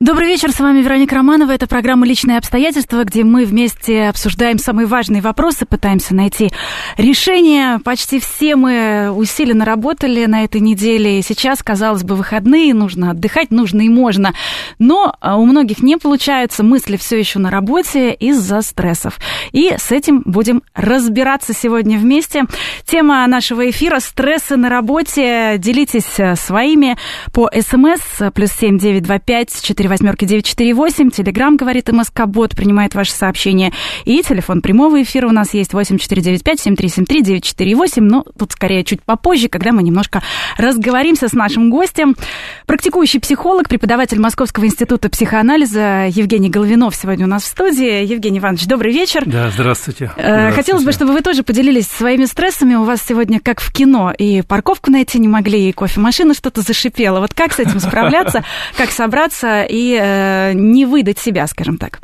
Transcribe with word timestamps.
Добрый 0.00 0.28
вечер, 0.28 0.52
с 0.52 0.60
вами 0.60 0.80
Вероника 0.80 1.16
Романова. 1.16 1.50
Это 1.50 1.66
программа 1.66 2.06
«Личные 2.06 2.38
обстоятельства», 2.38 3.02
где 3.02 3.24
мы 3.24 3.44
вместе 3.44 4.04
обсуждаем 4.04 4.58
самые 4.58 4.86
важные 4.86 5.20
вопросы, 5.20 5.66
пытаемся 5.66 6.14
найти 6.14 6.50
решение. 6.96 7.80
Почти 7.80 8.20
все 8.20 8.54
мы 8.54 9.10
усиленно 9.10 9.64
работали 9.64 10.24
на 10.26 10.44
этой 10.44 10.60
неделе, 10.60 11.20
сейчас, 11.22 11.64
казалось 11.64 12.04
бы, 12.04 12.14
выходные, 12.14 12.74
нужно 12.74 13.10
отдыхать, 13.10 13.50
нужно 13.50 13.80
и 13.80 13.88
можно. 13.88 14.34
Но 14.78 15.16
а, 15.20 15.36
у 15.36 15.44
многих 15.44 15.82
не 15.82 15.96
получается, 15.96 16.62
мысли 16.62 16.96
все 16.96 17.18
еще 17.18 17.40
на 17.40 17.50
работе 17.50 18.12
из-за 18.14 18.62
стрессов. 18.62 19.18
И 19.50 19.74
с 19.76 19.90
этим 19.90 20.22
будем 20.24 20.62
разбираться 20.74 21.52
сегодня 21.52 21.98
вместе. 21.98 22.44
Тема 22.84 23.26
нашего 23.26 23.68
эфира– 23.68 23.98
стрессы 23.98 24.54
на 24.54 24.68
работе. 24.68 25.56
Делитесь 25.58 26.20
э, 26.20 26.36
своими 26.36 26.96
по 27.32 27.50
СМС 27.52 28.32
плюс 28.32 28.52
семь 28.52 28.78
девять 28.78 29.02
два 29.02 29.18
пять 29.18 29.60
четыре 29.60 29.87
восьмерки 29.88 30.24
948. 30.24 31.10
Телеграмм, 31.10 31.56
говорит 31.56 31.88
МСК-бот, 31.88 32.54
принимает 32.54 32.94
ваши 32.94 33.10
сообщения. 33.12 33.72
И 34.04 34.22
телефон 34.22 34.62
прямого 34.62 35.02
эфира 35.02 35.26
у 35.28 35.32
нас 35.32 35.54
есть 35.54 35.72
8495-7373-948. 35.72 38.00
Но 38.00 38.24
тут 38.38 38.52
скорее 38.52 38.84
чуть 38.84 39.02
попозже, 39.02 39.48
когда 39.48 39.72
мы 39.72 39.82
немножко 39.82 40.22
разговоримся 40.56 41.26
с 41.28 41.32
нашим 41.32 41.70
гостем. 41.70 42.14
Практикующий 42.66 43.18
психолог, 43.20 43.68
преподаватель 43.68 44.20
Московского 44.20 44.66
института 44.66 45.08
психоанализа 45.08 46.06
Евгений 46.08 46.50
Головинов 46.50 46.94
сегодня 46.94 47.24
у 47.26 47.28
нас 47.28 47.44
в 47.44 47.46
студии. 47.46 48.04
Евгений 48.04 48.38
Иванович, 48.38 48.66
добрый 48.66 48.92
вечер. 48.92 49.22
Да, 49.26 49.50
здравствуйте. 49.50 50.12
Э, 50.16 50.22
здравствуйте. 50.22 50.56
Хотелось 50.56 50.84
бы, 50.84 50.92
чтобы 50.92 51.12
вы 51.12 51.22
тоже 51.22 51.42
поделились 51.42 51.86
своими 51.86 52.26
стрессами. 52.26 52.74
У 52.74 52.84
вас 52.84 53.02
сегодня 53.06 53.40
как 53.40 53.60
в 53.60 53.72
кино. 53.72 54.12
И 54.16 54.42
парковку 54.42 54.90
найти 54.90 55.18
не 55.18 55.28
могли, 55.28 55.68
и 55.68 55.72
кофемашина 55.72 56.34
что-то 56.34 56.60
зашипела. 56.60 57.20
Вот 57.20 57.34
как 57.34 57.52
с 57.52 57.58
этим 57.58 57.80
справляться, 57.80 58.44
как 58.76 58.90
собраться 58.90 59.62
и 59.62 59.77
и 59.78 59.98
э, 60.00 60.52
не 60.54 60.86
выдать 60.86 61.18
себя, 61.18 61.46
скажем 61.46 61.78
так? 61.78 62.00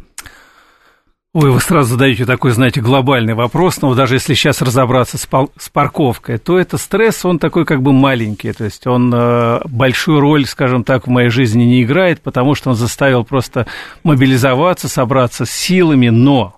Ой, 1.33 1.50
вы 1.50 1.61
сразу 1.61 1.91
задаете 1.91 2.27
такой, 2.27 2.53
знаете, 2.53 2.80
глобальный 2.80 3.34
вопрос, 3.34 3.83
но 3.83 3.92
даже 3.97 4.14
если 4.14 4.34
сейчас 4.34 4.62
разобраться 4.62 5.19
с, 5.19 5.27
пал- 5.27 5.50
с 5.58 5.69
парковкой, 5.69 6.39
то 6.39 6.56
это 6.56 6.78
стресс, 6.78 7.25
он 7.25 7.41
такой 7.41 7.64
как 7.64 7.83
бы 7.83 7.92
маленький, 7.92 8.52
то 8.52 8.62
есть 8.62 8.86
он 8.86 9.12
э, 9.12 9.61
большую 9.64 10.20
роль, 10.20 10.47
скажем 10.47 10.84
так, 10.84 11.08
в 11.08 11.11
моей 11.11 11.30
жизни 11.30 11.64
не 11.64 11.83
играет, 11.83 12.20
потому 12.20 12.55
что 12.55 12.70
он 12.70 12.77
заставил 12.77 13.25
просто 13.25 13.67
мобилизоваться, 14.05 14.89
собраться 14.89 15.45
с 15.45 15.50
силами, 15.50 16.08
но 16.11 16.55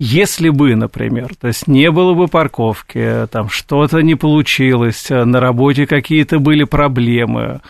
если 0.00 0.48
бы, 0.48 0.74
например, 0.74 1.34
то 1.38 1.48
есть 1.48 1.66
не 1.66 1.90
было 1.90 2.14
бы 2.14 2.28
парковки, 2.28 3.28
там 3.30 3.50
что-то 3.50 4.00
не 4.00 4.14
получилось, 4.14 5.10
на 5.10 5.38
работе 5.38 5.86
какие-то 5.86 6.38
были 6.38 6.64
проблемы, 6.64 7.60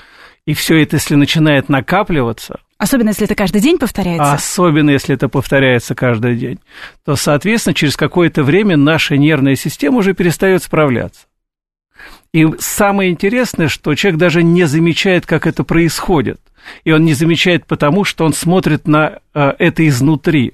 и 0.46 0.54
все 0.54 0.80
это, 0.80 0.96
если 0.96 1.16
начинает 1.16 1.68
накапливаться, 1.68 2.60
Особенно, 2.78 3.08
если 3.08 3.24
это 3.24 3.34
каждый 3.34 3.60
день 3.60 3.76
повторяется? 3.76 4.32
Особенно, 4.32 4.90
если 4.90 5.14
это 5.16 5.28
повторяется 5.28 5.96
каждый 5.96 6.36
день. 6.36 6.60
То, 7.04 7.16
соответственно, 7.16 7.74
через 7.74 7.96
какое-то 7.96 8.44
время 8.44 8.76
наша 8.76 9.16
нервная 9.16 9.56
система 9.56 9.98
уже 9.98 10.14
перестает 10.14 10.62
справляться. 10.62 11.26
И 12.32 12.46
самое 12.60 13.10
интересное, 13.10 13.66
что 13.66 13.94
человек 13.96 14.20
даже 14.20 14.44
не 14.44 14.64
замечает, 14.64 15.26
как 15.26 15.46
это 15.46 15.64
происходит. 15.64 16.40
И 16.84 16.92
он 16.92 17.04
не 17.04 17.14
замечает 17.14 17.66
потому, 17.66 18.04
что 18.04 18.24
он 18.24 18.32
смотрит 18.32 18.86
на 18.86 19.20
э, 19.34 19.52
это 19.58 19.86
изнутри. 19.88 20.52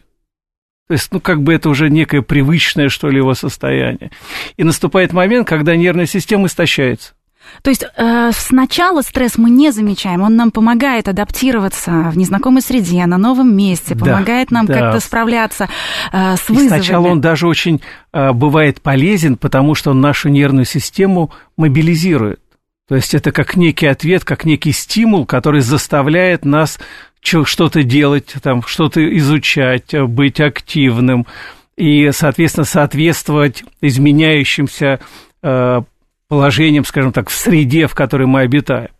То 0.89 0.95
есть, 0.95 1.13
ну, 1.13 1.21
как 1.21 1.43
бы 1.43 1.53
это 1.53 1.69
уже 1.69 1.91
некое 1.91 2.23
привычное, 2.23 2.89
что 2.89 3.09
ли, 3.09 3.19
его 3.19 3.35
состояние. 3.35 4.11
И 4.57 4.65
наступает 4.65 5.13
момент, 5.13 5.47
когда 5.49 5.77
нервная 5.77 6.07
система 6.07 6.47
истощается. 6.47 7.15
То 7.63 7.71
есть 7.71 7.85
э, 7.97 8.31
сначала 8.33 9.03
стресс 9.03 9.39
мы 9.39 9.51
не 9.51 9.71
замечаем, 9.71 10.23
он 10.23 10.37
нам 10.37 10.51
помогает 10.51 11.09
адаптироваться 11.09 12.11
в 12.11 12.19
незнакомой 12.19 12.63
среде, 12.63 13.07
на 13.07 13.19
новом 13.19 13.57
месте, 13.57 13.97
помогает 13.97 14.49
да, 14.51 14.55
нам 14.55 14.67
да. 14.67 14.75
как-то 14.75 15.01
справляться 15.01 15.69
э, 16.13 16.37
с 16.37 16.49
вызовами. 16.49 16.67
И 16.67 16.69
сначала 16.69 17.09
он 17.09 17.21
даже 17.21 17.47
очень 17.47 17.81
э, 18.13 18.33
бывает 18.33 18.81
полезен, 18.83 19.37
потому 19.37 19.75
что 19.75 19.93
он 19.93 20.01
нашу 20.01 20.29
нервную 20.29 20.67
систему 20.67 21.31
мобилизирует. 21.57 22.41
То 22.87 22.97
есть 22.97 23.15
это 23.15 23.33
как 23.33 23.57
некий 23.57 23.87
ответ, 23.87 24.25
как 24.25 24.45
некий 24.45 24.73
стимул, 24.73 25.25
который 25.25 25.63
заставляет 25.63 26.45
нас 26.45 26.79
что-то 27.23 27.83
делать, 27.83 28.35
там, 28.43 28.63
что-то 28.63 29.01
изучать, 29.17 29.95
быть 30.07 30.41
активным 30.41 31.27
и, 31.77 32.11
соответственно, 32.13 32.65
соответствовать 32.65 33.65
изменяющимся 33.81 35.01
э, 35.43 35.81
положением, 36.29 36.85
скажем 36.85 37.13
так, 37.13 37.29
в 37.29 37.35
среде, 37.35 37.87
в 37.87 37.95
которой 37.95 38.27
мы 38.27 38.41
обитаем. 38.41 38.91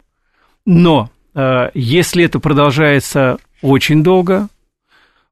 Но 0.67 1.11
э, 1.35 1.71
если 1.75 2.25
это 2.25 2.39
продолжается 2.39 3.39
очень 3.63 4.03
долго, 4.03 4.49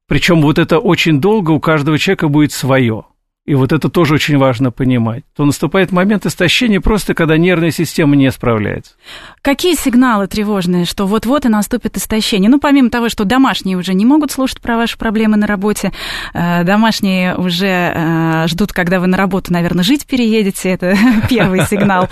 причем 0.07 0.41
вот 0.41 0.59
это 0.59 0.79
очень 0.79 1.21
долго 1.21 1.51
у 1.51 1.59
каждого 1.59 1.97
человека 1.97 2.27
будет 2.27 2.51
свое, 2.51 3.05
и 3.45 3.55
вот 3.55 3.73
это 3.73 3.89
тоже 3.89 4.13
очень 4.13 4.37
важно 4.37 4.71
понимать, 4.71 5.25
то 5.35 5.43
наступает 5.43 5.91
момент 5.91 6.25
истощения 6.25 6.79
просто, 6.79 7.13
когда 7.13 7.35
нервная 7.37 7.71
система 7.71 8.15
не 8.15 8.31
справляется. 8.31 8.93
Какие 9.41 9.75
сигналы 9.75 10.27
тревожные, 10.27 10.85
что 10.85 11.05
вот-вот 11.05 11.45
и 11.45 11.49
наступит 11.49 11.97
истощение? 11.97 12.49
Ну, 12.49 12.59
помимо 12.59 12.89
того, 12.89 13.09
что 13.09 13.25
домашние 13.25 13.75
уже 13.75 13.93
не 13.93 14.05
могут 14.05 14.31
слушать 14.31 14.61
про 14.61 14.77
ваши 14.77 14.97
проблемы 14.97 15.35
на 15.35 15.45
работе, 15.45 15.91
э, 16.33 16.63
домашние 16.63 17.35
уже 17.35 17.67
э, 17.67 18.47
ждут, 18.47 18.71
когда 18.71 19.01
вы 19.01 19.07
на 19.07 19.17
работу, 19.17 19.51
наверное, 19.51 19.83
жить 19.83 20.05
переедете, 20.05 20.69
это 20.69 20.95
первый 21.29 21.65
сигнал. 21.65 22.07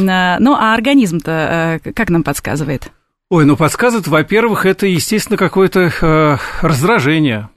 Э, 0.00 0.38
ну, 0.40 0.54
а 0.54 0.74
организм-то 0.74 1.80
как 1.94 2.10
нам 2.10 2.24
подсказывает? 2.24 2.90
Ой, 3.30 3.44
ну 3.44 3.56
подсказывает, 3.56 4.08
во-первых, 4.08 4.66
это, 4.66 4.86
естественно, 4.86 5.36
какое-то 5.36 6.38
раздражение 6.60 7.48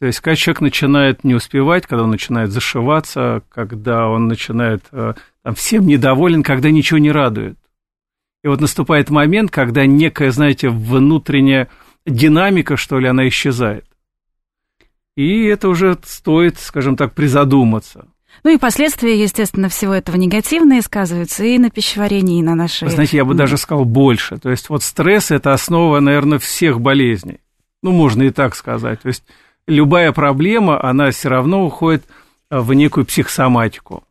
то 0.00 0.06
есть, 0.06 0.20
когда 0.20 0.36
человек 0.36 0.60
начинает 0.60 1.24
не 1.24 1.34
успевать, 1.34 1.86
когда 1.86 2.04
он 2.04 2.10
начинает 2.10 2.50
зашиваться, 2.50 3.42
когда 3.48 4.08
он 4.08 4.28
начинает 4.28 4.84
э, 4.92 5.14
там, 5.42 5.54
всем 5.54 5.86
недоволен, 5.86 6.44
когда 6.44 6.70
ничего 6.70 6.98
не 6.98 7.10
радует. 7.10 7.58
И 8.44 8.48
вот 8.48 8.60
наступает 8.60 9.10
момент, 9.10 9.50
когда 9.50 9.86
некая, 9.86 10.30
знаете, 10.30 10.68
внутренняя 10.68 11.68
динамика, 12.06 12.76
что 12.76 13.00
ли, 13.00 13.08
она 13.08 13.26
исчезает. 13.26 13.84
И 15.16 15.46
это 15.46 15.68
уже 15.68 15.98
стоит, 16.04 16.58
скажем 16.58 16.96
так, 16.96 17.12
призадуматься. 17.12 18.06
Ну 18.44 18.54
и 18.54 18.56
последствия, 18.56 19.20
естественно, 19.20 19.68
всего 19.68 19.92
этого 19.92 20.14
негативные 20.14 20.80
сказываются 20.82 21.42
и 21.42 21.58
на 21.58 21.70
пищеварении, 21.70 22.38
и 22.38 22.42
на 22.42 22.54
нашей... 22.54 22.88
Знаете, 22.88 23.16
я 23.16 23.24
бы 23.24 23.34
даже 23.34 23.56
сказал 23.56 23.84
больше. 23.84 24.38
То 24.38 24.48
есть 24.48 24.68
вот 24.68 24.84
стресс– 24.84 25.30
это 25.32 25.52
основа, 25.52 25.98
наверное, 25.98 26.38
всех 26.38 26.80
болезней. 26.80 27.40
Ну, 27.82 27.90
можно 27.90 28.22
и 28.22 28.30
так 28.30 28.54
сказать. 28.54 29.02
То 29.02 29.08
есть 29.08 29.24
любая 29.68 30.12
проблема, 30.12 30.82
она 30.82 31.10
все 31.12 31.28
равно 31.28 31.64
уходит 31.64 32.04
в 32.50 32.72
некую 32.72 33.06
психосоматику. 33.06 34.02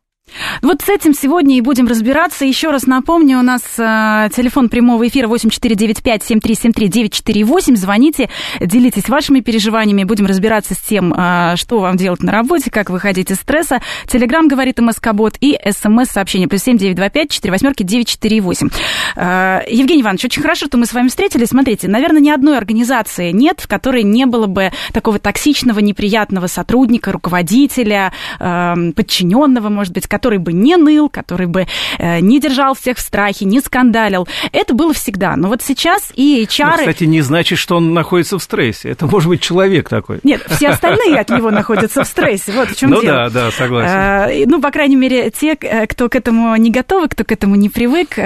Вот 0.62 0.82
с 0.82 0.88
этим 0.88 1.14
сегодня 1.14 1.58
и 1.58 1.60
будем 1.60 1.86
разбираться. 1.86 2.44
Еще 2.44 2.70
раз 2.70 2.86
напомню, 2.86 3.38
у 3.38 3.42
нас 3.42 3.62
э, 3.78 4.28
телефон 4.34 4.68
прямого 4.68 5.06
эфира 5.06 5.28
8495-7373-948. 5.28 7.76
Звоните, 7.76 8.28
делитесь 8.60 9.08
вашими 9.08 9.38
переживаниями. 9.40 10.04
Будем 10.04 10.26
разбираться 10.26 10.74
с 10.74 10.78
тем, 10.78 11.14
э, 11.14 11.54
что 11.56 11.80
вам 11.80 11.96
делать 11.96 12.22
на 12.22 12.32
работе, 12.32 12.70
как 12.70 12.90
выходить 12.90 13.30
из 13.30 13.36
стресса. 13.36 13.80
Телеграмм 14.06 14.48
говорит 14.48 14.78
МСК-бот 14.78 15.36
и 15.40 15.58
СМС-сообщение. 15.64 16.48
Плюс 16.48 16.62
7925 16.62 17.30
4 17.30 17.52
восьмерки 17.52 17.82
948. 17.82 18.68
Э, 19.16 19.60
Евгений 19.68 20.02
Иванович, 20.02 20.26
очень 20.26 20.42
хорошо, 20.42 20.66
что 20.66 20.78
мы 20.78 20.86
с 20.86 20.92
вами 20.92 21.08
встретились. 21.08 21.48
Смотрите, 21.48 21.88
наверное, 21.88 22.20
ни 22.20 22.30
одной 22.30 22.56
организации 22.56 23.30
нет, 23.30 23.60
в 23.60 23.68
которой 23.68 24.02
не 24.02 24.26
было 24.26 24.46
бы 24.46 24.72
такого 24.92 25.18
токсичного, 25.18 25.80
неприятного 25.80 26.46
сотрудника, 26.46 27.12
руководителя, 27.12 28.12
э, 28.38 28.74
подчиненного, 28.94 29.68
может 29.68 29.92
быть, 29.92 30.06
который 30.18 30.38
бы 30.38 30.52
не 30.52 30.76
ныл, 30.76 31.08
который 31.08 31.46
бы 31.46 31.68
э, 31.98 32.18
не 32.18 32.40
держал 32.40 32.74
всех 32.74 32.98
в 32.98 33.00
страхе, 33.00 33.44
не 33.44 33.60
скандалил. 33.60 34.26
Это 34.50 34.74
было 34.74 34.92
всегда. 34.92 35.36
Но 35.36 35.46
вот 35.46 35.62
сейчас 35.62 36.12
и 36.16 36.44
HR... 36.44 36.64
Но, 36.64 36.76
кстати, 36.78 37.04
не 37.04 37.20
значит, 37.20 37.58
что 37.58 37.76
он 37.76 37.94
находится 37.94 38.36
в 38.36 38.42
стрессе. 38.42 38.90
Это 38.90 39.06
может 39.06 39.28
быть 39.28 39.40
человек 39.40 39.88
такой. 39.88 40.18
Нет, 40.24 40.44
все 40.48 40.70
остальные 40.70 41.20
от 41.20 41.30
него 41.30 41.52
находятся 41.52 42.02
в 42.02 42.06
стрессе. 42.06 42.50
Вот 42.50 42.70
в 42.70 42.76
чем 42.76 42.90
ну, 42.90 43.00
дело. 43.00 43.24
Ну 43.24 43.30
да, 43.30 43.44
да, 43.44 43.50
согласен. 43.52 43.94
Э, 43.94 44.44
ну, 44.46 44.60
по 44.60 44.72
крайней 44.72 44.96
мере, 44.96 45.30
те, 45.30 45.54
кто 45.54 46.08
к 46.08 46.16
этому 46.16 46.56
не 46.56 46.72
готовы, 46.72 47.08
кто 47.08 47.22
к 47.22 47.30
этому 47.30 47.54
не 47.54 47.68
привык. 47.68 48.18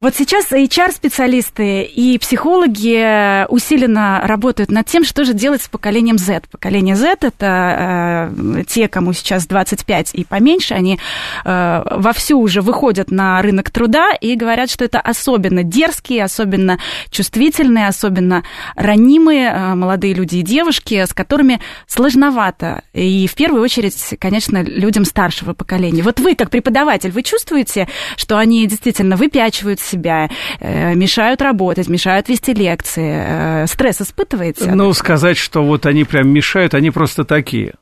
Вот 0.00 0.14
сейчас 0.14 0.52
HR-специалисты 0.52 1.82
и 1.82 2.18
психологи 2.18 3.44
усиленно 3.50 4.20
работают 4.22 4.70
над 4.70 4.86
тем, 4.86 5.02
что 5.02 5.24
же 5.24 5.34
делать 5.34 5.60
с 5.60 5.68
поколением 5.68 6.18
Z. 6.18 6.42
Поколение 6.52 6.94
Z– 6.94 7.16
это 7.22 8.30
э, 8.30 8.62
те, 8.68 8.86
кому 8.86 9.12
сейчас 9.12 9.48
25 9.48 10.14
и 10.14 10.22
поменьше, 10.22 10.74
они 10.74 11.00
э, 11.44 11.82
вовсю 11.90 12.38
уже 12.38 12.62
выходят 12.62 13.10
на 13.10 13.42
рынок 13.42 13.72
труда 13.72 14.12
и 14.12 14.36
говорят, 14.36 14.70
что 14.70 14.84
это 14.84 15.00
особенно 15.00 15.64
дерзкие, 15.64 16.22
особенно 16.22 16.78
чувствительные, 17.10 17.88
особенно 17.88 18.44
ранимые 18.76 19.48
э, 19.48 19.74
молодые 19.74 20.14
люди 20.14 20.36
и 20.36 20.42
девушки, 20.42 21.06
с 21.06 21.12
которыми 21.12 21.60
сложновато. 21.88 22.84
И 22.92 23.26
в 23.26 23.34
первую 23.34 23.64
очередь, 23.64 24.14
конечно, 24.20 24.62
людям 24.62 25.04
старшего 25.04 25.54
поколения. 25.54 26.04
Вот 26.04 26.20
вы, 26.20 26.36
как 26.36 26.50
преподаватель, 26.50 27.10
вы 27.10 27.24
чувствуете, 27.24 27.88
что 28.14 28.38
они 28.38 28.64
действительно 28.68 29.16
выпячивают 29.16 29.80
себя, 29.88 30.28
э, 30.60 30.94
мешают 30.94 31.42
работать, 31.42 31.88
мешают 31.88 32.28
вести 32.28 32.54
лекции. 32.54 33.62
Э, 33.62 33.66
стресс 33.66 34.00
испытываете? 34.00 34.70
Ну, 34.72 34.92
сказать, 34.92 35.36
что 35.36 35.62
вот 35.62 35.86
они 35.86 36.04
прям 36.04 36.28
мешают, 36.28 36.74
они 36.74 36.90
просто 36.90 37.24
такие. 37.24 37.74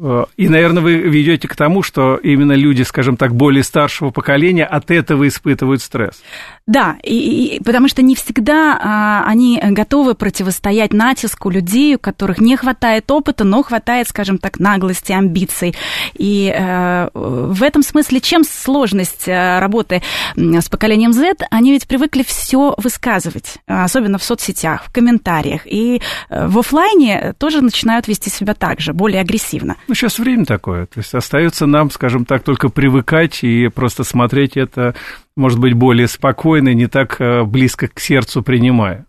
Э, 0.00 0.26
и, 0.36 0.48
наверное, 0.48 0.82
вы 0.82 0.94
ведете 0.96 1.48
к 1.48 1.56
тому, 1.56 1.82
что 1.82 2.16
именно 2.16 2.52
люди, 2.52 2.82
скажем 2.82 3.16
так, 3.16 3.34
более 3.34 3.64
старшего 3.64 4.10
поколения 4.10 4.64
от 4.64 4.90
этого 4.90 5.26
испытывают 5.26 5.82
стресс. 5.82 6.22
Да, 6.66 6.96
и, 7.02 7.56
и, 7.56 7.62
потому 7.62 7.88
что 7.88 8.02
не 8.02 8.14
всегда 8.14 8.78
а, 8.80 9.24
они 9.26 9.58
готовы 9.62 10.14
противостоять 10.14 10.92
натиску 10.92 11.50
людей, 11.50 11.96
у 11.96 11.98
которых 11.98 12.38
не 12.40 12.56
хватает 12.56 13.10
опыта, 13.10 13.44
но 13.44 13.62
хватает, 13.62 14.06
скажем 14.06 14.38
так, 14.38 14.60
наглости, 14.60 15.12
амбиций. 15.12 15.74
И 16.14 16.54
а, 16.54 17.10
в 17.14 17.62
этом 17.62 17.82
смысле, 17.82 18.20
чем 18.20 18.44
сложность 18.44 19.26
э, 19.26 19.58
работы 19.58 20.02
с 20.36 20.68
поколением 20.68 21.12
Z, 21.12 21.36
они 21.50 21.72
ведь 21.72 21.88
привыкли 21.88 22.22
все 22.22 22.74
высказывать, 22.76 23.56
особенно 23.66 24.18
в 24.18 24.24
соцсетях, 24.24 24.84
в 24.84 24.92
комментариях. 24.92 25.62
И 25.64 26.00
в 26.28 26.58
офлайне 26.58 27.34
тоже 27.38 27.62
начинают 27.62 28.08
вести 28.08 28.30
себя 28.30 28.54
так 28.54 28.80
же, 28.80 28.92
более 28.92 29.20
агрессивно. 29.20 29.76
Ну, 29.88 29.94
сейчас 29.94 30.18
время 30.18 30.44
такое. 30.44 30.84
То 30.86 31.00
есть 31.00 31.14
остается 31.14 31.66
нам, 31.66 31.90
скажем 31.90 32.26
так, 32.26 32.42
только 32.42 32.68
привыкать 32.68 33.42
и 33.42 33.68
просто 33.68 34.04
смотреть 34.04 34.58
это, 34.58 34.94
может 35.34 35.58
быть, 35.58 35.72
более 35.72 36.08
спокойно, 36.08 36.74
не 36.74 36.86
так 36.86 37.18
э, 37.20 37.42
близко 37.44 37.88
к 37.88 37.98
сердцу 37.98 38.42
принимая. 38.42 39.06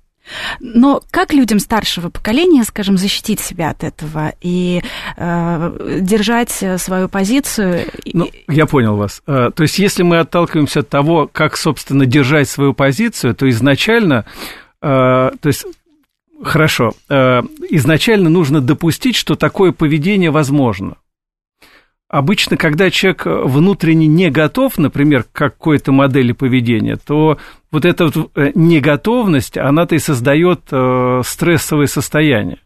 Но 0.60 1.02
как 1.12 1.34
людям 1.34 1.60
старшего 1.60 2.10
поколения, 2.10 2.64
скажем, 2.64 2.98
защитить 2.98 3.40
себя 3.40 3.72
от 3.72 3.84
этого 3.84 4.34
и 4.42 4.82
э, 5.18 6.00
держать 6.02 6.52
свою 6.78 7.10
позицию? 7.10 7.86
Ну, 8.14 8.30
я 8.48 8.66
понял 8.66 8.96
вас. 8.96 9.22
Э, 9.28 9.52
то 9.54 9.64
есть, 9.64 9.80
если 9.80 10.04
мы 10.04 10.20
отталкиваемся 10.20 10.82
от 10.82 10.90
того, 10.90 11.30
как, 11.32 11.58
собственно, 11.58 12.06
держать 12.06 12.48
свою 12.48 12.74
позицию, 12.74 13.36
то 13.36 13.50
изначально, 13.50 14.26
э, 14.82 14.86
то 14.86 15.48
есть 15.48 15.66
Хорошо. 16.44 16.92
Э, 17.10 17.42
изначально 17.70 18.30
нужно 18.30 18.62
допустить, 18.62 19.16
что 19.16 19.36
такое 19.36 19.72
поведение 19.72 20.32
возможно. 20.32 20.96
Обычно, 22.08 22.58
когда 22.58 22.90
человек 22.90 23.26
внутренне 23.26 24.08
не 24.08 24.32
готов, 24.32 24.80
например, 24.80 25.24
к 25.24 25.32
какой-то 25.32 25.92
модели 25.92 26.32
поведения, 26.32 26.96
то 26.96 27.38
вот 27.72 27.86
эта 27.86 28.06
вот 28.06 28.32
э, 28.36 28.52
неготовность, 28.56 29.58
она-то 29.58 29.96
и 29.96 30.00
создает 30.00 30.62
э, 30.72 31.22
стрессовое 31.24 31.86
состояние. 31.86 32.60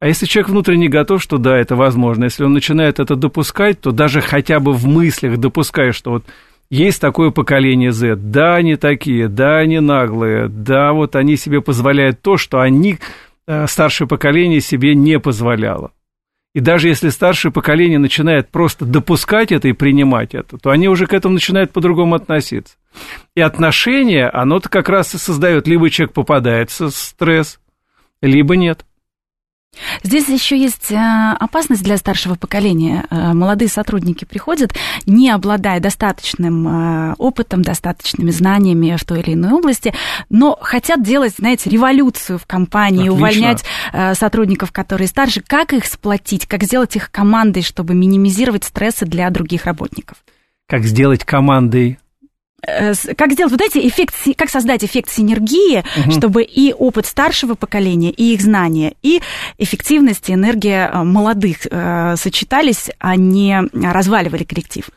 А 0.00 0.06
если 0.06 0.26
человек 0.26 0.50
внутренне 0.50 0.88
готов, 0.88 1.22
что 1.22 1.38
да, 1.38 1.56
это 1.56 1.76
возможно, 1.76 2.24
если 2.24 2.44
он 2.44 2.52
начинает 2.52 3.00
это 3.00 3.14
допускать, 3.16 3.80
то 3.80 3.90
даже 3.90 4.20
хотя 4.20 4.60
бы 4.60 4.72
в 4.72 4.86
мыслях 4.86 5.38
допуская, 5.38 5.92
что 5.92 6.12
вот 6.12 6.24
есть 6.70 7.00
такое 7.00 7.30
поколение 7.30 7.92
Z, 7.92 8.16
да, 8.16 8.56
они 8.56 8.76
такие, 8.76 9.28
да, 9.28 9.58
они 9.58 9.80
наглые, 9.80 10.48
да, 10.48 10.92
вот 10.92 11.16
они 11.16 11.36
себе 11.36 11.60
позволяют 11.62 12.20
то, 12.20 12.36
что 12.36 12.60
они, 12.60 12.98
э, 13.46 13.66
старшее 13.66 14.06
поколение, 14.06 14.60
себе 14.60 14.94
не 14.94 15.18
позволяло. 15.18 15.92
И 16.54 16.60
даже 16.60 16.88
если 16.88 17.10
старшее 17.10 17.52
поколение 17.52 17.98
начинает 17.98 18.50
просто 18.50 18.84
допускать 18.84 19.52
это 19.52 19.68
и 19.68 19.72
принимать 19.72 20.34
это, 20.34 20.58
то 20.58 20.70
они 20.70 20.88
уже 20.88 21.06
к 21.06 21.12
этому 21.12 21.34
начинают 21.34 21.72
по-другому 21.72 22.14
относиться. 22.14 22.76
И 23.34 23.40
отношение, 23.40 24.28
оно-то 24.28 24.68
как 24.68 24.88
раз 24.88 25.14
и 25.14 25.18
создает, 25.18 25.68
либо 25.68 25.88
человек 25.90 26.14
попадает 26.14 26.70
в 26.70 26.90
стресс, 26.90 27.60
либо 28.22 28.56
нет. 28.56 28.84
Здесь 30.02 30.28
еще 30.28 30.58
есть 30.58 30.90
э, 30.90 30.96
опасность 31.38 31.82
для 31.82 31.96
старшего 31.96 32.34
поколения. 32.34 33.04
Э, 33.10 33.32
молодые 33.32 33.68
сотрудники 33.68 34.24
приходят, 34.24 34.72
не 35.06 35.30
обладая 35.30 35.80
достаточным 35.80 36.68
э, 36.68 37.14
опытом, 37.18 37.62
достаточными 37.62 38.30
знаниями 38.30 38.96
в 38.96 39.04
той 39.04 39.20
или 39.20 39.34
иной 39.34 39.52
области, 39.52 39.94
но 40.30 40.58
хотят 40.60 41.02
делать, 41.02 41.34
знаете, 41.38 41.70
революцию 41.70 42.38
в 42.38 42.46
компании, 42.46 43.08
Отлично. 43.08 43.14
увольнять 43.14 43.64
сотрудников, 44.14 44.72
которые 44.72 45.08
старше. 45.08 45.42
Как 45.46 45.72
их 45.72 45.84
сплотить, 45.86 46.46
как 46.46 46.62
сделать 46.64 46.96
их 46.96 47.10
командой, 47.10 47.62
чтобы 47.62 47.94
минимизировать 47.94 48.64
стрессы 48.64 49.06
для 49.06 49.28
других 49.30 49.64
работников? 49.66 50.18
Как 50.66 50.84
сделать 50.84 51.24
командой 51.24 51.98
как 53.16 53.32
сделать 53.32 53.52
вот 53.52 53.60
эти 53.60 53.86
эффект, 53.86 54.14
как 54.36 54.50
создать 54.50 54.84
эффект 54.84 55.10
синергии, 55.10 55.84
угу. 56.00 56.10
чтобы 56.10 56.42
и 56.42 56.72
опыт 56.72 57.06
старшего 57.06 57.54
поколения, 57.54 58.10
и 58.10 58.34
их 58.34 58.40
знания, 58.40 58.94
и 59.02 59.20
эффективность, 59.58 60.28
и 60.28 60.34
энергия 60.34 60.90
э, 60.92 61.02
молодых 61.02 61.66
э, 61.70 62.16
сочетались, 62.16 62.90
а 62.98 63.16
не 63.16 63.62
разваливали 63.72 64.44
коллектив. 64.44 64.90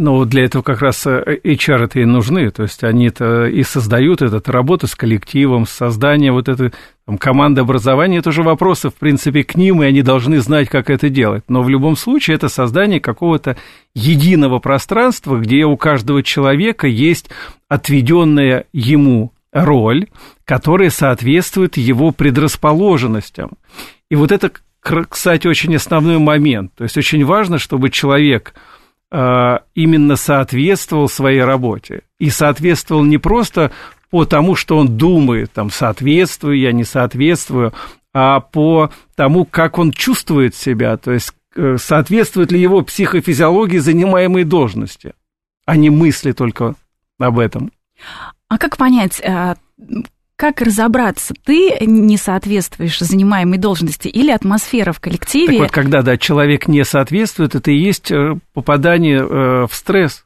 Ну, 0.00 0.24
для 0.24 0.44
этого 0.44 0.62
как 0.62 0.80
раз 0.80 1.04
HR 1.08 1.86
это 1.86 1.98
и 1.98 2.04
нужны, 2.04 2.52
то 2.52 2.62
есть 2.62 2.84
они 2.84 3.08
это 3.08 3.46
и 3.46 3.64
создают 3.64 4.22
эту 4.22 4.40
работу 4.52 4.86
с 4.86 4.94
коллективом, 4.94 5.66
создание 5.66 6.30
вот 6.30 6.48
этой 6.48 6.72
там, 7.04 7.18
команды 7.18 7.62
образования, 7.62 8.18
это 8.18 8.28
уже 8.28 8.44
вопросы, 8.44 8.90
в 8.90 8.94
принципе, 8.94 9.42
к 9.42 9.56
ним, 9.56 9.82
и 9.82 9.86
они 9.86 10.02
должны 10.02 10.38
знать, 10.38 10.68
как 10.68 10.88
это 10.88 11.08
делать. 11.08 11.42
Но 11.48 11.62
в 11.62 11.68
любом 11.68 11.96
случае 11.96 12.36
это 12.36 12.48
создание 12.48 13.00
какого-то 13.00 13.56
единого 13.92 14.60
пространства, 14.60 15.36
где 15.38 15.64
у 15.64 15.76
каждого 15.76 16.22
человека 16.22 16.86
есть 16.86 17.28
отведенная 17.68 18.66
ему 18.72 19.32
роль, 19.50 20.06
которая 20.44 20.90
соответствует 20.90 21.76
его 21.76 22.12
предрасположенностям. 22.12 23.50
И 24.12 24.14
вот 24.14 24.30
это, 24.30 24.52
кстати, 24.80 25.48
очень 25.48 25.74
основной 25.74 26.18
момент. 26.18 26.70
То 26.76 26.84
есть 26.84 26.96
очень 26.96 27.24
важно, 27.24 27.58
чтобы 27.58 27.90
человек 27.90 28.54
Э, 28.54 28.77
именно 29.10 30.16
соответствовал 30.16 31.08
своей 31.08 31.42
работе. 31.42 32.02
И 32.18 32.28
соответствовал 32.28 33.04
не 33.04 33.16
просто 33.16 33.72
по 34.10 34.24
тому, 34.24 34.54
что 34.54 34.76
он 34.76 34.96
думает, 34.96 35.52
там, 35.52 35.70
соответствую 35.70 36.58
я, 36.58 36.72
не 36.72 36.84
соответствую, 36.84 37.72
а 38.12 38.40
по 38.40 38.90
тому, 39.14 39.44
как 39.44 39.78
он 39.78 39.92
чувствует 39.92 40.54
себя, 40.54 40.96
то 40.96 41.12
есть 41.12 41.32
э, 41.54 41.76
соответствует 41.76 42.50
ли 42.50 42.60
его 42.60 42.82
психофизиологии 42.82 43.78
занимаемой 43.78 44.44
должности, 44.44 45.14
а 45.66 45.76
не 45.76 45.90
мысли 45.90 46.32
только 46.32 46.74
об 47.18 47.38
этом. 47.38 47.70
А 48.48 48.58
как 48.58 48.76
понять, 48.76 49.20
э, 49.20 49.54
как 50.38 50.60
разобраться, 50.62 51.34
ты 51.44 51.78
не 51.80 52.16
соответствуешь 52.16 53.00
занимаемой 53.00 53.58
должности 53.58 54.06
или 54.06 54.30
атмосфера 54.30 54.92
в 54.92 55.00
коллективе? 55.00 55.48
Так 55.48 55.58
вот, 55.58 55.70
когда 55.72 56.02
да, 56.02 56.16
человек 56.16 56.68
не 56.68 56.84
соответствует, 56.84 57.56
это 57.56 57.72
и 57.72 57.76
есть 57.76 58.12
э, 58.12 58.36
попадание 58.54 59.18
э, 59.18 59.66
в 59.68 59.74
стресс. 59.74 60.24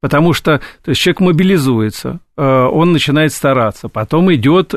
Потому 0.00 0.32
что 0.32 0.60
то 0.82 0.88
есть 0.88 1.00
человек 1.00 1.20
мобилизуется, 1.20 2.18
э, 2.36 2.42
он 2.42 2.90
начинает 2.90 3.32
стараться, 3.32 3.88
потом 3.88 4.34
идет 4.34 4.74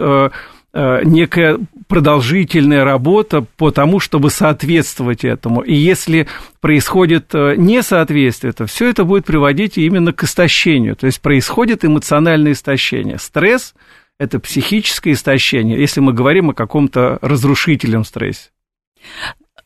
некая 0.72 1.58
продолжительная 1.88 2.84
работа 2.84 3.44
по 3.58 3.72
тому, 3.72 4.00
чтобы 4.00 4.30
соответствовать 4.30 5.26
этому. 5.26 5.62
И 5.62 5.74
если 5.74 6.28
происходит 6.62 7.34
несоответствие, 7.34 8.54
то 8.54 8.68
все 8.68 8.88
это 8.92 9.04
будет 9.04 9.26
приводить 9.26 9.80
именно 9.80 10.14
к 10.14 10.24
истощению. 10.26 10.96
То 10.96 11.08
есть 11.08 11.22
происходит 11.22 11.84
эмоциональное 11.84 12.52
истощение. 12.52 13.18
Стресс– 13.18 13.74
это 14.20 14.40
психическое 14.40 15.14
истощение, 15.14 15.80
если 15.80 16.02
мы 16.02 16.14
говорим 16.14 16.50
о 16.50 16.54
каком-то 16.54 17.18
разрушительном 17.22 18.04
стрессе. 18.04 18.50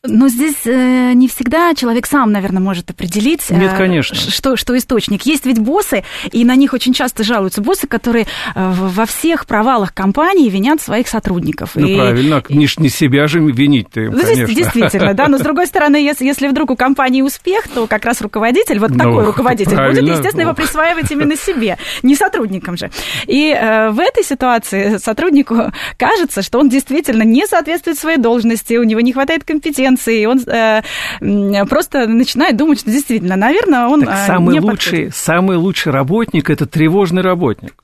Но 0.06 0.28
здесь 0.28 0.66
э, 0.66 1.12
не 1.14 1.28
всегда 1.28 1.74
человек 1.74 2.06
сам, 2.06 2.30
наверное, 2.30 2.60
может 2.60 2.90
определить, 2.90 3.40
э, 3.48 3.56
Нет, 3.56 3.72
конечно. 3.74 4.14
Что, 4.14 4.54
что 4.56 4.76
источник. 4.76 5.22
Есть 5.22 5.46
ведь 5.46 5.58
боссы, 5.58 6.04
и 6.30 6.44
на 6.44 6.56
них 6.56 6.74
очень 6.74 6.92
часто 6.92 7.24
жалуются 7.24 7.62
боссы, 7.62 7.86
которые 7.86 8.26
э, 8.54 8.72
во 8.74 9.06
всех 9.06 9.46
провалах 9.46 9.94
компании 9.94 10.50
винят 10.50 10.82
своих 10.82 11.08
сотрудников. 11.08 11.70
Ну, 11.74 11.86
и, 11.86 11.96
правильно, 11.96 12.42
не, 12.50 12.68
не 12.76 12.88
себя 12.90 13.26
же 13.26 13.40
винить-то 13.40 14.02
им, 14.02 14.12
ну, 14.12 14.20
конечно. 14.20 14.54
Действительно, 14.54 15.14
да, 15.14 15.28
но 15.28 15.38
с 15.38 15.40
другой 15.40 15.66
стороны, 15.66 15.96
если, 15.96 16.26
если 16.26 16.48
вдруг 16.48 16.70
у 16.70 16.76
компании 16.76 17.22
успех, 17.22 17.66
то 17.68 17.86
как 17.86 18.04
раз 18.04 18.20
руководитель, 18.20 18.80
вот 18.80 18.90
ну, 18.90 18.98
такой 18.98 19.24
руководитель, 19.24 19.76
будет, 19.76 20.02
естественно, 20.02 20.42
его 20.42 20.52
присваивать 20.52 21.10
именно 21.10 21.36
себе, 21.36 21.78
не 22.02 22.14
сотрудникам 22.14 22.76
же. 22.76 22.90
И 23.26 23.48
э, 23.48 23.88
в 23.88 23.98
этой 24.00 24.22
ситуации 24.22 24.98
сотруднику 24.98 25.72
кажется, 25.96 26.42
что 26.42 26.58
он 26.58 26.68
действительно 26.68 27.22
не 27.22 27.46
соответствует 27.46 27.98
своей 27.98 28.18
должности, 28.18 28.74
у 28.74 28.84
него 28.84 29.00
не 29.00 29.14
хватает 29.14 29.44
компетенции, 29.44 29.93
компетенции, 29.94 30.22
и 30.22 30.26
он 30.26 30.40
э, 30.40 31.66
просто 31.66 32.06
начинает 32.06 32.56
думать, 32.56 32.80
что 32.80 32.90
действительно, 32.90 33.36
наверное, 33.36 33.86
он 33.86 34.02
так 34.02 34.14
э, 34.14 34.26
самый 34.26 34.52
не 34.54 34.60
лучший, 34.60 34.90
подходит. 34.90 35.14
Самый 35.14 35.56
лучший 35.56 35.92
работник– 35.92 36.50
это 36.50 36.66
тревожный 36.66 37.22
работник. 37.22 37.74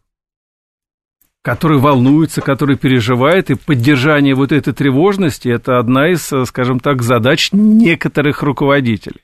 который 1.43 1.79
волнуется, 1.79 2.43
который 2.43 2.77
переживает, 2.77 3.51
и 3.51 3.55
поддержание 3.55 4.35
вот 4.35 4.53
этой 4.53 4.75
тревожности– 4.75 5.49
это 5.51 5.79
одна 5.79 6.11
из, 6.11 6.31
скажем 6.47 6.81
так, 6.81 7.03
задач 7.03 7.51
некоторых 7.53 8.43
руководителей. 8.43 9.23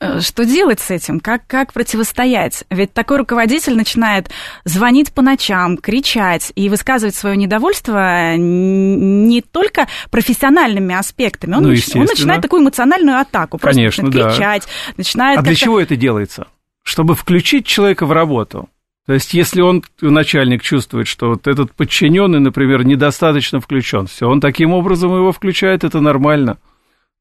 Э, 0.00 0.20
что 0.20 0.44
делать 0.44 0.80
с 0.80 0.90
этим? 0.90 1.20
Как, 1.20 1.46
как 1.46 1.72
противостоять? 1.72 2.64
Ведь 2.70 2.92
такой 2.92 3.18
руководитель 3.18 3.76
начинает 3.76 4.30
звонить 4.64 5.12
по 5.12 5.22
ночам, 5.22 5.76
кричать 5.76 6.52
и 6.54 6.68
высказывать 6.68 7.14
свое 7.14 7.36
недовольство 7.36 8.36
не 8.36 9.42
только 9.42 9.88
профессиональными 10.10 10.94
аспектами. 10.94 11.54
Он, 11.54 11.62
ну, 11.62 11.68
нач... 11.70 11.94
он 11.94 12.02
начинает 12.04 12.42
такую 12.42 12.62
эмоциональную 12.62 13.18
атаку. 13.18 13.58
Конечно, 13.58 14.10
просто 14.10 14.30
кричать, 14.30 14.62
да. 14.62 14.94
начинает... 14.96 15.38
А 15.38 15.42
для 15.42 15.54
чего 15.54 15.80
это 15.80 15.96
делается? 15.96 16.46
Чтобы 16.82 17.14
включить 17.14 17.66
человека 17.66 18.06
в 18.06 18.12
работу. 18.12 18.68
То 19.06 19.12
есть, 19.12 19.34
если 19.34 19.60
он, 19.60 19.82
начальник, 20.00 20.62
чувствует, 20.62 21.06
что 21.06 21.28
вот 21.28 21.46
этот 21.46 21.72
подчиненный, 21.72 22.40
например, 22.40 22.84
недостаточно 22.84 23.60
включен, 23.60 24.06
все, 24.06 24.26
он 24.26 24.40
таким 24.40 24.72
образом 24.72 25.14
его 25.14 25.30
включает, 25.30 25.84
это 25.84 26.00
нормально 26.00 26.58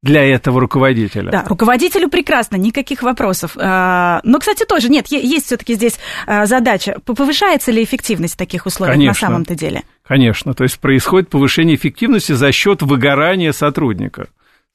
для 0.03 0.23
этого 0.23 0.59
руководителя. 0.59 1.31
Да, 1.31 1.45
руководителю 1.47 2.09
прекрасно, 2.09 2.57
никаких 2.57 3.01
вопросов. 3.01 3.53
А, 3.55 4.19
но, 4.23 4.39
кстати, 4.39 4.65
тоже 4.65 4.89
нет, 4.89 5.07
есть 5.07 5.45
все-таки 5.45 5.73
здесь 5.75 5.97
а, 6.27 6.45
задача. 6.45 6.97
Повышается 7.05 7.71
ли 7.71 7.83
эффективность 7.83 8.33
в 8.35 8.37
таких 8.37 8.65
условиях 8.65 8.95
Конечно. 8.95 9.27
на 9.27 9.31
самом-то 9.31 9.55
деле? 9.55 9.83
Конечно, 10.05 10.53
то 10.53 10.63
есть 10.63 10.77
происходит 10.79 11.29
повышение 11.29 11.77
эффективности 11.77 12.33
за 12.33 12.51
счет 12.51 12.81
выгорания 12.81 13.53
сотрудника. 13.53 14.27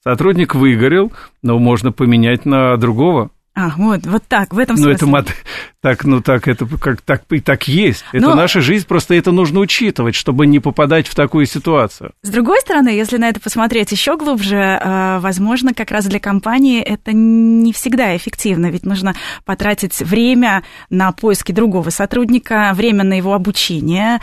Сотрудник 0.03 0.55
выгорел, 0.55 1.13
но 1.43 1.59
можно 1.59 1.91
поменять 1.91 2.45
на 2.45 2.75
другого. 2.77 3.29
А, 3.53 3.71
вот, 3.77 4.05
вот 4.05 4.23
так, 4.27 4.53
в 4.53 4.57
этом 4.57 4.77
смысле. 4.77 4.91
Ну, 4.91 4.95
это 4.95 5.05
так, 5.81 6.03
ну 6.03 6.21
так, 6.21 6.47
это 6.47 6.65
как 6.65 7.01
так 7.01 7.23
и 7.29 7.39
так 7.39 7.67
есть. 7.67 8.03
Это 8.11 8.27
Но... 8.27 8.35
наша 8.35 8.59
жизнь, 8.59 8.85
просто 8.85 9.13
это 9.15 9.31
нужно 9.31 9.61
учитывать, 9.61 10.13
чтобы 10.13 10.45
не 10.45 10.59
попадать 10.59 11.07
в 11.07 11.15
такую 11.15 11.45
ситуацию. 11.45 12.11
С 12.21 12.29
другой 12.29 12.59
стороны, 12.59 12.89
если 12.89 13.17
на 13.17 13.29
это 13.29 13.39
посмотреть 13.39 13.91
еще 13.91 14.17
глубже, 14.17 14.57
э, 14.57 15.19
возможно, 15.19 15.73
как 15.73 15.91
раз 15.91 16.05
для 16.05 16.19
компании 16.19 16.81
это 16.81 17.13
не 17.13 17.71
всегда 17.71 18.15
эффективно, 18.17 18.67
ведь 18.67 18.85
нужно 18.85 19.15
потратить 19.45 19.97
время 19.99 20.63
на 20.89 21.13
поиски 21.13 21.53
другого 21.53 21.91
сотрудника, 21.91 22.71
время 22.73 23.05
на 23.05 23.13
его 23.13 23.33
обучение, 23.33 24.19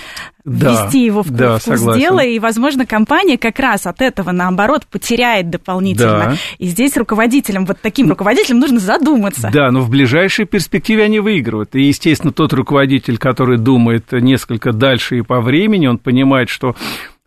да, 0.47 0.85
ввести 0.85 1.05
его 1.05 1.23
в 1.23 1.31
да, 1.31 1.59
курс 1.59 1.83
дела, 1.97 2.25
и, 2.25 2.39
возможно, 2.39 2.87
компания 2.87 3.37
как 3.37 3.59
раз 3.59 3.87
от 3.87 4.01
этого, 4.01 4.31
наоборот, 4.31 4.87
потеряет 4.87 5.51
дополнительно. 5.51 6.19
Да. 6.19 6.37
И 6.59 6.67
здесь 6.69 6.97
руководителям, 6.97 7.67
вот 7.67 7.79
таким 7.83 8.09
руководителям 8.09 8.61
нужно 8.61 8.79
задуматься. 8.79 9.51
Да, 9.53 9.71
но 9.73 9.81
в 9.81 9.91
ближайшей 9.91 10.45
перспективе 10.45 11.03
они 11.03 11.19
выигрывают. 11.47 11.75
И, 11.75 11.83
естественно, 11.83 12.33
тот 12.33 12.53
руководитель, 12.53 13.19
который 13.19 13.59
думает 13.59 14.13
несколько 14.13 14.73
дальше 14.73 15.19
и 15.19 15.23
по 15.23 15.41
времени, 15.41 15.87
он 15.87 15.99
понимает, 15.99 16.49
что 16.49 16.75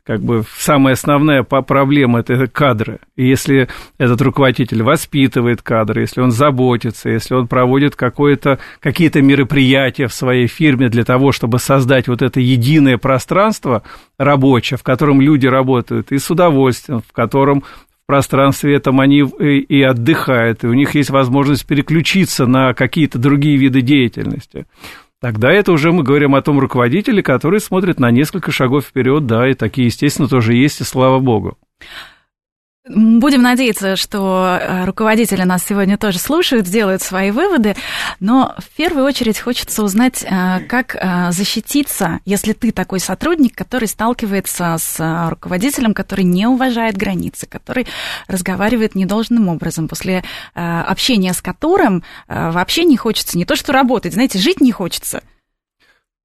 как 0.05 0.21
бы 0.21 0.43
самая 0.57 0.93
основная 0.93 1.43
проблема 1.43 2.21
это 2.21 2.47
кадры. 2.47 2.99
И 3.15 3.27
если 3.27 3.67
этот 3.99 4.19
руководитель 4.21 4.81
воспитывает 4.81 5.61
кадры, 5.61 6.01
если 6.01 6.21
он 6.21 6.31
заботится, 6.31 7.09
если 7.09 7.35
он 7.35 7.47
проводит 7.47 7.95
какие-то 7.95 9.21
мероприятия 9.21 10.07
в 10.07 10.13
своей 10.13 10.47
фирме 10.47 10.89
для 10.89 11.03
того, 11.03 11.31
чтобы 11.31 11.59
создать 11.59 12.07
вот 12.07 12.23
это 12.23 12.39
единое 12.39 12.97
пространство 12.97 13.83
рабочее, 14.17 14.79
в 14.79 14.83
котором 14.83 15.21
люди 15.21 15.45
работают 15.45 16.11
и 16.11 16.17
с 16.17 16.31
удовольствием, 16.31 17.03
в 17.07 17.13
котором 17.13 17.63
пространстве 18.09 18.73
этом 18.73 18.99
они 18.99 19.19
и 19.19 19.83
отдыхают, 19.83 20.63
и 20.63 20.67
у 20.67 20.73
них 20.73 20.95
есть 20.95 21.11
возможность 21.11 21.67
переключиться 21.67 22.47
на 22.47 22.73
какие-то 22.73 23.19
другие 23.19 23.55
виды 23.55 23.81
деятельности 23.81 24.65
Тогда 25.21 25.51
это 25.51 25.73
уже 25.73 25.91
мы 25.91 26.03
говорим 26.03 26.33
о 26.33 26.41
том 26.41 26.59
руководителе, 26.59 27.21
который 27.21 27.59
смотрит 27.59 27.99
на 27.99 28.09
несколько 28.09 28.51
шагов 28.51 28.85
вперед, 28.85 29.25
да, 29.25 29.49
и 29.49 29.53
такие, 29.53 29.87
естественно, 29.87 30.29
тоже 30.29 30.53
есть, 30.53 30.79
и 30.79 30.85
слава 30.85 31.19
богу. 31.19 31.57
Будем 32.89 33.43
надеяться, 33.43 33.95
что 33.95 34.57
э, 34.59 34.85
руководители 34.85 35.43
нас 35.43 35.63
сегодня 35.63 35.95
тоже 35.95 36.17
слушают, 36.17 36.65
сделают 36.65 37.03
свои 37.03 37.29
выводы, 37.29 37.75
но 38.19 38.55
в 38.57 38.75
первую 38.75 39.05
очередь 39.05 39.39
хочется 39.39 39.83
узнать, 39.83 40.23
э, 40.23 40.61
как 40.67 40.95
э, 40.95 41.31
защититься, 41.31 42.19
если 42.25 42.53
ты 42.53 42.71
такой 42.71 42.99
сотрудник, 42.99 43.53
который 43.53 43.87
сталкивается 43.87 44.75
с 44.79 45.29
руководителем, 45.29 45.93
который 45.93 46.23
не 46.23 46.47
уважает 46.47 46.97
границы, 46.97 47.45
который 47.45 47.85
разговаривает 48.27 48.95
недолжным 48.95 49.49
образом, 49.49 49.87
после 49.87 50.23
общения 50.55 51.33
с 51.33 51.41
которым 51.41 52.03
вообще 52.27 52.85
не 52.85 52.97
хочется 52.97 53.37
не 53.37 53.45
то 53.45 53.55
что 53.55 53.71
работать, 53.71 54.13
знаете, 54.13 54.39
жить 54.39 54.61
не 54.61 54.71
хочется– 54.71 55.21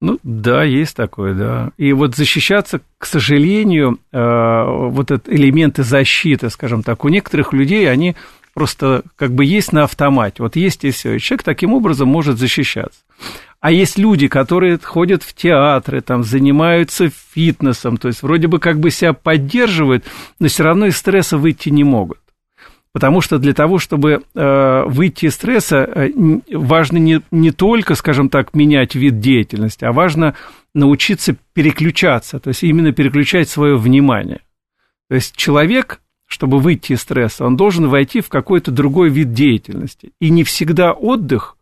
ну, 0.01 0.19
да, 0.23 0.63
есть 0.63 0.95
такое, 0.95 1.33
да. 1.33 1.71
И 1.77 1.93
вот 1.93 2.15
защищаться, 2.15 2.81
к 2.97 3.05
сожалению, 3.05 3.99
э, 4.11 4.63
вот 4.89 5.11
этот 5.11 5.29
элементы 5.29 5.83
защиты, 5.83 6.49
скажем 6.49 6.83
так, 6.83 7.05
у 7.05 7.09
некоторых 7.09 7.53
людей, 7.53 7.89
они 7.89 8.15
просто 8.53 9.03
как 9.15 9.33
бы 9.33 9.45
есть 9.45 9.73
на 9.73 9.83
автомате. 9.83 10.43
Вот 10.43 10.55
есть 10.55 10.83
и 10.83 10.91
все. 10.91 11.13
И 11.13 11.19
человек 11.19 11.43
таким 11.43 11.73
образом 11.73 12.07
может 12.07 12.37
защищаться. 12.37 12.99
А 13.59 13.71
есть 13.71 13.97
люди, 13.97 14.27
которые 14.27 14.77
ходят 14.81 15.23
в 15.23 15.33
театры, 15.33 16.01
там, 16.01 16.23
занимаются 16.23 17.09
фитнесом, 17.09 17.97
то 17.97 18.09
есть 18.09 18.21
вроде 18.21 18.47
бы 18.47 18.59
как 18.59 18.79
бы 18.79 18.91
себя 18.91 19.13
поддерживают, 19.13 20.05
но 20.39 20.47
все 20.47 20.63
равно 20.63 20.85
из 20.85 20.97
стресса 20.97 21.37
выйти 21.37 21.69
не 21.69 21.83
могут. 21.83 22.19
Потому 22.95 23.19
что 23.19 23.39
для 23.39 23.53
того, 23.53 23.77
чтобы 23.77 24.23
э, 24.35 24.83
выйти 24.87 25.25
из 25.25 25.33
стресса, 25.33 25.79
э, 25.79 26.11
важно 26.49 26.95
не, 26.95 27.21
не 27.29 27.51
только, 27.51 27.93
скажем 27.93 28.29
так, 28.29 28.53
менять 28.53 28.95
вид 28.95 29.19
деятельности, 29.19 29.83
а 29.83 29.91
важно 29.91 30.33
научиться 30.73 31.35
переключаться, 31.51 32.39
то 32.39 32.47
есть 32.47 32.63
именно 32.63 32.93
переключать 32.93 33.49
свое 33.49 33.75
внимание. 33.75 34.39
То 35.09 35.15
есть 35.15 35.35
человек, 35.35 35.99
чтобы 36.25 36.59
выйти 36.59 36.93
из 36.93 37.01
стресса, 37.01 37.43
он 37.43 37.57
должен 37.57 37.89
войти 37.89 38.21
в 38.21 38.29
какой-то 38.29 38.71
другой 38.71 39.09
вид 39.09 39.33
деятельности. 39.33 40.13
И 40.21 40.29
не 40.29 40.45
всегда 40.45 40.93
отдых, 40.93 41.57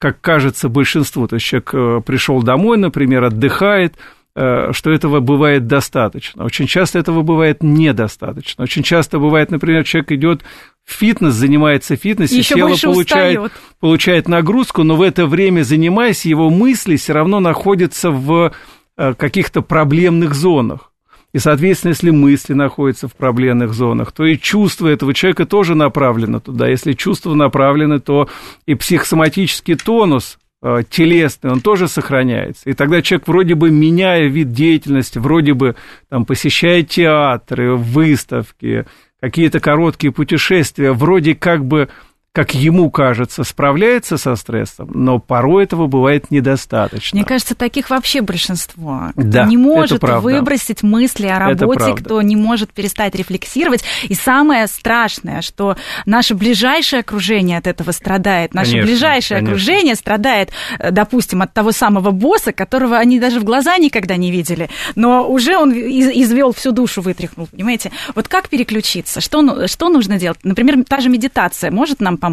как 0.00 0.20
кажется 0.20 0.68
большинству, 0.68 1.28
то 1.28 1.36
есть 1.36 1.46
человек 1.46 1.74
э, 1.74 2.00
пришел 2.04 2.42
домой, 2.42 2.76
например, 2.76 3.22
отдыхает, 3.22 3.94
что 4.36 4.90
этого 4.90 5.20
бывает 5.20 5.66
достаточно. 5.66 6.44
Очень 6.44 6.66
часто 6.66 6.98
этого 6.98 7.22
бывает 7.22 7.62
недостаточно. 7.62 8.64
Очень 8.64 8.82
часто 8.82 9.18
бывает, 9.18 9.50
например, 9.50 9.84
человек 9.84 10.12
идет 10.12 10.42
в 10.84 10.92
фитнес, 10.92 11.32
занимается 11.32 11.96
фитнесом, 11.96 12.42
тело 12.42 12.76
получает, 12.76 13.52
получает 13.80 14.28
нагрузку, 14.28 14.82
но 14.82 14.96
в 14.96 15.02
это 15.02 15.26
время, 15.26 15.62
занимаясь, 15.62 16.26
его 16.26 16.50
мысли 16.50 16.96
все 16.96 17.14
равно 17.14 17.40
находятся 17.40 18.10
в 18.10 18.52
э, 18.98 19.14
каких-то 19.14 19.62
проблемных 19.62 20.34
зонах. 20.34 20.92
И, 21.32 21.38
соответственно, 21.38 21.90
если 21.90 22.10
мысли 22.10 22.52
находятся 22.52 23.08
в 23.08 23.14
проблемных 23.14 23.72
зонах, 23.72 24.12
то 24.12 24.24
и 24.26 24.38
чувство 24.38 24.88
этого 24.88 25.14
человека 25.14 25.46
тоже 25.46 25.74
направлено 25.74 26.40
туда. 26.40 26.68
Если 26.68 26.92
чувства 26.92 27.34
направлены, 27.34 28.00
то 28.00 28.28
и 28.66 28.74
психосоматический 28.74 29.76
тонус 29.76 30.38
Э, 30.38 30.45
телесный, 30.62 31.50
он 31.50 31.60
тоже 31.60 31.86
сохраняется. 31.88 32.68
И 32.68 32.72
тогда 32.72 33.02
человек 33.02 33.28
вроде 33.28 33.54
бы 33.54 33.70
меняя 33.70 34.26
вид 34.26 34.52
деятельности, 34.52 35.18
вроде 35.18 35.54
бы 35.54 35.76
там 36.08 36.24
посещает 36.24 36.88
театры, 36.88 37.76
выставки, 37.76 38.86
какие-то 39.20 39.60
короткие 39.60 40.12
путешествия, 40.12 40.92
вроде 40.92 41.34
как 41.34 41.64
бы 41.64 41.88
как 42.36 42.54
ему 42.54 42.90
кажется, 42.90 43.44
справляется 43.44 44.18
со 44.18 44.36
стрессом, 44.36 44.90
но 44.92 45.18
порой 45.18 45.64
этого 45.64 45.86
бывает 45.86 46.30
недостаточно. 46.30 47.16
Мне 47.16 47.24
кажется, 47.24 47.54
таких 47.54 47.88
вообще 47.88 48.20
большинство. 48.20 49.04
Да, 49.16 49.44
кто 49.44 49.48
не 49.48 49.56
может 49.56 50.02
выбросить 50.02 50.82
мысли 50.82 51.28
о 51.28 51.38
работе, 51.38 51.94
кто 51.94 52.20
не 52.20 52.36
может 52.36 52.74
перестать 52.74 53.14
рефлексировать. 53.14 53.84
И 54.02 54.12
самое 54.12 54.66
страшное, 54.66 55.40
что 55.40 55.78
наше 56.04 56.34
ближайшее 56.34 57.00
окружение 57.00 57.56
от 57.56 57.66
этого 57.66 57.90
страдает. 57.92 58.52
Наше 58.52 58.72
конечно, 58.72 58.86
ближайшее 58.86 59.38
конечно. 59.38 59.54
окружение 59.54 59.94
страдает, 59.94 60.50
э, 60.78 60.90
допустим, 60.90 61.40
от 61.40 61.54
того 61.54 61.72
самого 61.72 62.10
босса, 62.10 62.52
которого 62.52 62.98
они 62.98 63.18
даже 63.18 63.40
в 63.40 63.44
глаза 63.44 63.78
никогда 63.78 64.16
не 64.16 64.30
видели, 64.30 64.68
но 64.94 65.26
уже 65.26 65.56
он 65.56 65.72
извел 65.72 66.52
всю 66.52 66.72
душу, 66.72 67.00
вытряхнул, 67.00 67.46
понимаете? 67.46 67.92
Вот 68.14 68.28
как 68.28 68.50
переключиться? 68.50 69.22
Что, 69.22 69.40
ну, 69.40 69.66
что 69.68 69.88
нужно 69.88 70.18
делать? 70.18 70.40
Например, 70.42 70.84
та 70.84 71.00
же 71.00 71.08
медитация 71.08 71.70
может 71.70 72.00
нам 72.02 72.18
помочь? 72.18 72.25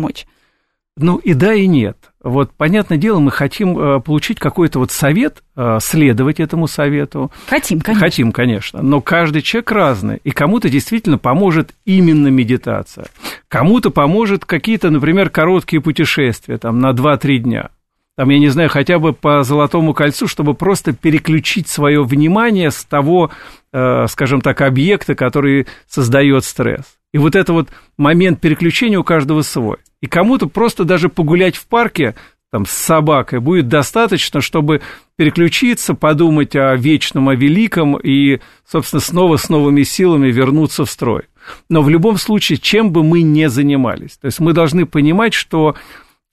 Ну 0.95 1.17
и 1.17 1.33
да, 1.33 1.53
и 1.53 1.65
нет. 1.65 1.97
Вот, 2.21 2.51
понятное 2.53 2.99
дело, 2.99 3.19
мы 3.19 3.31
хотим 3.31 3.77
э, 3.77 3.99
получить 3.99 4.39
какой-то 4.39 4.77
вот 4.77 4.91
совет, 4.91 5.43
э, 5.55 5.79
следовать 5.81 6.39
этому 6.39 6.67
совету. 6.67 7.31
Хотим, 7.47 7.81
конечно. 7.81 8.05
Хотим, 8.05 8.31
конечно. 8.31 8.81
Но 8.83 9.01
каждый 9.01 9.41
человек 9.41 9.71
разный. 9.71 10.19
И 10.23 10.29
кому-то 10.29 10.69
действительно 10.69 11.17
поможет 11.17 11.73
именно 11.83 12.27
медитация. 12.27 13.07
Кому-то 13.47 13.89
поможет 13.89 14.45
какие-то, 14.45 14.91
например, 14.91 15.31
короткие 15.31 15.81
путешествия 15.81 16.59
там, 16.59 16.79
на 16.79 16.91
2-3 16.91 17.37
дня. 17.39 17.69
Там, 18.15 18.29
я 18.29 18.37
не 18.37 18.49
знаю, 18.49 18.69
хотя 18.69 18.99
бы 18.99 19.13
по 19.13 19.43
Золотому 19.43 19.93
кольцу, 19.93 20.27
чтобы 20.27 20.53
просто 20.53 20.93
переключить 20.93 21.67
свое 21.67 22.03
внимание 22.03 22.69
с 22.69 22.83
того, 22.85 23.31
э, 23.71 24.05
скажем 24.07 24.41
так, 24.41 24.61
объекта, 24.61 25.15
который 25.15 25.65
создает 25.87 26.45
стресс. 26.45 26.85
И 27.11 27.17
вот 27.17 27.35
это 27.35 27.53
вот 27.53 27.69
момент 27.97 28.39
переключения 28.39 28.99
у 28.99 29.03
каждого 29.03 29.41
свой. 29.41 29.77
И 30.01 30.07
кому-то 30.07 30.47
просто 30.47 30.83
даже 30.83 31.09
погулять 31.09 31.55
в 31.55 31.65
парке 31.67 32.15
там, 32.51 32.67
с 32.67 32.71
собакой 32.71 33.39
будет 33.39 33.67
достаточно, 33.67 34.39
чтобы 34.39 34.81
переключиться, 35.15 35.95
подумать 35.95 36.55
о 36.55 36.75
вечном, 36.75 37.29
о 37.29 37.35
великом 37.35 37.97
и, 37.97 38.41
собственно, 38.63 38.99
снова 38.99 39.37
с 39.37 39.49
новыми 39.49 39.81
силами 39.81 40.31
вернуться 40.31 40.85
в 40.85 40.89
строй. 40.89 41.23
Но 41.67 41.81
в 41.81 41.89
любом 41.89 42.17
случае, 42.17 42.59
чем 42.59 42.91
бы 42.91 43.03
мы 43.03 43.23
ни 43.23 43.47
занимались, 43.47 44.17
то 44.17 44.27
есть 44.27 44.39
мы 44.39 44.53
должны 44.53 44.85
понимать, 44.85 45.33
что 45.33 45.75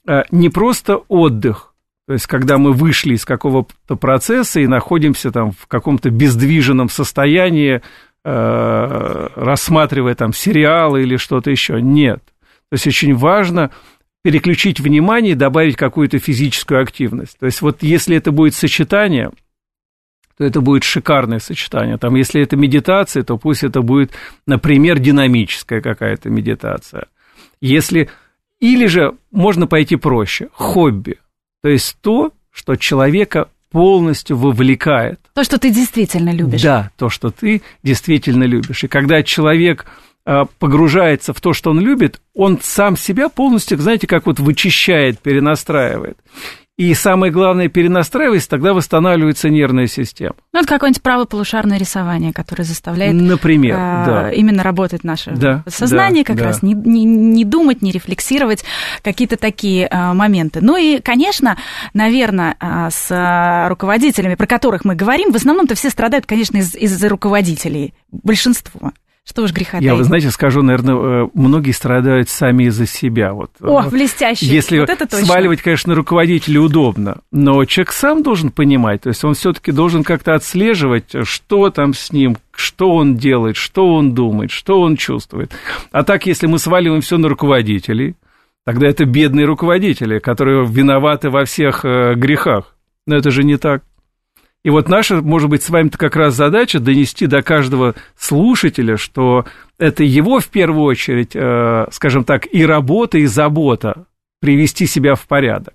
э, 0.06 0.24
не 0.30 0.50
просто 0.50 0.96
отдых, 1.08 1.69
то 2.10 2.14
есть 2.14 2.26
когда 2.26 2.58
мы 2.58 2.72
вышли 2.72 3.14
из 3.14 3.24
какого-то 3.24 3.94
процесса 3.94 4.58
и 4.58 4.66
находимся 4.66 5.30
там 5.30 5.52
в 5.52 5.68
каком-то 5.68 6.10
бездвиженном 6.10 6.88
состоянии, 6.88 7.82
э, 8.24 9.28
рассматривая 9.36 10.16
там 10.16 10.32
сериалы 10.32 11.02
или 11.02 11.16
что-то 11.18 11.52
еще, 11.52 11.80
нет. 11.80 12.18
То 12.68 12.72
есть 12.72 12.88
очень 12.88 13.14
важно 13.14 13.70
переключить 14.24 14.80
внимание 14.80 15.34
и 15.34 15.36
добавить 15.36 15.76
какую-то 15.76 16.18
физическую 16.18 16.82
активность. 16.82 17.38
То 17.38 17.46
есть 17.46 17.62
вот 17.62 17.84
если 17.84 18.16
это 18.16 18.32
будет 18.32 18.56
сочетание, 18.56 19.30
то 20.36 20.42
это 20.42 20.60
будет 20.60 20.82
шикарное 20.82 21.38
сочетание. 21.38 21.96
Там, 21.96 22.16
если 22.16 22.42
это 22.42 22.56
медитация, 22.56 23.22
то 23.22 23.38
пусть 23.38 23.62
это 23.62 23.82
будет, 23.82 24.10
например, 24.48 24.98
динамическая 24.98 25.80
какая-то 25.80 26.28
медитация. 26.28 27.06
Если... 27.60 28.10
Или 28.58 28.86
же 28.86 29.14
можно 29.30 29.68
пойти 29.68 29.94
проще, 29.94 30.48
хобби. 30.52 31.18
То 31.62 31.68
есть 31.68 31.96
то, 32.00 32.32
что 32.50 32.76
человека 32.76 33.48
полностью 33.70 34.36
вовлекает. 34.36 35.20
То, 35.34 35.44
что 35.44 35.58
ты 35.58 35.70
действительно 35.70 36.30
любишь. 36.30 36.62
Да, 36.62 36.90
то, 36.96 37.08
что 37.08 37.30
ты 37.30 37.62
действительно 37.82 38.44
любишь. 38.44 38.84
И 38.84 38.88
когда 38.88 39.22
человек 39.22 39.86
Э, 40.26 40.44
погружается 40.58 41.32
в 41.32 41.40
то, 41.40 41.54
что 41.54 41.70
он 41.70 41.80
любит, 41.80 42.20
он 42.34 42.60
сам 42.62 42.96
себя 42.96 43.30
полностью, 43.30 43.78
знаете, 43.78 44.06
как 44.06 44.26
вот 44.26 44.38
вычищает, 44.38 45.18
перенастраивает. 45.18 46.18
И 46.80 46.94
самое 46.94 47.30
главное, 47.30 47.68
перенастраиваясь, 47.68 48.46
тогда 48.46 48.72
восстанавливается 48.72 49.50
нервная 49.50 49.86
система. 49.86 50.32
Ну, 50.54 50.60
это 50.60 50.66
какое-нибудь 50.66 51.02
правополушарное 51.02 51.76
рисование, 51.76 52.32
которое 52.32 52.64
заставляет 52.64 53.12
Например, 53.12 53.76
а, 53.78 54.06
да. 54.06 54.30
именно 54.32 54.62
работать 54.62 55.04
наше 55.04 55.32
да, 55.32 55.62
сознание, 55.68 56.24
да, 56.24 56.28
как 56.28 56.36
да. 56.38 56.44
раз 56.44 56.62
не, 56.62 56.72
не, 56.72 57.04
не 57.04 57.44
думать, 57.44 57.82
не 57.82 57.92
рефлексировать, 57.92 58.64
какие-то 59.02 59.36
такие 59.36 59.88
а, 59.90 60.14
моменты. 60.14 60.60
Ну 60.62 60.78
и, 60.78 61.00
конечно, 61.00 61.58
наверное, 61.92 62.56
а, 62.58 62.88
с 62.88 63.68
руководителями, 63.68 64.34
про 64.34 64.46
которых 64.46 64.86
мы 64.86 64.94
говорим, 64.94 65.32
в 65.32 65.36
основном-то 65.36 65.74
все 65.74 65.90
страдают, 65.90 66.24
конечно, 66.24 66.56
из- 66.56 66.74
из-за 66.74 67.10
руководителей, 67.10 67.92
большинство. 68.10 68.92
Что 69.28 69.42
уж 69.42 69.52
греха 69.52 69.78
Я, 69.78 69.94
вы 69.94 70.04
знаете, 70.04 70.30
скажу, 70.30 70.62
наверное, 70.62 71.24
э, 71.24 71.28
многие 71.34 71.72
страдают 71.72 72.28
сами 72.28 72.64
из-за 72.64 72.86
себя. 72.86 73.32
Вот. 73.32 73.50
О, 73.60 73.88
блестяще. 73.88 74.46
Если 74.46 74.80
вот 74.80 74.88
это 74.88 75.06
точно. 75.06 75.26
сваливать, 75.26 75.62
конечно, 75.62 75.94
руководителя 75.94 76.60
удобно, 76.60 77.18
но 77.30 77.64
человек 77.64 77.92
сам 77.92 78.22
должен 78.22 78.50
понимать, 78.50 79.02
то 79.02 79.10
есть 79.10 79.22
он 79.22 79.34
все-таки 79.34 79.72
должен 79.72 80.02
как-то 80.02 80.34
отслеживать, 80.34 81.14
что 81.22 81.70
там 81.70 81.94
с 81.94 82.12
ним, 82.12 82.38
что 82.50 82.90
он 82.90 83.16
делает, 83.16 83.56
что 83.56 83.94
он 83.94 84.14
думает, 84.14 84.50
что 84.50 84.80
он 84.80 84.96
чувствует. 84.96 85.52
А 85.92 86.02
так, 86.02 86.26
если 86.26 86.46
мы 86.46 86.58
сваливаем 86.58 87.02
все 87.02 87.18
на 87.18 87.28
руководителей, 87.28 88.16
тогда 88.64 88.88
это 88.88 89.04
бедные 89.04 89.46
руководители, 89.46 90.18
которые 90.18 90.66
виноваты 90.66 91.30
во 91.30 91.44
всех 91.44 91.84
э, 91.84 92.14
грехах. 92.14 92.74
Но 93.06 93.16
это 93.16 93.30
же 93.30 93.44
не 93.44 93.58
так. 93.58 93.82
И 94.62 94.70
вот 94.70 94.88
наша, 94.88 95.22
может 95.22 95.48
быть, 95.48 95.62
с 95.62 95.70
вами-то 95.70 95.96
как 95.96 96.16
раз 96.16 96.34
задача 96.34 96.80
донести 96.80 97.26
до 97.26 97.42
каждого 97.42 97.94
слушателя, 98.16 98.96
что 98.96 99.46
это 99.78 100.04
его 100.04 100.38
в 100.40 100.48
первую 100.48 100.84
очередь, 100.84 101.30
э, 101.34 101.86
скажем 101.90 102.24
так, 102.24 102.46
и 102.52 102.64
работа, 102.66 103.18
и 103.18 103.24
забота 103.24 104.06
привести 104.40 104.86
себя 104.86 105.14
в 105.14 105.26
порядок. 105.26 105.74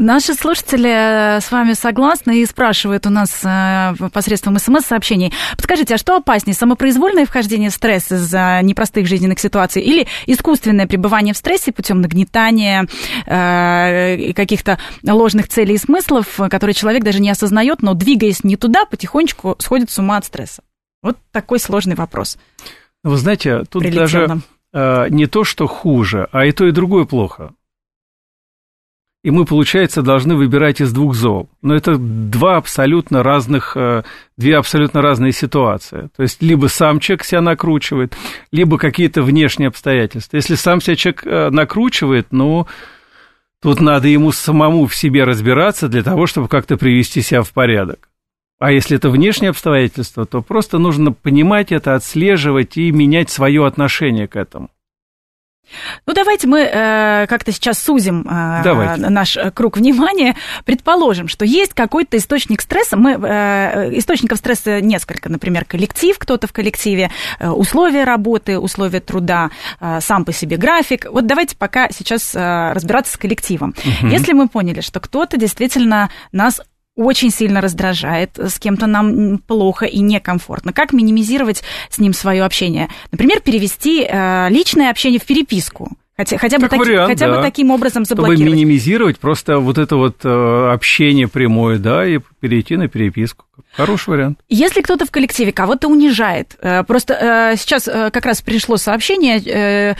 Наши 0.00 0.34
слушатели 0.34 0.88
э, 0.88 1.40
с 1.40 1.50
вами 1.50 1.72
согласны 1.72 2.42
и 2.42 2.46
спрашивают 2.46 3.04
у 3.06 3.10
нас 3.10 3.40
э, 3.42 3.94
посредством 4.12 4.56
смс-сообщений. 4.56 5.32
Подскажите, 5.56 5.96
а 5.96 5.98
что 5.98 6.16
опаснее, 6.16 6.54
самопроизвольное 6.54 7.26
вхождение 7.26 7.68
в 7.68 7.72
стресс 7.72 8.12
из-за 8.12 8.60
непростых 8.62 9.08
жизненных 9.08 9.40
ситуаций 9.40 9.82
или 9.82 10.06
искусственное 10.26 10.86
пребывание 10.86 11.34
в 11.34 11.36
стрессе 11.36 11.72
путем 11.72 12.00
нагнетания 12.00 12.86
э, 13.26 14.32
каких-то 14.34 14.78
ложных 15.02 15.48
целей 15.48 15.74
и 15.74 15.78
смыслов, 15.78 16.28
которые 16.48 16.74
человек 16.74 17.02
даже 17.02 17.18
не 17.20 17.30
осознает, 17.30 17.82
но 17.82 17.94
двигаясь 17.94 18.44
не 18.44 18.56
туда, 18.56 18.84
потихонечку 18.84 19.56
сходит 19.58 19.90
с 19.90 19.98
ума 19.98 20.18
от 20.18 20.24
стресса? 20.24 20.62
Вот 21.02 21.18
такой 21.32 21.58
сложный 21.58 21.96
вопрос. 21.96 22.38
Вы 23.02 23.16
знаете, 23.16 23.64
тут 23.68 23.82
даже 23.90 24.42
э, 24.72 25.08
не 25.10 25.26
то, 25.26 25.42
что 25.42 25.66
хуже, 25.66 26.28
а 26.30 26.46
и 26.46 26.52
то, 26.52 26.66
и 26.66 26.70
другое 26.70 27.04
плохо 27.04 27.50
и 29.28 29.30
мы, 29.30 29.44
получается, 29.44 30.00
должны 30.00 30.36
выбирать 30.36 30.80
из 30.80 30.90
двух 30.90 31.14
зол. 31.14 31.50
Но 31.60 31.74
это 31.74 31.98
два 31.98 32.56
абсолютно 32.56 33.22
разных, 33.22 33.76
э, 33.76 34.02
две 34.38 34.56
абсолютно 34.56 35.02
разные 35.02 35.32
ситуации. 35.32 36.08
То 36.16 36.22
есть, 36.22 36.40
либо 36.40 36.68
сам 36.68 36.98
человек 36.98 37.24
себя 37.24 37.42
накручивает, 37.42 38.16
либо 38.52 38.78
какие-то 38.78 39.20
внешние 39.20 39.68
обстоятельства. 39.68 40.36
Если 40.36 40.54
сам 40.54 40.80
себя 40.80 40.96
человек 40.96 41.26
э, 41.26 41.50
накручивает, 41.50 42.28
ну, 42.30 42.66
тут 43.60 43.82
надо 43.82 44.08
ему 44.08 44.32
самому 44.32 44.86
в 44.86 44.94
себе 44.94 45.24
разбираться 45.24 45.88
для 45.88 46.02
того, 46.02 46.26
чтобы 46.26 46.48
как-то 46.48 46.78
привести 46.78 47.20
себя 47.20 47.42
в 47.42 47.52
порядок. 47.52 48.08
А 48.58 48.72
если 48.72 48.96
это 48.96 49.10
внешние 49.10 49.50
обстоятельства, 49.50 50.24
то 50.24 50.40
просто 50.40 50.78
нужно 50.78 51.12
понимать 51.12 51.70
это, 51.70 51.94
отслеживать 51.94 52.78
и 52.78 52.90
менять 52.92 53.28
свое 53.28 53.66
отношение 53.66 54.26
к 54.26 54.36
этому. 54.36 54.70
Ну, 56.06 56.14
давайте 56.14 56.46
мы 56.46 56.60
э, 56.60 57.26
как-то 57.28 57.52
сейчас 57.52 57.78
сузим 57.78 58.26
э, 58.28 58.96
наш 58.96 59.36
э, 59.36 59.50
круг 59.50 59.76
внимания. 59.76 60.36
Предположим, 60.64 61.28
что 61.28 61.44
есть 61.44 61.74
какой-то 61.74 62.16
источник 62.16 62.60
стресса. 62.60 62.96
Мы, 62.96 63.12
э, 63.12 63.98
источников 63.98 64.38
стресса 64.38 64.80
несколько. 64.80 65.28
Например, 65.28 65.64
коллектив, 65.64 66.18
кто-то 66.18 66.46
в 66.46 66.52
коллективе, 66.52 67.10
э, 67.38 67.48
условия 67.48 68.04
работы, 68.04 68.58
условия 68.58 69.00
труда, 69.00 69.50
э, 69.80 70.00
сам 70.00 70.24
по 70.24 70.32
себе 70.32 70.56
график. 70.56 71.06
Вот 71.10 71.26
давайте 71.26 71.56
пока 71.56 71.90
сейчас 71.90 72.34
э, 72.34 72.72
разбираться 72.72 73.14
с 73.14 73.16
коллективом. 73.16 73.74
Угу. 73.78 74.08
Если 74.08 74.32
мы 74.32 74.48
поняли, 74.48 74.80
что 74.80 75.00
кто-то 75.00 75.36
действительно 75.36 76.10
нас 76.32 76.60
очень 76.98 77.30
сильно 77.30 77.60
раздражает, 77.60 78.38
с 78.38 78.58
кем-то 78.58 78.86
нам 78.86 79.38
плохо 79.38 79.86
и 79.86 80.00
некомфортно. 80.00 80.72
Как 80.72 80.92
минимизировать 80.92 81.62
с 81.88 81.98
ним 81.98 82.12
свое 82.12 82.44
общение? 82.44 82.88
Например, 83.12 83.40
перевести 83.40 84.04
э, 84.04 84.48
личное 84.50 84.90
общение 84.90 85.20
в 85.20 85.24
переписку. 85.24 85.96
Хотя, 86.16 86.36
хотя, 86.36 86.58
бы, 86.58 86.68
таки, 86.68 86.80
вариант, 86.80 87.10
хотя 87.10 87.28
да. 87.28 87.36
бы 87.36 87.42
таким 87.42 87.70
образом 87.70 88.04
заблокировать. 88.04 88.40
Чтобы 88.40 88.56
минимизировать 88.56 89.20
просто 89.20 89.58
вот 89.58 89.78
это 89.78 89.94
вот 89.94 90.24
э, 90.24 90.70
общение 90.72 91.28
прямое, 91.28 91.78
да, 91.78 92.04
и 92.04 92.18
перейти 92.40 92.76
на 92.76 92.88
переписку. 92.88 93.44
Хороший 93.72 94.10
вариант. 94.10 94.40
Если 94.48 94.80
кто-то 94.80 95.06
в 95.06 95.12
коллективе 95.12 95.52
кого-то 95.52 95.86
унижает, 95.86 96.56
э, 96.60 96.82
просто 96.82 97.14
э, 97.14 97.56
сейчас 97.56 97.86
э, 97.86 98.10
как 98.10 98.26
раз 98.26 98.42
пришло 98.42 98.76
сообщение 98.76 99.38
э, 99.38 99.94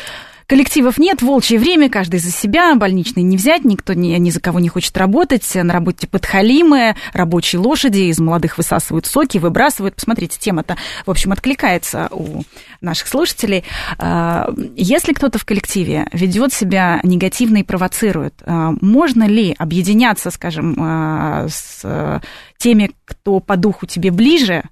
Коллективов 0.49 0.97
нет, 0.97 1.21
волчье 1.21 1.59
время, 1.59 1.91
каждый 1.91 2.21
за 2.21 2.31
себя, 2.31 2.75
больничный 2.75 3.23
не 3.23 3.37
взять, 3.37 3.67
никто 3.67 3.93
ни, 3.93 4.17
ни 4.17 4.31
за 4.31 4.41
кого 4.41 4.61
не 4.61 4.71
хочет 4.71 4.97
работать, 4.97 5.47
на 5.55 5.75
работе 5.75 6.07
подхалимы, 6.07 6.97
рабочие 7.13 7.61
лошади, 7.61 8.09
из 8.09 8.19
молодых 8.19 8.57
высасывают 8.57 9.05
соки, 9.05 9.37
выбрасывают. 9.37 9.97
Посмотрите, 9.97 10.39
тема-то, 10.41 10.79
в 11.05 11.11
общем, 11.11 11.33
откликается 11.33 12.09
у 12.13 12.45
наших 12.81 13.09
слушателей. 13.09 13.63
А, 13.99 14.49
если 14.75 15.13
кто-то 15.13 15.39
в 15.39 15.45
коллективе 15.45 16.09
ведет 16.15 16.55
себя 16.55 17.01
негативно 17.03 17.59
и 17.59 17.63
провоцирует, 17.63 18.43
а, 18.47 18.73
можно 18.81 19.25
ли 19.25 19.55
объединяться, 19.59 20.31
скажем, 20.31 20.77
а, 20.81 21.47
с 21.51 22.23
теми, 22.57 22.93
кто 23.05 23.41
по 23.41 23.59
духу 23.59 23.85
тебе 23.85 24.11
ближе, 24.11 24.65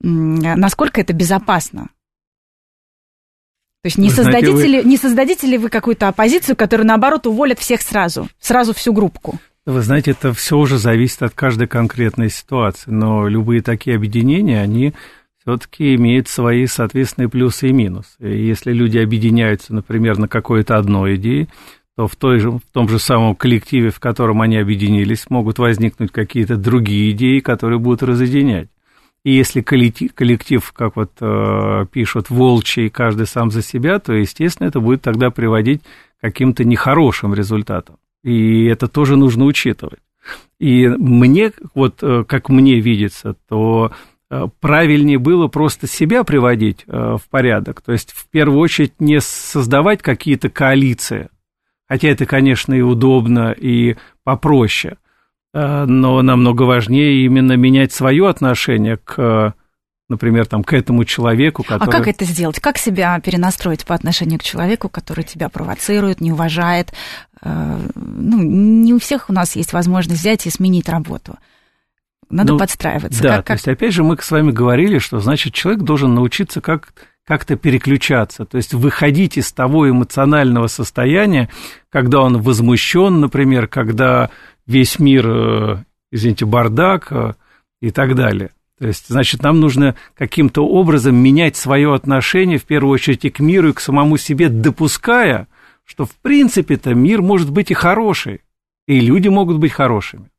насколько 0.00 1.00
это 1.00 1.12
безопасно? 1.12 1.86
То 3.82 3.86
есть 3.86 3.96
не, 3.96 4.10
знаете, 4.10 4.46
создадите, 4.46 4.52
вы... 4.52 4.66
ли, 4.66 4.84
не 4.84 4.96
создадите 4.98 5.46
ли 5.46 5.56
вы 5.56 5.70
какую-то 5.70 6.08
оппозицию, 6.08 6.54
которая, 6.54 6.86
наоборот, 6.86 7.26
уволит 7.26 7.58
всех 7.58 7.80
сразу, 7.80 8.28
сразу 8.38 8.74
всю 8.74 8.92
группку? 8.92 9.38
Вы 9.64 9.80
знаете, 9.82 10.10
это 10.10 10.32
все 10.32 10.58
уже 10.58 10.78
зависит 10.78 11.22
от 11.22 11.32
каждой 11.34 11.66
конкретной 11.66 12.28
ситуации, 12.28 12.90
но 12.90 13.26
любые 13.26 13.62
такие 13.62 13.96
объединения, 13.96 14.60
они 14.60 14.92
все-таки 15.38 15.94
имеют 15.94 16.28
свои 16.28 16.66
соответственные 16.66 17.30
плюсы 17.30 17.68
и 17.68 17.72
минусы. 17.72 18.16
И 18.20 18.46
если 18.46 18.72
люди 18.72 18.98
объединяются, 18.98 19.74
например, 19.74 20.18
на 20.18 20.28
какой-то 20.28 20.76
одной 20.76 21.16
идее, 21.16 21.48
то 21.96 22.06
в, 22.06 22.16
той 22.16 22.38
же, 22.38 22.50
в 22.50 22.60
том 22.72 22.88
же 22.88 22.98
самом 22.98 23.34
коллективе, 23.34 23.90
в 23.90 24.00
котором 24.00 24.42
они 24.42 24.56
объединились, 24.58 25.30
могут 25.30 25.58
возникнуть 25.58 26.12
какие-то 26.12 26.56
другие 26.56 27.12
идеи, 27.12 27.40
которые 27.40 27.78
будут 27.78 28.02
разъединять. 28.02 28.68
И 29.24 29.32
если 29.32 29.60
коллектив, 29.60 30.72
как 30.72 30.96
вот 30.96 31.12
э, 31.20 31.86
пишут, 31.92 32.30
волчий, 32.30 32.88
каждый 32.88 33.26
сам 33.26 33.50
за 33.50 33.62
себя, 33.62 33.98
то, 33.98 34.14
естественно, 34.14 34.68
это 34.68 34.80
будет 34.80 35.02
тогда 35.02 35.30
приводить 35.30 35.82
к 35.82 36.22
каким-то 36.22 36.64
нехорошим 36.64 37.34
результатам. 37.34 37.96
И 38.22 38.64
это 38.64 38.88
тоже 38.88 39.16
нужно 39.16 39.44
учитывать. 39.44 40.00
И 40.58 40.86
мне, 40.88 41.52
вот 41.74 42.02
э, 42.02 42.24
как 42.26 42.48
мне 42.48 42.80
видится, 42.80 43.36
то 43.48 43.92
э, 44.30 44.46
правильнее 44.60 45.18
было 45.18 45.48
просто 45.48 45.86
себя 45.86 46.24
приводить 46.24 46.84
э, 46.86 47.16
в 47.16 47.28
порядок. 47.28 47.82
То 47.82 47.92
есть, 47.92 48.12
в 48.12 48.28
первую 48.28 48.60
очередь, 48.60 49.00
не 49.00 49.20
создавать 49.20 50.02
какие-то 50.02 50.48
коалиции. 50.48 51.28
Хотя 51.88 52.08
это, 52.08 52.24
конечно, 52.24 52.72
и 52.72 52.82
удобно, 52.82 53.52
и 53.52 53.96
попроще. 54.24 54.96
Э, 55.52 55.84
но 55.84 56.22
намного 56.22 56.62
важнее 56.62 57.24
именно 57.24 57.56
менять 57.56 57.92
свое 57.92 58.28
отношение 58.28 58.96
к 58.96 59.54
например, 60.08 60.44
там, 60.46 60.64
к 60.64 60.72
этому 60.72 61.04
человеку, 61.04 61.62
который... 61.62 61.88
А 61.88 61.90
как 61.90 62.08
это 62.08 62.24
сделать? 62.24 62.58
Как 62.58 62.78
себя 62.78 63.18
перенастроить 63.20 63.86
по 63.86 63.94
отношению 63.94 64.40
к 64.40 64.42
человеку, 64.42 64.88
который 64.88 65.22
тебя 65.22 65.48
провоцирует, 65.48 66.20
не 66.20 66.32
уважает? 66.32 66.92
Э, 67.42 67.78
ну, 67.94 68.42
не 68.42 68.92
у 68.92 68.98
всех 68.98 69.30
у 69.30 69.32
нас 69.32 69.54
есть 69.54 69.72
возможность 69.72 70.20
взять 70.20 70.46
и 70.46 70.50
сменить 70.50 70.88
работу. 70.88 71.36
Надо 72.28 72.54
ну, 72.54 72.58
подстраиваться. 72.58 73.22
Да, 73.22 73.36
как, 73.36 73.46
то 73.46 73.52
есть, 73.52 73.68
опять 73.68 73.94
же, 73.94 74.02
мы 74.02 74.16
с 74.20 74.30
вами 74.30 74.50
говорили, 74.50 74.98
что, 74.98 75.20
значит, 75.20 75.54
человек 75.54 75.82
должен 75.82 76.14
научиться 76.14 76.60
как 76.60 76.92
как-то 77.26 77.54
переключаться, 77.54 78.44
то 78.44 78.56
есть 78.56 78.74
выходить 78.74 79.36
из 79.36 79.52
того 79.52 79.88
эмоционального 79.88 80.66
состояния, 80.66 81.48
когда 81.88 82.22
он 82.22 82.42
возмущен, 82.42 83.20
например, 83.20 83.68
когда 83.68 84.30
весь 84.70 84.98
мир, 84.98 85.28
э, 85.28 85.84
извините, 86.12 86.46
бардак 86.46 87.10
э, 87.10 87.34
и 87.82 87.90
так 87.90 88.14
далее. 88.14 88.50
То 88.78 88.86
есть, 88.86 89.08
значит, 89.08 89.42
нам 89.42 89.60
нужно 89.60 89.94
каким-то 90.16 90.66
образом 90.66 91.14
менять 91.14 91.56
свое 91.56 91.94
отношение, 91.94 92.58
в 92.58 92.64
первую 92.64 92.94
очередь, 92.94 93.24
и 93.24 93.30
к 93.30 93.40
миру, 93.40 93.70
и 93.70 93.72
к 93.72 93.80
самому 93.80 94.16
себе, 94.16 94.48
допуская, 94.48 95.48
что, 95.84 96.06
в 96.06 96.14
принципе-то, 96.22 96.94
мир 96.94 97.20
может 97.20 97.50
быть 97.50 97.70
и 97.70 97.74
хороший, 97.74 98.40
и 98.86 99.00
люди 99.00 99.28
могут 99.28 99.58
быть 99.58 99.72
хорошими. 99.72 100.30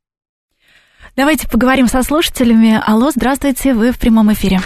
Давайте 1.15 1.47
поговорим 1.47 1.87
со 1.87 2.01
слушателями. 2.03 2.81
Алло, 2.83 3.11
здравствуйте, 3.11 3.73
вы 3.73 3.91
в 3.91 3.99
прямом 3.99 4.31
эфире. 4.33 4.61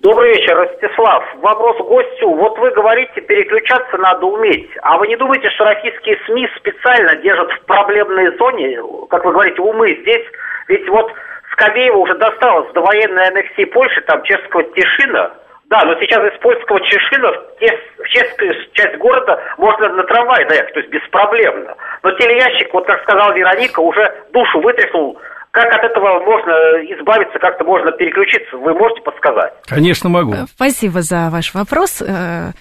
Добрый 0.00 0.32
вечер, 0.32 0.56
Ростислав. 0.56 1.22
Вопрос 1.42 1.76
гостю. 1.76 2.30
Вот 2.30 2.58
вы 2.58 2.70
говорите, 2.70 3.20
переключаться 3.20 3.98
надо 3.98 4.24
уметь. 4.24 4.70
А 4.80 4.96
вы 4.96 5.08
не 5.08 5.16
думаете, 5.16 5.50
что 5.50 5.64
российские 5.64 6.18
СМИ 6.24 6.48
специально 6.56 7.16
держат 7.16 7.52
в 7.52 7.66
проблемной 7.66 8.34
зоне, 8.38 8.80
как 9.10 9.26
вы 9.26 9.32
говорите, 9.32 9.60
умы 9.60 9.98
здесь? 10.00 10.24
Ведь 10.68 10.88
вот 10.88 11.12
Скобеева 11.52 11.98
уже 11.98 12.14
досталось 12.14 12.72
до 12.72 12.80
военной 12.80 13.28
аннексии 13.28 13.64
Польши, 13.64 14.00
там, 14.02 14.22
чешского 14.22 14.62
Тишина. 14.72 15.32
Да, 15.68 15.84
но 15.84 15.94
сейчас 16.00 16.32
из 16.32 16.38
польского 16.40 16.80
Чешина 16.80 17.30
в 17.30 18.08
чешскую 18.08 18.54
часть 18.72 18.96
города 18.96 19.38
можно 19.58 19.90
на 19.90 20.02
трамвай 20.04 20.46
доехать, 20.46 20.72
то 20.72 20.80
есть 20.80 20.90
беспроблемно. 20.90 21.76
Но 22.02 22.10
телеящик, 22.12 22.72
вот 22.72 22.86
как 22.86 23.02
сказала 23.02 23.32
Вероника, 23.34 23.80
уже 23.80 24.12
душу 24.32 24.60
вытряхнул 24.60 25.20
как 25.52 25.66
от 25.66 25.82
этого 25.82 26.20
можно 26.24 26.52
избавиться, 26.94 27.38
как-то 27.40 27.64
можно 27.64 27.90
переключиться? 27.92 28.56
Вы 28.56 28.72
можете 28.74 29.02
подсказать? 29.02 29.52
Конечно, 29.66 30.08
могу. 30.08 30.32
Э, 30.32 30.46
спасибо 30.46 31.02
за 31.02 31.28
ваш 31.30 31.54
вопрос. 31.54 32.02
Э, 32.02 32.52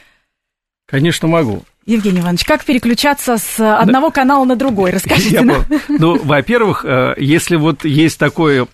Конечно, 0.88 1.28
могу. 1.28 1.62
Евгений 1.86 2.20
Иванович, 2.20 2.46
как 2.46 2.66
переключаться 2.66 3.38
с 3.38 3.60
одного 3.60 4.10
да. 4.10 4.16
канала 4.16 4.46
на 4.46 4.56
другой? 4.56 4.92
Расскажите. 4.92 5.36
Я 5.36 5.42
нам. 5.44 5.62
Ну, 5.88 6.18
во-первых, 6.24 6.84
э, 6.84 7.14
если 7.18 7.58
вот 7.58 7.86
есть 7.86 8.20
такое, 8.20 8.68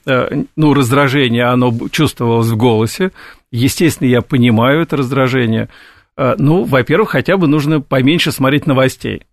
ну, 0.55 0.73
раздражение, 0.73 1.45
оно 1.45 1.73
чувствовалось 1.91 2.47
в 2.47 2.57
голосе, 2.57 3.11
естественно, 3.51 4.07
я 4.07 4.21
понимаю 4.21 4.81
это 4.81 4.97
раздражение. 4.97 5.69
Ну, 6.17 6.63
во-первых, 6.63 7.09
хотя 7.09 7.35
бы 7.35 7.47
нужно 7.47 7.81
поменьше 7.81 8.31
смотреть 8.31 8.67
новостей. 8.67 9.23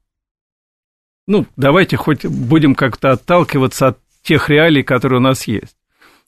Ну, 1.28 1.46
давайте 1.56 1.96
хоть 1.96 2.26
будем 2.26 2.74
как-то 2.74 3.12
отталкиваться 3.12 3.88
от 3.88 3.98
тех 4.22 4.48
реалий, 4.48 4.82
которые 4.82 5.18
у 5.18 5.22
нас 5.22 5.46
есть. 5.46 5.76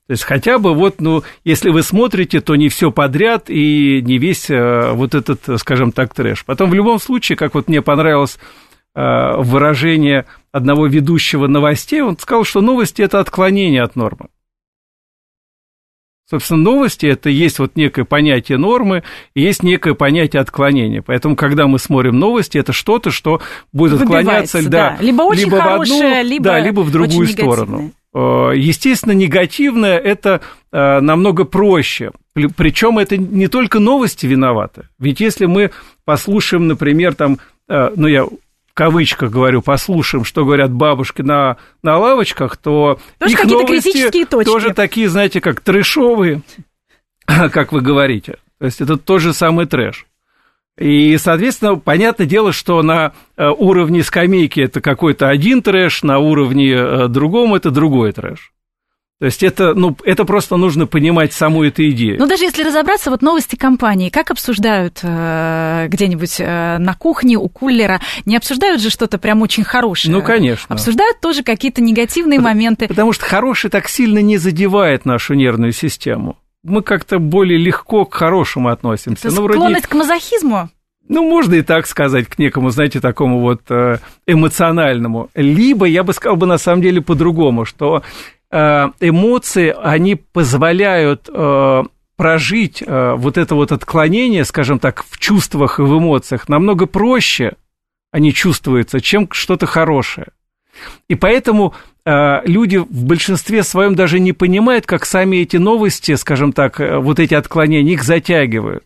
То 0.07 0.13
есть 0.13 0.25
хотя 0.25 0.59
бы 0.59 0.75
вот, 0.75 1.01
ну, 1.01 1.23
если 1.45 1.71
вы 1.71 1.83
смотрите, 1.83 2.41
то 2.41 2.57
не 2.57 2.69
все 2.69 2.91
подряд 2.91 3.49
и 3.49 4.03
не 4.03 4.19
весь 4.19 4.51
э, 4.51 4.93
вот 4.93 5.15
этот, 5.15 5.59
скажем 5.59 5.93
так, 5.93 6.13
трэш. 6.13 6.45
Потом 6.45 6.69
в 6.69 6.75
любом 6.75 6.99
случае, 6.99 7.37
как 7.37 7.55
вот 7.55 7.69
мне 7.69 7.81
понравилось 7.81 8.39
э, 8.95 9.37
выражение 9.39 10.27
одного 10.53 10.87
ведущего 10.89 11.47
новостей, 11.47 12.03
он 12.03 12.19
сказал, 12.19 12.45
что 12.45 12.61
новости– 12.61 13.01
это 13.03 13.19
отклонение 13.19 13.83
от 13.83 13.97
нормы. 13.97 14.29
Собственно, 16.35 16.63
новости– 16.63 17.07
это 17.07 17.31
есть 17.31 17.61
вот 17.61 17.77
некое 17.77 18.05
понятие 18.05 18.59
нормы, 18.59 19.05
и 19.35 19.43
есть 19.43 19.63
некое 19.63 19.95
понятие 19.95 20.43
отклонения. 20.43 21.01
Поэтому, 21.01 21.37
когда 21.37 21.69
мы 21.69 21.79
смотрим 21.79 22.19
новости, 22.19 22.59
это 22.59 22.73
что-то, 22.73 23.13
что 23.13 23.41
будет 23.73 24.01
отклоняться 24.01 24.61
да, 24.69 24.97
да. 24.99 24.99
либо 25.01 25.23
очень 25.23 25.45
либо 25.45 25.61
хорошее, 25.61 26.01
в 26.01 26.05
одну, 26.05 26.29
либо, 26.29 26.45
да, 26.45 26.59
либо 26.59 26.81
в 26.81 26.91
другую 26.91 27.29
сторону. 27.29 27.93
Э, 28.13 28.53
естественно, 28.57 29.13
негативное– 29.13 29.97
это 30.05 30.41
э, 30.73 31.01
намного 31.01 31.45
проще. 31.45 32.11
Причем 32.57 32.99
это 32.99 33.17
не 33.17 33.47
только 33.47 33.79
новости 33.79 34.27
виноваты. 34.27 34.89
Ведь 34.99 35.21
если 35.21 35.47
мы 35.47 35.71
послушаем, 36.05 36.67
например, 36.67 37.15
там, 37.15 37.39
э, 37.69 37.91
ну, 37.95 38.09
я 38.09 38.27
в 38.75 38.77
кавычках 38.77 39.31
говорю, 39.31 39.63
послушаем, 39.63 40.25
что 40.25 40.45
говорят 40.45 40.73
бабушки 40.73 41.23
на, 41.23 41.59
на 41.85 41.97
лавочках, 41.97 42.57
то 42.57 42.99
тоже 43.21 43.33
их 43.33 43.45
новости 43.45 44.11
точки. 44.11 44.45
тоже 44.45 44.75
такие, 44.75 45.09
знаете, 45.09 45.41
как 45.41 45.61
трэшовые, 45.61 46.43
как 47.25 47.71
вы 47.71 47.81
говорите. 47.83 48.39
То 48.59 48.65
есть 48.65 48.81
это 48.81 48.97
тот 48.97 49.21
же 49.21 49.33
самый 49.33 49.67
трэш. 49.67 50.07
И, 50.77 51.17
соответственно, 51.19 51.77
понятное 51.77 52.27
дело, 52.27 52.53
что 52.53 52.83
на 52.83 53.13
э, 53.37 53.49
уровне 53.49 54.03
скамейки 54.03 54.59
это 54.59 54.81
какой-то 54.81 55.29
один 55.29 55.63
трэш, 55.63 56.03
на 56.03 56.19
уровне 56.19 56.73
э, 56.73 57.07
другом 57.07 57.55
это 57.55 57.71
другой 57.71 58.11
трэш. 58.11 58.53
То 59.21 59.27
есть 59.27 59.45
это, 59.45 59.75
ну, 59.75 59.97
это 60.05 60.25
просто 60.25 60.57
нужно 60.57 60.87
понимать 60.87 61.33
саму 61.33 61.63
эту 61.63 61.89
идею. 61.91 62.19
Ну, 62.19 62.27
даже 62.27 62.45
если 62.45 62.65
разобраться, 62.65 63.11
вот 63.11 63.23
новости 63.23 63.55
компании, 63.55 64.09
как 64.09 64.33
обсуждают 64.33 64.99
э, 65.03 65.87
где-нибудь 65.89 66.37
э, 66.41 66.79
на 66.79 66.95
кухне 66.95 67.37
у 67.37 67.49
кулера? 67.49 68.01
Не 68.27 68.37
обсуждают 68.37 68.81
же 68.83 68.91
что-то 68.91 69.19
прям 69.19 69.41
очень 69.43 69.63
хорошее. 69.63 70.13
Ну, 70.13 70.23
конечно. 70.23 70.75
Обсуждают 70.75 71.21
тоже 71.21 71.45
какие-то 71.45 71.81
негативные 71.81 72.41
потому, 72.41 72.55
моменты. 72.55 72.89
Потому 72.89 73.13
что 73.13 73.25
хорошее 73.25 73.71
так 73.71 73.89
сильно 73.89 74.19
не 74.19 74.37
задевает 74.37 75.05
нашу 75.05 75.35
нервную 75.35 75.73
систему. 75.73 76.37
Мы 76.65 76.83
как-то 76.83 77.19
более 77.19 77.59
легко 77.59 78.07
к 78.07 78.15
хорошему 78.15 78.71
относимся. 78.71 79.29
Это 79.29 79.37
ну, 79.37 79.49
склонность 79.49 79.87
вроде... 79.87 79.89
к 79.89 79.95
мазохизму? 79.95 80.71
Ну, 81.09 81.23
можно 81.23 81.55
и 81.55 81.63
так 81.63 81.87
сказать, 81.87 82.27
к 82.27 82.39
некому, 82.39 82.71
знаете, 82.71 82.99
такому 83.01 83.41
вот 83.41 83.71
э, 83.71 83.99
эмоциональному. 84.27 85.29
Либо, 85.35 85.85
я 85.85 86.03
бы 86.03 86.15
сказал 86.15 86.37
бы 86.37 86.47
на 86.47 86.57
самом 86.57 86.81
деле 86.81 87.03
по-другому, 87.03 87.67
что 87.67 88.03
эмоции, 89.01 89.75
они 89.83 90.15
позволяют 90.15 91.29
э, 91.33 91.83
прожить 92.17 92.83
э, 92.87 93.15
вот 93.17 93.37
это 93.37 93.55
вот 93.55 93.73
отклонение, 93.73 94.45
скажем 94.45 94.79
так, 94.79 95.05
в 95.05 95.19
чувствах 95.19 95.81
и 95.81 95.83
в 95.83 95.99
эмоциях 95.99 96.49
намного 96.49 96.87
проще 96.87 97.55
они 98.13 98.33
чувствуются, 98.33 99.01
чем 99.01 99.29
что-то 99.33 99.67
хорошее. 99.67 100.29
И 101.09 101.15
поэтому 101.17 101.75
люди 102.07 102.77
в 102.77 103.05
большинстве 103.05 103.63
своем 103.63 103.95
даже 103.95 104.21
не 104.21 104.33
понимают, 104.33 104.87
как 104.87 105.07
сами 105.07 105.39
эти 105.39 105.57
новости, 105.57 106.15
скажем 106.17 106.53
так, 106.53 106.79
вот 106.79 107.19
эти 107.19 107.35
отклонения, 107.35 107.95
их 107.95 108.05
затягивают. 108.05 108.85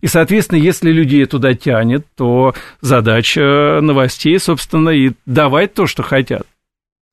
И, 0.00 0.06
соответственно, 0.06 0.58
если 0.58 0.90
людей 0.90 1.24
туда 1.26 1.54
тянет, 1.54 2.06
то 2.16 2.54
задача 2.80 3.80
новостей, 3.82 4.38
собственно, 4.38 4.90
и 4.90 5.12
давать 5.26 5.74
то, 5.74 5.86
что 5.86 6.02
хотят. 6.02 6.46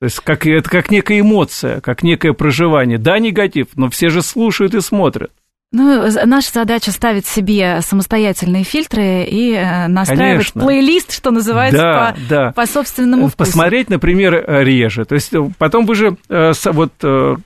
То 0.01 0.05
есть 0.05 0.19
как, 0.21 0.47
это 0.47 0.67
как 0.67 0.89
некая 0.89 1.19
эмоция, 1.19 1.79
как 1.79 2.01
некое 2.01 2.33
проживание. 2.33 2.97
Да, 2.97 3.19
негатив, 3.19 3.67
но 3.75 3.87
все 3.91 4.09
же 4.09 4.23
слушают 4.23 4.73
и 4.73 4.81
смотрят. 4.81 5.31
Ну, 5.71 6.07
наша 6.25 6.51
задача 6.51 6.89
ставить 6.89 7.27
себе 7.27 7.81
самостоятельные 7.81 8.63
фильтры 8.63 9.25
и 9.25 9.53
э, 9.53 9.87
настраивать 9.87 10.53
Конечно. 10.53 10.63
плейлист, 10.63 11.13
что 11.13 11.29
называется, 11.29 11.77
да, 11.77 12.15
по, 12.15 12.19
да. 12.27 12.51
по 12.51 12.65
собственному 12.65 13.27
вкусу. 13.27 13.51
Посмотреть, 13.51 13.91
например, 13.91 14.43
реже. 14.47 15.05
То 15.05 15.13
есть 15.13 15.31
э, 15.35 15.49
потом 15.59 15.85
вы 15.85 15.93
же, 15.93 16.17
э, 16.29 16.51
вот 16.65 16.93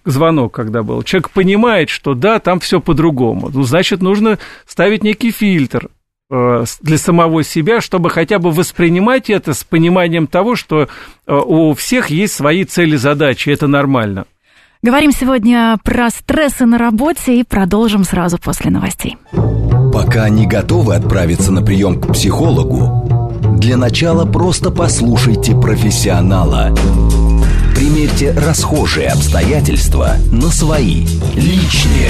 звонок, 0.06 0.54
когда 0.54 0.82
был, 0.82 1.04
человек 1.04 1.32
понимает, 1.32 1.89
что 1.89 2.13
да, 2.13 2.39
там 2.39 2.62
все 2.62 2.80
по-другому. 2.80 3.52
Ну, 3.54 3.63
значит, 3.63 4.02
нужно 4.02 4.39
ставить 4.65 5.04
некий 5.04 5.32
фильтр. 5.32 5.89
Э, 6.32 6.66
для 6.82 6.98
самого 6.98 7.44
себя, 7.44 7.82
чтобы 7.82 8.10
хотя 8.10 8.40
бы 8.40 8.50
воспринимать 8.50 9.30
это 9.30 9.54
с 9.54 9.64
пониманием 9.64 10.26
того, 10.26 10.56
что 10.56 10.88
э, 11.28 11.34
у 11.34 11.76
всех 11.76 12.10
есть 12.10 12.34
свои 12.34 12.64
цели, 12.64 12.96
задачи, 12.96 13.52
это 13.52 13.68
нормально. 13.68 14.26
Говорим 14.82 15.12
сегодня 15.12 15.78
про 15.84 16.10
стрессы 16.10 16.66
на 16.66 16.80
работе 16.80 17.40
и 17.40 17.44
продолжим 17.44 18.04
сразу 18.04 18.40
после 18.40 18.72
новостей. 18.72 19.18
Пока 19.94 20.28
не 20.30 20.48
готовы 20.48 20.96
отправиться 20.96 21.52
на 21.52 21.62
прием 21.62 22.02
к 22.02 22.12
психологу, 22.14 23.30
для 23.60 23.78
начала 23.78 24.26
просто 24.26 24.72
послушайте 24.72 25.54
профессионала. 25.54 26.76
Примерьте 27.76 28.32
расхожие 28.32 29.10
обстоятельства 29.10 30.16
на 30.32 30.50
свои, 30.50 31.06
личные. 31.36 32.10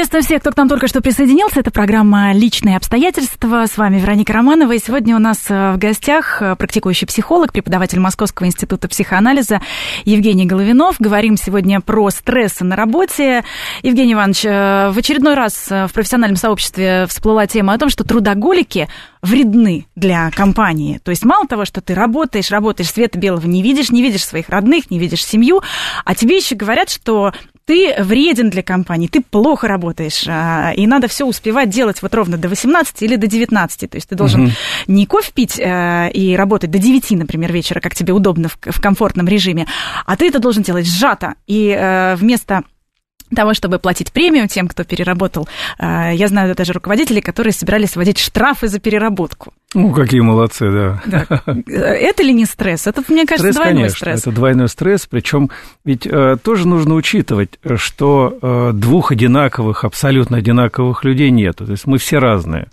Приветствую 0.00 0.22
всех, 0.22 0.40
кто 0.40 0.50
к 0.52 0.56
нам 0.56 0.66
только 0.66 0.88
что 0.88 1.02
присоединился. 1.02 1.60
Это 1.60 1.70
программа 1.70 2.32
«Личные 2.32 2.78
обстоятельства». 2.78 3.66
С 3.66 3.76
вами 3.76 4.00
Вероника 4.00 4.32
Романова. 4.32 4.72
И 4.72 4.78
сегодня 4.78 5.14
у 5.14 5.18
нас 5.18 5.44
э, 5.50 5.72
в 5.72 5.76
гостях 5.76 6.40
э, 6.40 6.56
практикующий 6.56 7.06
психолог, 7.06 7.52
преподаватель 7.52 8.00
Московского 8.00 8.46
института 8.46 8.88
психоанализа 8.88 9.60
Евгений 10.06 10.46
Головинов. 10.46 10.96
Говорим 11.00 11.36
сегодня 11.36 11.82
про 11.82 12.08
стрессы 12.08 12.64
на 12.64 12.76
работе. 12.76 13.44
Евгений 13.82 14.14
Иванович, 14.14 14.46
э, 14.46 14.90
в 14.90 14.96
очередной 14.96 15.34
раз 15.34 15.66
в 15.68 15.90
профессиональном 15.92 16.38
сообществе 16.38 17.04
всплыла 17.06 17.46
тема 17.46 17.74
о 17.74 17.78
том, 17.78 17.90
что 17.90 18.02
трудоголики 18.02 18.88
вредны 19.20 19.86
для 19.96 20.30
компании. 20.30 20.98
То 21.04 21.10
есть 21.10 21.26
мало 21.26 21.46
того, 21.46 21.66
что 21.66 21.82
ты 21.82 21.94
работаешь, 21.94 22.50
работаешь, 22.50 22.90
света 22.90 23.18
белого 23.18 23.46
не 23.46 23.62
видишь, 23.62 23.90
не 23.90 24.00
видишь 24.00 24.24
своих 24.24 24.48
родных, 24.48 24.90
не 24.90 24.98
видишь 24.98 25.26
семью, 25.26 25.60
а 26.06 26.14
тебе 26.14 26.38
еще 26.38 26.54
говорят, 26.54 26.88
что 26.88 27.34
ты 27.70 27.94
вреден 28.02 28.50
для 28.50 28.64
компании, 28.64 29.06
ты 29.06 29.20
плохо 29.20 29.68
работаешь, 29.68 30.24
а, 30.26 30.72
и 30.74 30.88
надо 30.88 31.06
все 31.06 31.24
успевать 31.24 31.70
делать 31.70 32.02
вот 32.02 32.12
ровно 32.12 32.36
до 32.36 32.48
18 32.48 33.00
или 33.02 33.14
до 33.14 33.28
19. 33.28 33.88
То 33.88 33.96
есть 33.96 34.08
ты 34.08 34.16
должен 34.16 34.46
угу. 34.46 34.52
не 34.88 35.06
кофе 35.06 35.30
пить 35.32 35.56
э, 35.56 36.10
и 36.12 36.34
работать 36.34 36.72
до 36.72 36.78
9, 36.78 37.12
например, 37.12 37.52
вечера, 37.52 37.78
как 37.78 37.94
тебе 37.94 38.12
удобно 38.12 38.48
в, 38.48 38.80
комфортном 38.80 39.28
режиме, 39.28 39.68
а 40.04 40.16
ты 40.16 40.26
это 40.26 40.40
должен 40.40 40.64
делать 40.64 40.84
сжато. 40.84 41.34
И 41.46 41.68
э, 41.68 42.16
вместо 42.16 42.64
того, 43.34 43.54
чтобы 43.54 43.78
платить 43.78 44.12
премию 44.12 44.48
тем, 44.48 44.68
кто 44.68 44.84
переработал. 44.84 45.48
А, 45.78 46.10
я 46.12 46.28
знаю 46.28 46.54
даже 46.54 46.72
руководителей, 46.72 47.20
которые 47.20 47.52
собирались 47.52 47.96
вводить 47.96 48.18
штрафы 48.18 48.68
за 48.68 48.80
переработку. 48.80 49.52
Ну, 49.74 49.92
какие 49.92 50.20
молодцы, 50.20 50.70
да. 50.70 51.02
да. 51.06 51.26
Это 51.66 52.22
ли 52.22 52.32
не 52.32 52.44
стресс? 52.44 52.86
Это, 52.86 53.02
мне 53.08 53.24
кажется, 53.24 53.52
стресс, 53.52 53.56
двойной 53.56 53.82
конечно, 53.82 53.96
стресс. 53.96 54.20
Это 54.20 54.32
двойной 54.32 54.68
стресс, 54.68 55.06
причем 55.06 55.50
ведь 55.84 56.06
э, 56.06 56.36
тоже 56.42 56.66
нужно 56.66 56.94
учитывать, 56.94 57.58
что 57.76 58.36
э, 58.42 58.70
двух 58.74 59.12
одинаковых, 59.12 59.84
абсолютно 59.84 60.38
одинаковых 60.38 61.04
людей 61.04 61.30
нет. 61.30 61.56
То 61.56 61.70
есть 61.70 61.86
мы 61.86 61.98
все 61.98 62.18
разные 62.18 62.68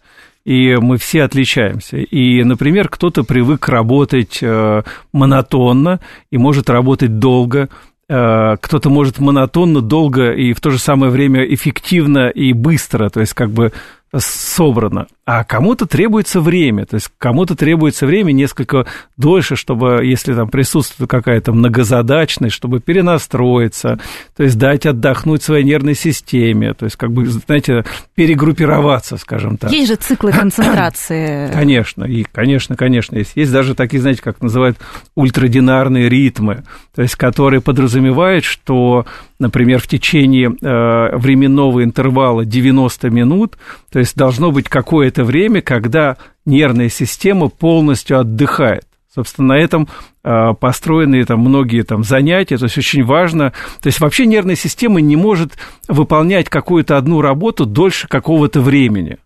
и 0.48 0.78
мы 0.78 0.98
все 0.98 1.24
отличаемся. 1.24 1.98
И, 1.98 2.42
например, 2.42 2.88
кто-то 2.88 3.24
привык 3.24 3.68
работать 3.68 4.40
э, 4.42 4.82
монотонно 5.12 6.00
и 6.32 6.38
может 6.38 6.70
работать 6.70 7.20
долго, 7.20 7.68
кто-то 8.10 8.90
может 8.90 9.20
монотонно, 9.20 9.82
долго 9.82 10.32
и 10.32 10.54
в 10.54 10.62
то 10.62 10.70
же 10.70 10.80
самое 10.80 11.12
время 11.12 11.44
эффективно 11.44 12.30
и 12.30 12.54
быстро, 12.54 13.10
то 13.10 13.20
есть 13.20 13.34
как 13.34 13.52
бы 13.52 13.74
собрано 14.16 15.08
а 15.28 15.44
кому-то 15.44 15.86
требуется 15.86 16.40
время, 16.40 16.86
то 16.86 16.96
есть 16.96 17.10
кому-то 17.18 17.54
требуется 17.54 18.06
время 18.06 18.32
несколько 18.32 18.86
дольше, 19.18 19.58
чтобы, 19.58 20.00
если 20.06 20.34
там 20.34 20.48
присутствует 20.48 21.10
какая-то 21.12 21.52
многозадачность, 21.52 22.56
чтобы 22.56 22.80
перенастроиться, 22.80 24.00
то 24.38 24.44
есть 24.44 24.58
дать 24.58 24.86
отдохнуть 24.86 25.44
своей 25.44 25.66
нервной 25.66 25.96
системе, 25.96 26.74
то 26.74 26.86
есть 26.86 26.96
как 26.96 27.12
бы, 27.12 27.26
знаете, 27.26 27.84
перегруппироваться, 28.16 29.18
скажем 29.18 29.58
так. 29.58 29.70
Есть 29.70 29.90
же 29.90 29.96
циклы 29.96 30.32
концентрации. 30.32 31.52
Конечно, 31.54 32.06
и, 32.06 32.24
конечно, 32.24 32.78
конечно, 32.78 33.18
есть. 33.18 33.34
Есть 33.36 33.52
даже 33.52 33.76
такие, 33.76 34.00
знаете, 34.00 34.22
как 34.22 34.42
называют 34.42 34.78
ультрадинарные 35.16 36.08
ритмы, 36.08 36.64
то 36.96 37.02
есть 37.02 37.16
которые 37.18 37.60
подразумевают, 37.60 38.46
что, 38.46 39.06
например, 39.40 39.80
в 39.82 39.88
течение 39.88 40.56
э, 40.62 41.18
временного 41.18 41.84
интервала 41.84 42.46
90 42.46 43.10
минут, 43.10 43.58
то 43.98 44.02
есть 44.02 44.16
должно 44.16 44.52
быть 44.52 44.70
какое-то 44.70 45.24
время, 45.24 45.64
когда 45.64 46.18
нервная 46.46 46.88
система 46.88 47.50
полностью 47.50 48.20
отдыхает. 48.20 48.86
Собственно, 49.12 49.56
на 49.56 49.58
этом 49.58 49.88
э, 50.24 50.54
построены 50.54 51.26
там 51.26 51.40
многие 51.40 51.82
там 51.82 52.04
занятия, 52.04 52.60
то 52.60 52.66
есть 52.66 52.78
очень 52.78 53.04
важно. 53.04 53.54
То 53.82 53.88
есть 53.88 54.00
вообще 54.00 54.28
нервная 54.28 54.54
система 54.54 55.02
не 55.02 55.16
может 55.16 55.58
выполнять 55.88 56.48
какую-то 56.48 56.96
одну 56.96 57.22
работу 57.22 57.66
дольше 57.66 58.08
какого-то 58.08 58.62
времени. 58.62 59.18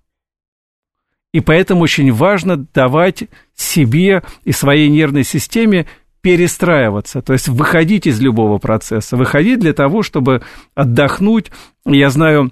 И 1.33 1.41
поэтому 1.41 1.81
очень 1.81 2.09
важно 2.13 2.55
давать 2.55 3.25
себе 3.53 4.23
и 4.45 4.53
своей 4.53 4.87
нервной 4.87 5.25
системе 5.25 5.85
перестраиваться, 6.21 7.21
то 7.21 7.33
есть 7.33 7.49
выходить 7.49 8.07
из 8.07 8.21
любого 8.21 8.57
процесса, 8.57 9.17
выходить 9.17 9.59
для 9.59 9.73
того, 9.73 10.01
чтобы 10.01 10.43
отдохнуть. 10.75 11.51
Я 11.85 12.09
знаю, 12.09 12.51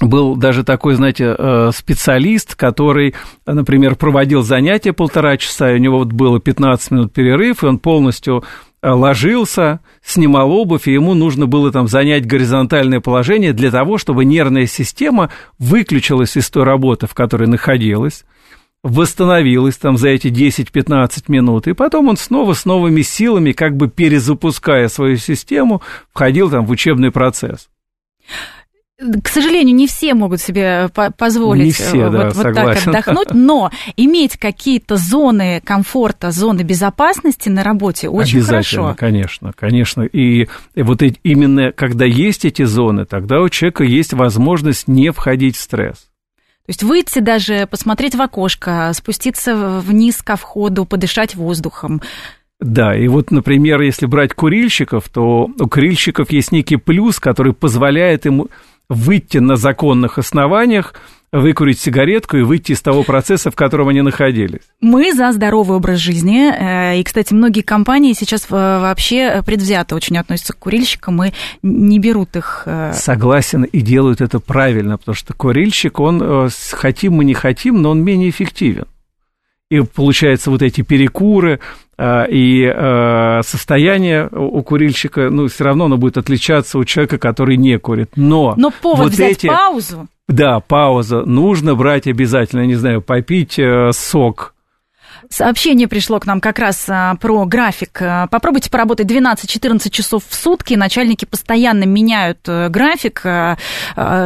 был 0.00 0.36
даже 0.36 0.64
такой, 0.64 0.94
знаете, 0.94 1.34
э, 1.36 1.70
специалист, 1.74 2.54
который, 2.54 3.14
например, 3.46 3.96
проводил 3.96 4.42
занятия 4.42 4.92
полтора 4.92 5.36
часа, 5.36 5.72
и 5.72 5.74
у 5.74 5.78
него 5.78 5.98
вот 5.98 6.12
было 6.12 6.40
15 6.40 6.90
минут 6.90 7.12
перерыв, 7.12 7.62
и 7.62 7.66
он 7.66 7.78
полностью 7.78 8.42
э, 8.82 8.88
ложился, 8.88 9.80
снимал 10.02 10.50
обувь, 10.50 10.88
и 10.88 10.92
ему 10.92 11.14
нужно 11.14 11.46
было 11.46 11.70
там 11.70 11.86
занять 11.86 12.26
горизонтальное 12.26 13.00
положение 13.00 13.52
для 13.52 13.70
того, 13.70 13.98
чтобы 13.98 14.24
нервная 14.24 14.66
система 14.66 15.30
выключилась 15.58 16.36
из 16.36 16.48
той 16.50 16.64
работы, 16.64 17.06
в 17.06 17.14
которой 17.14 17.46
находилась, 17.46 18.24
восстановилась 18.82 19.76
там 19.76 19.98
за 19.98 20.08
эти 20.08 20.28
10-15 20.28 21.24
минут, 21.28 21.66
и 21.66 21.74
потом 21.74 22.08
он 22.08 22.16
снова 22.16 22.54
с 22.54 22.64
новыми 22.64 23.02
силами, 23.02 23.52
как 23.52 23.76
бы 23.76 23.88
перезапуская 23.88 24.88
свою 24.88 25.16
систему, 25.16 25.82
входил 26.12 26.50
там 26.50 26.64
в 26.64 26.70
учебный 26.70 27.10
процесс 27.10 27.68
к 29.22 29.28
сожалению, 29.28 29.74
не 29.74 29.86
все 29.86 30.14
могут 30.14 30.40
себе 30.40 30.88
позволить 31.16 31.64
не 31.64 31.72
все, 31.72 32.08
вот, 32.08 32.12
да, 32.12 32.30
вот 32.30 32.42
так 32.54 32.86
отдохнуть, 32.86 33.30
но 33.32 33.70
иметь 33.96 34.36
какие-то 34.36 34.96
зоны 34.96 35.62
комфорта, 35.64 36.30
зоны 36.30 36.62
безопасности 36.62 37.48
на 37.48 37.62
работе 37.64 38.08
очень 38.08 38.38
Обязательно, 38.38 38.82
хорошо. 38.82 38.96
конечно, 38.98 39.52
конечно. 39.58 40.02
И, 40.02 40.48
и 40.74 40.82
вот 40.82 41.02
эти, 41.02 41.18
именно 41.22 41.72
когда 41.72 42.04
есть 42.04 42.44
эти 42.44 42.64
зоны, 42.64 43.06
тогда 43.06 43.40
у 43.40 43.48
человека 43.48 43.84
есть 43.84 44.12
возможность 44.12 44.86
не 44.86 45.10
входить 45.12 45.56
в 45.56 45.60
стресс. 45.60 45.96
То 46.66 46.70
есть 46.70 46.82
выйти 46.82 47.18
даже, 47.20 47.66
посмотреть 47.66 48.14
в 48.14 48.22
окошко, 48.22 48.92
спуститься 48.94 49.80
вниз 49.80 50.22
ко 50.22 50.36
входу, 50.36 50.84
подышать 50.84 51.34
воздухом. 51.34 52.02
Да, 52.60 52.94
и 52.94 53.08
вот, 53.08 53.30
например, 53.30 53.80
если 53.80 54.04
брать 54.04 54.34
курильщиков, 54.34 55.08
то 55.08 55.48
у 55.58 55.68
курильщиков 55.68 56.30
есть 56.30 56.52
некий 56.52 56.76
плюс, 56.76 57.18
который 57.18 57.54
позволяет 57.54 58.26
им 58.26 58.48
выйти 58.90 59.38
на 59.38 59.56
законных 59.56 60.18
основаниях, 60.18 60.94
выкурить 61.32 61.78
сигаретку 61.78 62.36
и 62.36 62.42
выйти 62.42 62.72
из 62.72 62.80
того 62.80 63.04
процесса, 63.04 63.52
в 63.52 63.54
котором 63.54 63.88
они 63.88 64.02
находились. 64.02 64.62
Мы 64.80 65.14
за 65.14 65.30
здоровый 65.30 65.76
образ 65.76 65.98
жизни. 65.98 66.50
Э, 66.50 66.98
и, 66.98 67.04
кстати, 67.04 67.32
многие 67.32 67.62
компании 67.62 68.14
сейчас 68.14 68.46
э, 68.50 68.52
вообще 68.52 69.42
предвзято 69.46 69.94
очень 69.94 70.18
относятся 70.18 70.52
к 70.54 70.58
курильщикам 70.58 71.22
и 71.22 71.32
не 71.62 72.00
берут 72.00 72.34
их. 72.34 72.64
Э, 72.66 72.92
Согласен, 72.94 73.62
и 73.62 73.80
делают 73.80 74.20
это 74.20 74.40
правильно, 74.40 74.98
потому 74.98 75.14
что 75.14 75.32
курильщик, 75.32 76.00
он, 76.00 76.50
хотим 76.72 77.14
мы 77.14 77.24
не 77.24 77.34
хотим, 77.34 77.80
но 77.80 77.90
он 77.90 78.02
менее 78.02 78.30
эффективен. 78.30 78.86
И 79.70 79.80
получается 79.80 80.50
вот 80.50 80.62
эти 80.62 80.82
перекуры, 80.82 81.60
и 82.02 83.40
состояние 83.42 84.28
у 84.32 84.62
курильщика, 84.62 85.30
ну, 85.30 85.48
все 85.48 85.64
равно 85.64 85.84
оно 85.84 85.96
будет 85.96 86.18
отличаться 86.18 86.78
у 86.78 86.84
человека, 86.84 87.18
который 87.18 87.56
не 87.56 87.78
курит. 87.78 88.10
Но, 88.16 88.54
Но 88.56 88.70
повод 88.70 88.98
вот 88.98 89.12
взять 89.12 89.38
эти... 89.38 89.46
паузу. 89.46 90.08
Да, 90.26 90.60
пауза. 90.60 91.22
Нужно 91.26 91.74
брать 91.74 92.06
обязательно, 92.06 92.64
не 92.64 92.76
знаю, 92.76 93.02
попить 93.02 93.58
э, 93.58 93.90
сок 93.92 94.54
Сообщение 95.32 95.86
пришло 95.86 96.18
к 96.18 96.26
нам 96.26 96.40
как 96.40 96.58
раз 96.58 96.86
а, 96.88 97.14
про 97.14 97.46
график. 97.46 98.02
А, 98.02 98.26
попробуйте 98.26 98.68
поработать 98.68 99.06
12-14 99.06 99.88
часов 99.88 100.24
в 100.28 100.34
сутки. 100.34 100.74
Начальники 100.74 101.24
постоянно 101.24 101.84
меняют 101.84 102.40
э, 102.48 102.68
график, 102.68 103.22
а, 103.24 103.56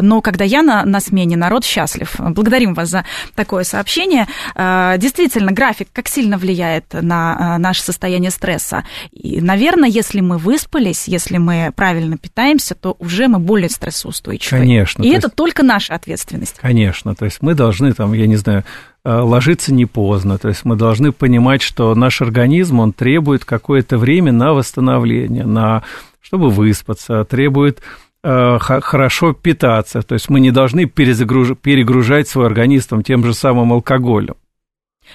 но 0.00 0.22
когда 0.22 0.44
я 0.44 0.62
на, 0.62 0.82
на 0.86 1.00
смене, 1.00 1.36
народ 1.36 1.66
счастлив. 1.66 2.14
Благодарим 2.18 2.72
вас 2.72 2.88
за 2.88 3.04
такое 3.34 3.64
сообщение. 3.64 4.26
Действительно, 4.54 5.52
график 5.52 5.88
как 5.92 6.08
сильно 6.08 6.38
влияет 6.38 6.86
на 6.92 7.58
наше 7.58 7.82
состояние 7.82 8.30
стресса. 8.30 8.84
И, 9.12 9.40
наверное, 9.40 9.88
если 9.88 10.20
мы 10.20 10.38
выспались, 10.38 11.06
если 11.06 11.36
мы 11.36 11.72
правильно 11.76 12.16
питаемся, 12.16 12.74
то 12.74 12.96
уже 12.98 13.28
мы 13.28 13.38
более 13.38 13.68
стрессоустойчивы. 13.68 14.60
Конечно. 14.60 15.02
И 15.02 15.08
это 15.08 15.26
есть... 15.26 15.34
только 15.34 15.62
наша 15.62 15.94
ответственность. 15.94 16.56
Конечно. 16.60 17.14
То 17.14 17.26
есть 17.26 17.42
мы 17.42 17.54
должны, 17.54 17.92
там, 17.92 18.12
я 18.14 18.26
не 18.26 18.36
знаю, 18.36 18.64
Э, 18.64 18.93
ложиться 19.04 19.72
не 19.72 19.86
поздно. 19.86 20.38
То 20.38 20.48
есть 20.48 20.64
мы 20.64 20.76
должны 20.76 21.12
понимать, 21.12 21.62
что 21.62 21.94
наш 21.94 22.22
организм, 22.22 22.80
он 22.80 22.92
требует 22.92 23.44
какое-то 23.44 23.98
время 23.98 24.32
на 24.32 24.52
восстановление, 24.52 25.44
на, 25.44 25.82
чтобы 26.20 26.50
выспаться, 26.50 27.24
требует 27.24 27.82
э, 28.22 28.58
хорошо 28.58 29.32
питаться. 29.34 30.02
То 30.02 30.14
есть 30.14 30.30
мы 30.30 30.40
не 30.40 30.50
должны 30.50 30.86
перезагруж... 30.86 31.56
перегружать 31.60 32.28
свой 32.28 32.46
организм 32.46 33.02
тем 33.02 33.24
же 33.24 33.34
самым 33.34 33.72
алкоголем. 33.72 34.36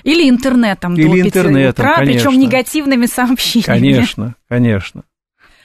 Или 0.03 0.29
интернетом 0.29 0.93
Или 0.93 1.07
до 1.07 1.21
интернетом, 1.21 1.85
утра, 1.85 1.97
причем 1.97 2.39
негативными 2.39 3.07
сообщениями. 3.07 3.65
Конечно, 3.65 4.35
конечно. 4.47 5.03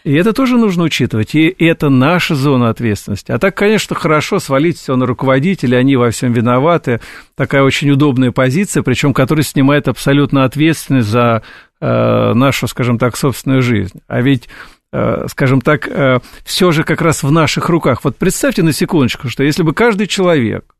И 0.04 0.12
это 0.12 0.34
тоже 0.34 0.58
нужно 0.58 0.84
учитывать, 0.84 1.34
и 1.34 1.48
это 1.58 1.88
наша 1.88 2.34
зона 2.34 2.68
ответственности. 2.68 3.32
А 3.32 3.38
так, 3.38 3.56
конечно, 3.56 3.96
хорошо 3.96 4.38
свалить 4.38 4.78
все 4.78 4.96
на 4.96 5.06
руководителей, 5.06 5.78
они 5.78 5.96
во 5.96 6.10
всем 6.10 6.32
виноваты. 6.34 7.00
Такая 7.34 7.62
очень 7.62 7.90
удобная 7.90 8.30
позиция, 8.30 8.82
причем 8.82 9.14
которая 9.14 9.44
снимает 9.44 9.88
абсолютно 9.88 10.44
ответственность 10.44 11.08
за 11.08 11.42
э, 11.80 12.32
нашу, 12.34 12.68
скажем 12.68 12.98
так, 12.98 13.16
собственную 13.16 13.62
жизнь. 13.62 14.02
А 14.06 14.20
ведь 14.20 14.50
э, 14.92 15.26
скажем 15.30 15.62
так, 15.62 15.88
э, 15.88 16.20
все 16.44 16.70
же 16.70 16.84
как 16.84 17.00
раз 17.00 17.22
в 17.22 17.32
наших 17.32 17.70
руках. 17.70 18.04
Вот 18.04 18.18
представьте 18.18 18.62
на 18.62 18.74
секундочку, 18.74 19.30
что 19.30 19.42
если 19.42 19.62
бы 19.62 19.72
каждый 19.72 20.06
человек, 20.06 20.74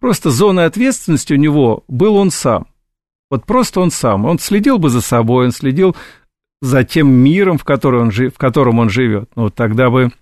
просто 0.00 0.30
зоной 0.30 0.66
ответственности 0.66 1.32
у 1.32 1.36
него 1.36 1.84
был 1.86 2.16
он 2.16 2.32
сам, 2.32 2.66
вот 3.30 3.46
просто 3.46 3.78
он 3.78 3.92
сам, 3.92 4.24
он 4.24 4.40
следил 4.40 4.78
бы 4.78 4.88
за 4.88 5.00
собой, 5.00 5.46
он 5.46 5.52
следил 5.52 5.94
за 6.60 6.84
тем 6.84 7.08
миром, 7.08 7.58
в 7.58 7.64
котором 7.64 8.02
он, 8.02 8.10
жив, 8.10 8.34
в 8.34 8.38
котором 8.38 8.78
он 8.78 8.88
живет, 8.88 9.30
ну, 9.36 9.50
тогда 9.50 9.90
бы 9.90 10.12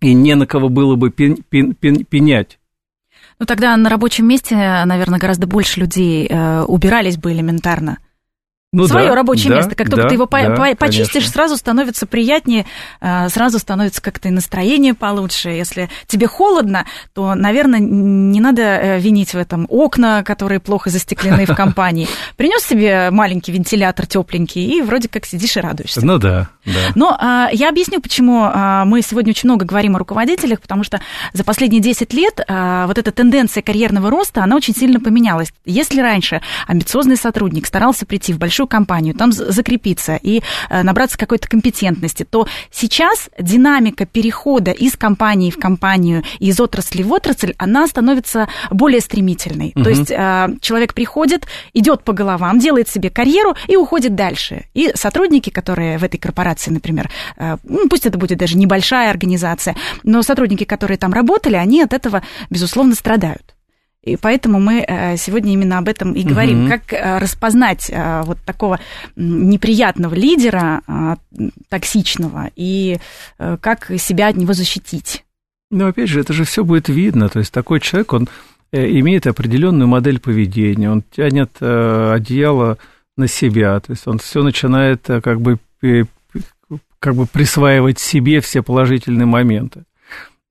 и 0.00 0.14
не 0.14 0.34
на 0.34 0.46
кого 0.46 0.68
было 0.68 0.96
бы 0.96 1.10
пен, 1.10 1.36
пен, 1.48 1.74
пен, 1.74 2.04
пенять. 2.04 2.58
Ну, 3.38 3.46
тогда 3.46 3.76
на 3.76 3.88
рабочем 3.88 4.26
месте, 4.26 4.54
наверное, 4.56 5.18
гораздо 5.18 5.46
больше 5.46 5.80
людей 5.80 6.26
э, 6.28 6.62
убирались 6.62 7.16
бы 7.16 7.32
элементарно 7.32 7.98
ну, 8.72 8.86
свое 8.86 9.08
да, 9.08 9.16
рабочее 9.16 9.48
да, 9.48 9.56
место. 9.56 9.74
Как 9.74 9.90
только 9.90 10.04
да, 10.04 10.08
ты 10.08 10.14
его 10.14 10.26
да, 10.26 10.54
по- 10.54 10.76
почистишь, 10.76 11.12
конечно. 11.12 11.32
сразу 11.32 11.56
становится 11.56 12.06
приятнее, 12.06 12.66
э, 13.00 13.28
сразу 13.28 13.58
становится 13.58 14.00
как-то 14.00 14.28
и 14.28 14.30
настроение 14.30 14.94
получше. 14.94 15.48
Если 15.48 15.88
тебе 16.06 16.28
холодно, 16.28 16.86
то, 17.12 17.34
наверное, 17.34 17.80
не 17.80 18.38
надо 18.38 18.62
э, 18.62 19.00
винить 19.00 19.34
в 19.34 19.36
этом 19.36 19.66
окна, 19.68 20.22
которые 20.22 20.60
плохо 20.60 20.88
застеклены 20.88 21.46
в 21.46 21.54
компании. 21.56 22.06
Принес 22.36 22.62
себе 22.62 23.10
маленький 23.10 23.50
вентилятор 23.50 24.06
тепленький, 24.06 24.64
и 24.64 24.82
вроде 24.82 25.08
как 25.08 25.26
сидишь 25.26 25.56
и 25.56 25.60
радуешься. 25.60 26.06
Ну 26.06 26.18
да, 26.18 26.50
да. 26.64 26.72
Но 26.94 27.16
а, 27.18 27.48
я 27.52 27.70
объясню, 27.70 28.00
почему 28.00 28.44
а, 28.44 28.84
мы 28.84 29.02
сегодня 29.02 29.30
очень 29.30 29.48
много 29.48 29.64
говорим 29.64 29.96
о 29.96 29.98
руководителях, 29.98 30.60
потому 30.60 30.84
что 30.84 31.00
за 31.32 31.42
последние 31.42 31.82
10 31.82 32.12
лет 32.12 32.40
а, 32.46 32.86
вот 32.86 32.98
эта 32.98 33.10
тенденция 33.10 33.62
карьерного 33.62 34.10
роста, 34.10 34.44
она 34.44 34.54
очень 34.54 34.76
сильно 34.76 35.00
поменялась. 35.00 35.52
Если 35.64 36.00
раньше 36.00 36.40
амбициозный 36.68 37.16
сотрудник 37.16 37.66
старался 37.66 38.06
прийти 38.06 38.32
в 38.32 38.38
большой 38.38 38.59
большую 38.60 38.68
компанию, 38.68 39.14
там 39.14 39.32
закрепиться 39.32 40.18
и 40.22 40.42
э, 40.68 40.82
набраться 40.82 41.16
какой-то 41.16 41.48
компетентности, 41.48 42.24
то 42.24 42.46
сейчас 42.70 43.30
динамика 43.38 44.04
перехода 44.04 44.70
из 44.70 44.96
компании 44.96 45.50
в 45.50 45.58
компанию, 45.58 46.22
из 46.40 46.60
отрасли 46.60 47.02
в 47.02 47.12
отрасль, 47.12 47.54
она 47.58 47.86
становится 47.86 48.48
более 48.70 49.00
стремительной. 49.00 49.72
Угу. 49.74 49.84
То 49.84 49.90
есть 49.90 50.10
э, 50.10 50.48
человек 50.60 50.94
приходит, 50.94 51.46
идет 51.74 52.04
по 52.04 52.12
головам, 52.12 52.58
делает 52.58 52.88
себе 52.88 53.08
карьеру 53.10 53.54
и 53.68 53.76
уходит 53.76 54.14
дальше. 54.14 54.64
И 54.74 54.92
сотрудники, 54.94 55.50
которые 55.50 55.98
в 55.98 56.04
этой 56.04 56.18
корпорации, 56.18 56.70
например, 56.70 57.08
э, 57.36 57.56
ну, 57.64 57.88
пусть 57.88 58.06
это 58.06 58.18
будет 58.18 58.38
даже 58.38 58.58
небольшая 58.58 59.10
организация, 59.10 59.74
но 60.04 60.22
сотрудники, 60.22 60.64
которые 60.64 60.98
там 60.98 61.12
работали, 61.12 61.56
они 61.56 61.82
от 61.82 61.92
этого, 61.92 62.22
безусловно, 62.50 62.94
страдают. 62.94 63.54
И 64.02 64.16
поэтому 64.16 64.58
мы 64.60 64.82
э, 64.86 65.16
сегодня 65.18 65.52
именно 65.52 65.76
об 65.76 65.86
этом 65.86 66.14
и 66.14 66.22
говорим. 66.22 66.64
Угу. 66.64 66.70
Как 66.70 66.92
э, 66.92 67.18
распознать 67.18 67.90
э, 67.90 68.22
вот 68.24 68.38
такого 68.46 68.80
неприятного 69.14 70.14
лидера, 70.14 71.18
токсичного, 71.68 72.50
и 72.56 72.98
как 73.38 73.90
себя 73.98 74.28
от 74.28 74.36
него 74.36 74.54
защитить? 74.54 75.24
Ну, 75.70 75.86
опять 75.86 76.08
же, 76.08 76.20
это 76.20 76.32
же 76.32 76.44
все 76.44 76.64
будет 76.64 76.88
видно. 76.88 77.28
То 77.28 77.40
есть 77.40 77.52
такой 77.52 77.80
человек, 77.80 78.12
он 78.12 78.28
имеет 78.72 79.26
определенную 79.26 79.86
модель 79.86 80.18
поведения, 80.18 80.90
он 80.90 81.02
тянет 81.02 81.60
одеяло 81.60 82.78
на 83.16 83.28
себя, 83.28 83.78
то 83.80 83.92
есть 83.92 84.06
он 84.06 84.18
все 84.18 84.42
начинает 84.42 85.02
как 85.06 85.40
бы, 85.40 85.58
как 86.98 87.14
бы 87.14 87.26
присваивать 87.26 87.98
себе 87.98 88.40
все 88.40 88.62
положительные 88.62 89.26
моменты. 89.26 89.84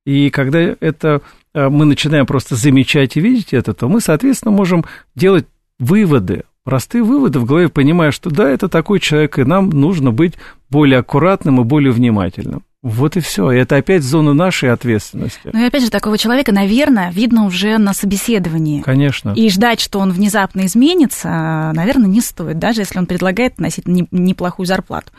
И 0.06 0.30
когда 0.30 0.60
это 0.60 1.22
мы 1.68 1.86
начинаем 1.86 2.26
просто 2.26 2.56
замечать 2.56 3.18
и 3.18 3.20
видеть 3.20 3.54
это, 3.54 3.74
то 3.74 3.90
мы, 3.90 4.00
соответственно, 4.00 4.52
можем 4.52 4.86
делать 5.16 5.46
выводы, 5.80 6.44
простые 6.64 7.04
выводы 7.04 7.40
в 7.40 7.46
голове, 7.46 7.70
понимая, 7.70 8.12
что 8.12 8.30
да, 8.30 8.50
это 8.50 8.70
такой 8.70 9.00
человек, 9.00 9.40
и 9.40 9.44
нам 9.44 9.70
нужно 9.70 10.12
быть 10.12 10.36
более 10.70 11.00
аккуратным 11.00 11.60
и 11.60 11.64
более 11.64 11.92
внимательным. 11.92 12.64
Вот 12.82 13.18
и 13.18 13.20
все. 13.20 13.52
И 13.52 13.58
это 13.58 13.76
опять 13.76 14.04
зона 14.04 14.34
нашей 14.34 14.72
ответственности. 14.72 15.50
Ну 15.52 15.60
и 15.60 15.66
опять 15.66 15.84
же, 15.84 15.90
такого 15.90 16.18
человека, 16.18 16.54
наверное, 16.54 17.12
видно 17.12 17.46
уже 17.46 17.78
на 17.78 17.94
собеседовании. 17.94 18.82
Конечно. 18.82 19.34
И 19.36 19.50
ждать, 19.50 19.82
что 19.82 20.00
он 20.00 20.12
внезапно 20.12 20.66
изменится, 20.66 21.72
наверное, 21.74 22.08
не 22.08 22.22
стоит, 22.22 22.58
даже 22.58 22.82
если 22.82 22.98
он 22.98 23.06
предлагает 23.06 23.60
носить 23.60 23.86
неплохую 23.86 24.66
зарплату. 24.66 25.12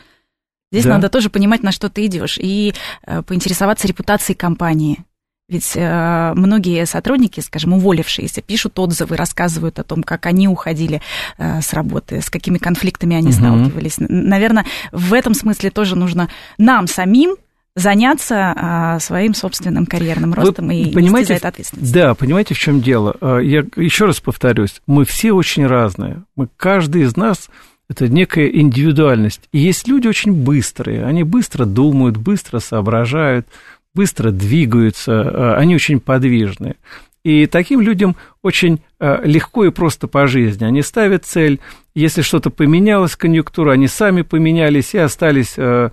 Здесь 0.71 0.85
да. 0.85 0.91
надо 0.91 1.09
тоже 1.09 1.29
понимать, 1.29 1.63
на 1.63 1.71
что 1.71 1.89
ты 1.89 2.05
идешь, 2.05 2.39
и 2.41 2.73
э, 3.05 3.21
поинтересоваться 3.23 3.87
репутацией 3.87 4.37
компании. 4.37 5.03
Ведь 5.51 5.73
э, 5.75 6.31
многие 6.33 6.85
сотрудники, 6.85 7.41
скажем, 7.41 7.73
уволившиеся, 7.73 8.41
пишут 8.41 8.79
отзывы, 8.79 9.17
рассказывают 9.17 9.79
о 9.79 9.83
том, 9.83 10.01
как 10.01 10.25
они 10.25 10.47
уходили 10.47 11.01
э, 11.37 11.61
с 11.61 11.73
работы, 11.73 12.21
с 12.21 12.29
какими 12.29 12.57
конфликтами 12.57 13.17
они 13.17 13.27
угу. 13.27 13.33
сталкивались. 13.33 13.95
Наверное, 13.99 14.65
в 14.93 15.13
этом 15.13 15.33
смысле 15.33 15.69
тоже 15.69 15.97
нужно 15.97 16.29
нам 16.57 16.87
самим 16.87 17.35
заняться 17.75 18.53
а, 18.55 18.99
своим 18.99 19.33
собственным 19.33 19.85
карьерным 19.85 20.33
ростом 20.33 20.67
Вы 20.67 20.75
и 20.75 20.93
понимаете, 20.93 21.29
за 21.29 21.33
это 21.35 21.47
ответственность. 21.49 21.93
Да, 21.93 22.15
понимаете, 22.15 22.53
в 22.53 22.59
чем 22.59 22.81
дело? 22.81 23.15
Э, 23.19 23.39
я 23.43 23.65
еще 23.75 24.05
раз 24.05 24.21
повторюсь, 24.21 24.81
мы 24.87 25.03
все 25.03 25.33
очень 25.33 25.67
разные. 25.67 26.23
Мы, 26.37 26.47
каждый 26.55 27.03
из 27.03 27.17
нас 27.17 27.49
это 27.89 28.07
некая 28.07 28.47
индивидуальность. 28.47 29.49
И 29.51 29.59
есть 29.59 29.85
люди 29.89 30.07
очень 30.07 30.31
быстрые, 30.31 31.05
они 31.05 31.23
быстро 31.23 31.65
думают, 31.65 32.15
быстро 32.15 32.59
соображают, 32.59 33.47
быстро 33.93 34.31
двигаются, 34.31 35.11
э, 35.11 35.53
они 35.55 35.75
очень 35.75 35.99
подвижные. 35.99 36.75
И 37.23 37.45
таким 37.45 37.81
людям 37.81 38.15
очень 38.41 38.81
э, 38.99 39.21
легко 39.23 39.65
и 39.65 39.71
просто 39.71 40.07
по 40.07 40.25
жизни. 40.25 40.63
Они 40.65 40.81
ставят 40.81 41.25
цель, 41.25 41.59
если 41.93 42.21
что-то 42.21 42.49
поменялось, 42.49 43.15
конъюнктура, 43.15 43.73
они 43.73 43.87
сами 43.87 44.23
поменялись 44.23 44.95
и 44.95 44.97
остались 44.97 45.53
э, 45.57 45.89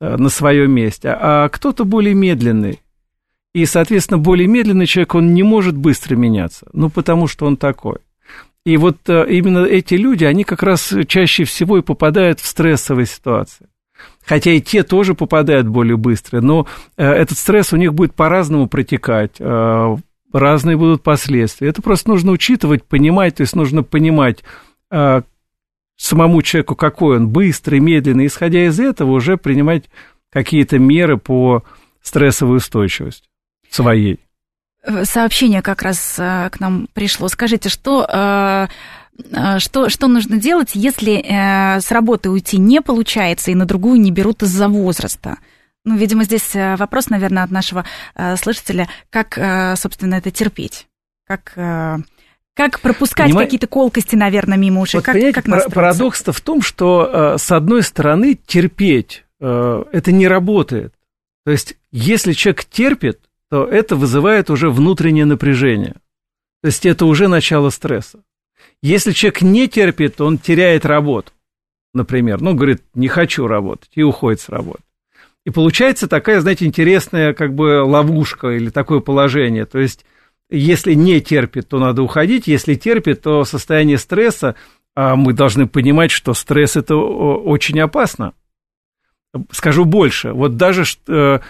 на 0.00 0.28
своем 0.28 0.70
месте. 0.70 1.08
А 1.10 1.48
кто-то 1.48 1.84
более 1.84 2.14
медленный. 2.14 2.80
И, 3.54 3.66
соответственно, 3.66 4.18
более 4.18 4.46
медленный 4.46 4.86
человек, 4.86 5.16
он 5.16 5.34
не 5.34 5.42
может 5.42 5.76
быстро 5.76 6.14
меняться, 6.14 6.66
ну, 6.72 6.90
потому 6.90 7.26
что 7.26 7.46
он 7.46 7.56
такой. 7.56 7.96
И 8.64 8.76
вот 8.76 8.98
именно 9.08 9.64
эти 9.64 9.94
люди, 9.94 10.24
они 10.24 10.44
как 10.44 10.62
раз 10.62 10.94
чаще 11.08 11.44
всего 11.44 11.78
и 11.78 11.82
попадают 11.82 12.38
в 12.38 12.46
стрессовые 12.46 13.06
ситуации 13.06 13.66
хотя 14.28 14.52
и 14.52 14.60
те 14.60 14.82
тоже 14.82 15.14
попадают 15.14 15.66
более 15.66 15.96
быстро, 15.96 16.42
но 16.42 16.66
э, 16.96 17.04
этот 17.04 17.38
стресс 17.38 17.72
у 17.72 17.76
них 17.76 17.94
будет 17.94 18.14
по-разному 18.14 18.68
протекать, 18.68 19.36
э, 19.38 19.96
разные 20.32 20.76
будут 20.76 21.02
последствия. 21.02 21.68
Это 21.68 21.80
просто 21.80 22.10
нужно 22.10 22.32
учитывать, 22.32 22.84
понимать, 22.84 23.36
то 23.36 23.40
есть 23.40 23.56
нужно 23.56 23.82
понимать 23.82 24.44
э, 24.90 25.22
самому 25.96 26.42
человеку, 26.42 26.76
какой 26.76 27.16
он, 27.16 27.28
быстрый, 27.28 27.80
медленный, 27.80 28.26
исходя 28.26 28.66
из 28.66 28.78
этого 28.78 29.12
уже 29.12 29.38
принимать 29.38 29.84
какие-то 30.30 30.78
меры 30.78 31.16
по 31.16 31.64
стрессовой 32.02 32.58
устойчивости 32.58 33.26
своей. 33.70 34.20
Сообщение 35.04 35.62
как 35.62 35.82
раз 35.82 36.14
к 36.16 36.52
нам 36.60 36.88
пришло. 36.92 37.28
Скажите, 37.28 37.68
что 37.68 38.68
что, 39.58 39.88
что 39.88 40.06
нужно 40.06 40.38
делать, 40.38 40.70
если 40.74 41.14
э, 41.18 41.80
с 41.80 41.90
работы 41.90 42.30
уйти 42.30 42.58
не 42.58 42.80
получается 42.80 43.50
и 43.50 43.54
на 43.54 43.64
другую 43.64 44.00
не 44.00 44.10
берут 44.10 44.42
из-за 44.42 44.68
возраста? 44.68 45.38
Ну, 45.84 45.96
видимо, 45.96 46.24
здесь 46.24 46.54
э, 46.54 46.76
вопрос, 46.76 47.10
наверное, 47.10 47.42
от 47.42 47.50
нашего 47.50 47.84
слушателя, 48.36 48.88
как, 49.10 49.38
собственно, 49.78 50.14
это 50.14 50.30
терпеть, 50.30 50.86
как 51.26 51.54
как 52.54 52.80
пропускать 52.80 53.26
Понимаете, 53.28 53.46
какие-то 53.46 53.66
колкости, 53.68 54.16
наверное, 54.16 54.58
мимо 54.58 54.80
ушей? 54.80 54.98
Вот, 54.98 55.04
как, 55.04 55.16
как 55.46 55.72
парадокс-то 55.72 56.32
в 56.32 56.40
том, 56.40 56.60
что, 56.60 57.36
с 57.38 57.52
одной 57.52 57.84
стороны, 57.84 58.34
терпеть 58.34 59.24
это 59.38 60.10
не 60.10 60.26
работает. 60.26 60.92
То 61.44 61.52
есть, 61.52 61.76
если 61.92 62.32
человек 62.32 62.64
терпит, 62.64 63.20
то 63.48 63.64
это 63.64 63.94
вызывает 63.94 64.50
уже 64.50 64.70
внутреннее 64.70 65.24
напряжение. 65.24 65.94
То 66.62 66.66
есть, 66.66 66.84
это 66.84 67.06
уже 67.06 67.28
начало 67.28 67.70
стресса. 67.70 68.24
Если 68.82 69.12
человек 69.12 69.42
не 69.42 69.68
терпит, 69.68 70.20
он 70.20 70.38
теряет 70.38 70.86
работу, 70.86 71.32
например. 71.94 72.40
Ну, 72.40 72.54
говорит, 72.54 72.82
не 72.94 73.08
хочу 73.08 73.46
работать, 73.46 73.90
и 73.94 74.02
уходит 74.02 74.40
с 74.40 74.48
работы. 74.48 74.82
И 75.44 75.50
получается 75.50 76.08
такая, 76.08 76.40
знаете, 76.40 76.66
интересная 76.66 77.32
как 77.32 77.54
бы 77.54 77.82
ловушка 77.82 78.48
или 78.48 78.70
такое 78.70 79.00
положение. 79.00 79.64
То 79.64 79.78
есть, 79.78 80.04
если 80.50 80.94
не 80.94 81.20
терпит, 81.20 81.68
то 81.68 81.78
надо 81.78 82.02
уходить. 82.02 82.46
Если 82.46 82.74
терпит, 82.74 83.22
то 83.22 83.44
состояние 83.44 83.98
стресса, 83.98 84.56
а 84.94 85.16
мы 85.16 85.32
должны 85.32 85.66
понимать, 85.66 86.10
что 86.10 86.34
стресс 86.34 86.76
это 86.76 86.96
очень 86.96 87.80
опасно. 87.80 88.34
Скажу 89.50 89.84
больше. 89.84 90.32
Вот 90.32 90.56
даже 90.56 90.84
э, 91.06 91.40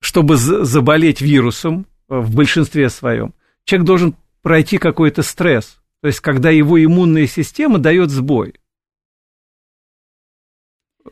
чтобы 0.00 0.36
заболеть 0.36 1.22
вирусом 1.22 1.86
э, 2.10 2.18
в 2.18 2.34
большинстве 2.34 2.90
своем, 2.90 3.32
человек 3.64 3.86
должен 3.86 4.16
пройти 4.42 4.76
какой-то 4.76 5.22
стресс. 5.22 5.78
То 6.04 6.08
есть, 6.08 6.20
когда 6.20 6.50
его 6.50 6.76
иммунная 6.84 7.26
система 7.26 7.78
дает 7.78 8.10
сбой. 8.10 8.52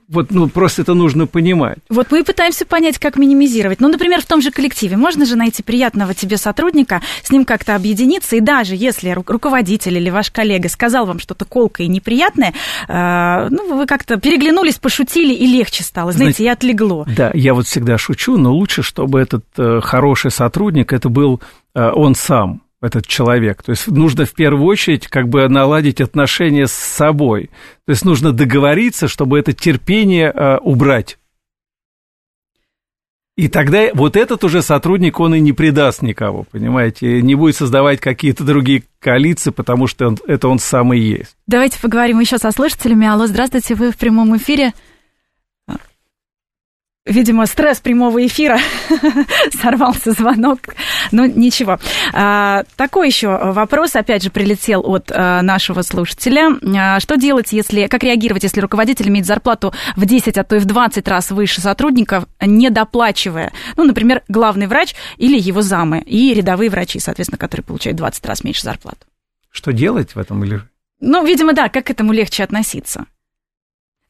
Вот, 0.07 0.31
ну, 0.31 0.51
просто 0.51 0.83
это 0.83 0.93
нужно 0.93 1.27
понимать. 1.27 1.79
Вот 1.89 2.11
мы 2.11 2.21
и 2.21 2.23
пытаемся 2.23 2.67
понять, 2.67 2.99
как 2.99 3.17
минимизировать. 3.17 3.81
Ну, 3.81 3.89
например, 3.89 4.21
в 4.21 4.27
том 4.27 4.43
же 4.43 4.51
коллективе 4.51 4.99
можно 4.99 5.25
же 5.25 5.35
найти 5.35 5.63
приятного 5.63 6.13
тебе 6.13 6.37
сотрудника, 6.37 7.01
с 7.23 7.31
ним 7.31 7.47
как-то 7.47 7.75
объединиться, 7.75 8.37
и 8.37 8.41
даже 8.41 8.77
если 8.77 9.09
руководитель 9.13 9.97
или 9.97 10.11
ваш 10.11 10.31
коллега 10.31 10.69
сказал 10.69 11.07
вам 11.07 11.21
что-то 11.21 11.47
колкое 11.47 11.87
и 11.87 11.89
неприятное, 11.89 12.53
э, 12.87 13.49
ну, 13.49 13.75
вы 13.75 13.87
как-то 13.87 14.19
переглянулись, 14.19 14.75
пошутили, 14.75 15.33
и 15.33 15.47
легче 15.47 15.85
стало, 15.85 16.13
знаете, 16.13 16.43
Знаете, 16.43 16.45
и 16.45 16.49
отлегло. 16.49 17.07
Да, 17.17 17.31
я 17.33 17.55
вот 17.55 17.67
всегда 17.67 17.97
шучу, 17.97 18.37
но 18.37 18.53
лучше, 18.53 18.83
чтобы 18.83 19.21
этот 19.21 19.47
э, 19.57 19.81
хороший 19.81 20.31
сотрудник, 20.31 20.93
это 20.93 21.09
был 21.09 21.41
э, 21.75 21.91
он 21.95 22.15
сам 22.15 22.62
этот 22.83 23.07
человек. 23.07 23.63
То 23.63 23.71
есть 23.71 23.87
нужно 23.87 24.27
в 24.27 24.33
первую 24.35 24.67
очередь 24.67 25.07
как 25.07 25.29
бы 25.29 25.49
наладить 25.49 26.01
отношения 26.01 26.67
с 26.67 26.73
собой. 26.73 27.51
То 27.87 27.93
есть 27.93 28.05
нужно 28.05 28.33
договориться, 28.33 29.09
чтобы 29.09 29.39
это 29.39 29.53
терпение 29.53 30.31
э, 30.31 30.59
убрать. 30.59 31.19
И 33.35 33.49
тогда 33.49 33.89
вот 33.95 34.17
этот 34.17 34.45
уже 34.45 34.61
сотрудник, 34.61 35.19
он 35.19 35.35
и 35.35 35.41
не 35.41 35.55
предаст 35.55 36.03
никого, 36.03 36.45
понимаете, 36.51 37.23
не 37.23 37.35
будет 37.35 37.57
создавать 37.57 37.99
какие-то 37.99 38.45
другие 38.45 38.83
коалиции, 39.01 39.51
потому 39.51 39.87
что 39.87 40.09
он, 40.09 40.19
это 40.27 40.49
он 40.49 40.59
сам 40.59 40.93
и 40.93 40.99
есть. 40.99 41.35
Давайте 41.47 41.81
поговорим 41.81 42.21
еще 42.21 42.37
со 42.37 42.51
слушателями. 42.51 43.07
Алло, 43.07 43.27
здравствуйте, 43.27 43.75
вы 43.75 43.91
в 43.91 43.97
прямом 43.97 44.37
эфире. 44.37 44.73
Видимо, 47.05 47.47
стресс 47.47 47.81
прямого 47.81 48.25
эфира 48.25 48.61
сорвался 49.61 50.13
звонок, 50.13 50.61
но 51.11 51.27
ничего. 51.27 51.81
А, 52.13 52.63
такой 52.77 53.09
еще 53.09 53.37
вопрос, 53.53 53.97
опять 53.97 54.23
же, 54.23 54.31
прилетел 54.31 54.83
от 54.87 55.11
а, 55.11 55.43
нашего 55.43 55.83
слушателя. 55.83 56.51
А, 56.79 57.01
что 57.01 57.17
делать, 57.17 57.53
если, 57.53 57.89
как 57.89 58.05
реагировать, 58.05 58.45
если 58.45 58.61
руководитель 58.61 59.09
имеет 59.09 59.27
зарплату 59.27 59.75
в 59.97 60.07
10, 60.07 60.39
а 60.39 60.45
то 60.45 60.55
и 60.55 60.61
в 60.61 60.65
20 60.65 61.09
раз 61.09 61.33
выше 61.33 61.61
сотрудников, 61.61 62.27
не 62.41 62.71
доплачивая? 62.71 63.53
Ну, 63.77 63.83
например, 63.83 64.23
главный 64.29 64.69
врач 64.69 64.95
или 65.17 65.37
его 65.37 65.61
замы 65.61 66.05
и 66.07 66.33
рядовые 66.33 66.71
врачи, 66.71 67.01
соответственно, 67.01 67.39
которые 67.39 67.65
получают 67.65 67.97
20 67.97 68.25
раз 68.27 68.45
меньше 68.45 68.63
зарплату. 68.63 69.07
Что 69.51 69.73
делать 69.73 70.15
в 70.15 70.21
этом 70.21 70.45
или... 70.45 70.61
Ну, 71.01 71.27
видимо, 71.27 71.53
да, 71.53 71.69
как 71.69 71.87
к 71.87 71.91
этому 71.91 72.13
легче 72.13 72.45
относиться? 72.45 73.07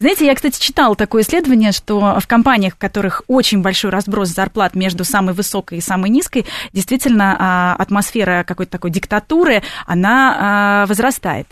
Знаете, 0.02 0.26
я, 0.26 0.34
кстати, 0.34 0.58
читала 0.58 0.96
такое 0.96 1.22
исследование, 1.22 1.70
что 1.70 2.18
в 2.18 2.26
компаниях, 2.26 2.74
в 2.74 2.76
которых 2.76 3.22
очень 3.28 3.62
большой 3.62 3.92
разброс 3.92 4.30
зарплат 4.30 4.74
между 4.74 5.04
самой 5.04 5.32
высокой 5.32 5.78
и 5.78 5.80
самой 5.80 6.10
низкой, 6.10 6.44
действительно 6.72 7.36
а, 7.38 7.76
атмосфера 7.78 8.42
какой-то 8.44 8.72
такой 8.72 8.90
диктатуры, 8.90 9.62
она 9.86 10.82
а, 10.82 10.86
возрастает. 10.86 11.46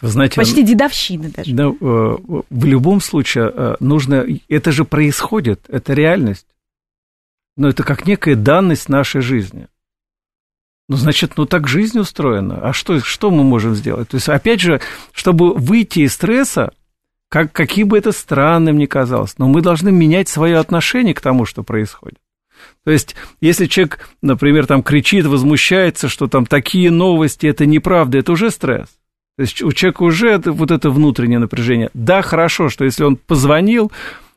Вы 0.00 0.08
знаете, 0.08 0.36
Почти 0.36 0.62
дедовщины 0.62 1.28
даже. 1.28 1.52
Да, 1.52 1.64
э, 1.64 1.72
в 1.78 2.64
любом 2.64 3.02
случае 3.02 3.52
э, 3.54 3.76
нужно... 3.80 4.24
Это 4.48 4.72
же 4.72 4.86
происходит, 4.86 5.60
это 5.68 5.92
реальность. 5.92 6.46
Но 7.58 7.68
это 7.68 7.82
как 7.82 8.06
некая 8.06 8.34
данность 8.34 8.88
нашей 8.88 9.20
жизни. 9.20 9.68
Ну, 10.88 10.96
значит, 10.96 11.32
ну 11.36 11.44
так 11.44 11.68
жизнь 11.68 11.98
устроена. 11.98 12.66
А 12.66 12.72
что, 12.72 12.98
что 13.00 13.30
мы 13.30 13.44
можем 13.44 13.74
сделать? 13.74 14.08
То 14.08 14.16
есть, 14.16 14.30
опять 14.30 14.62
же, 14.62 14.80
чтобы 15.12 15.52
выйти 15.52 16.00
из 16.00 16.14
стресса, 16.14 16.72
как, 17.28 17.52
каким 17.52 17.88
бы 17.88 17.98
это 17.98 18.12
странным 18.12 18.78
ни 18.78 18.86
казалось, 18.86 19.36
но 19.38 19.48
мы 19.48 19.60
должны 19.60 19.90
менять 19.90 20.28
свое 20.28 20.58
отношение 20.58 21.14
к 21.14 21.20
тому, 21.20 21.44
что 21.44 21.62
происходит. 21.62 22.18
То 22.84 22.90
есть, 22.90 23.16
если 23.40 23.66
человек, 23.66 24.08
например, 24.22 24.66
там 24.66 24.82
кричит, 24.82 25.26
возмущается, 25.26 26.08
что 26.08 26.28
там 26.28 26.46
такие 26.46 26.90
новости, 26.90 27.46
это 27.46 27.66
неправда, 27.66 28.18
это 28.18 28.32
уже 28.32 28.50
стресс. 28.50 28.88
То 29.36 29.42
есть 29.42 29.62
у 29.62 29.72
человека 29.72 30.02
уже 30.02 30.30
это, 30.30 30.52
вот 30.52 30.70
это 30.70 30.88
внутреннее 30.88 31.38
напряжение. 31.38 31.90
Да, 31.92 32.22
хорошо, 32.22 32.70
что 32.70 32.84
если 32.84 33.04
он 33.04 33.16
позвонил, 33.16 33.92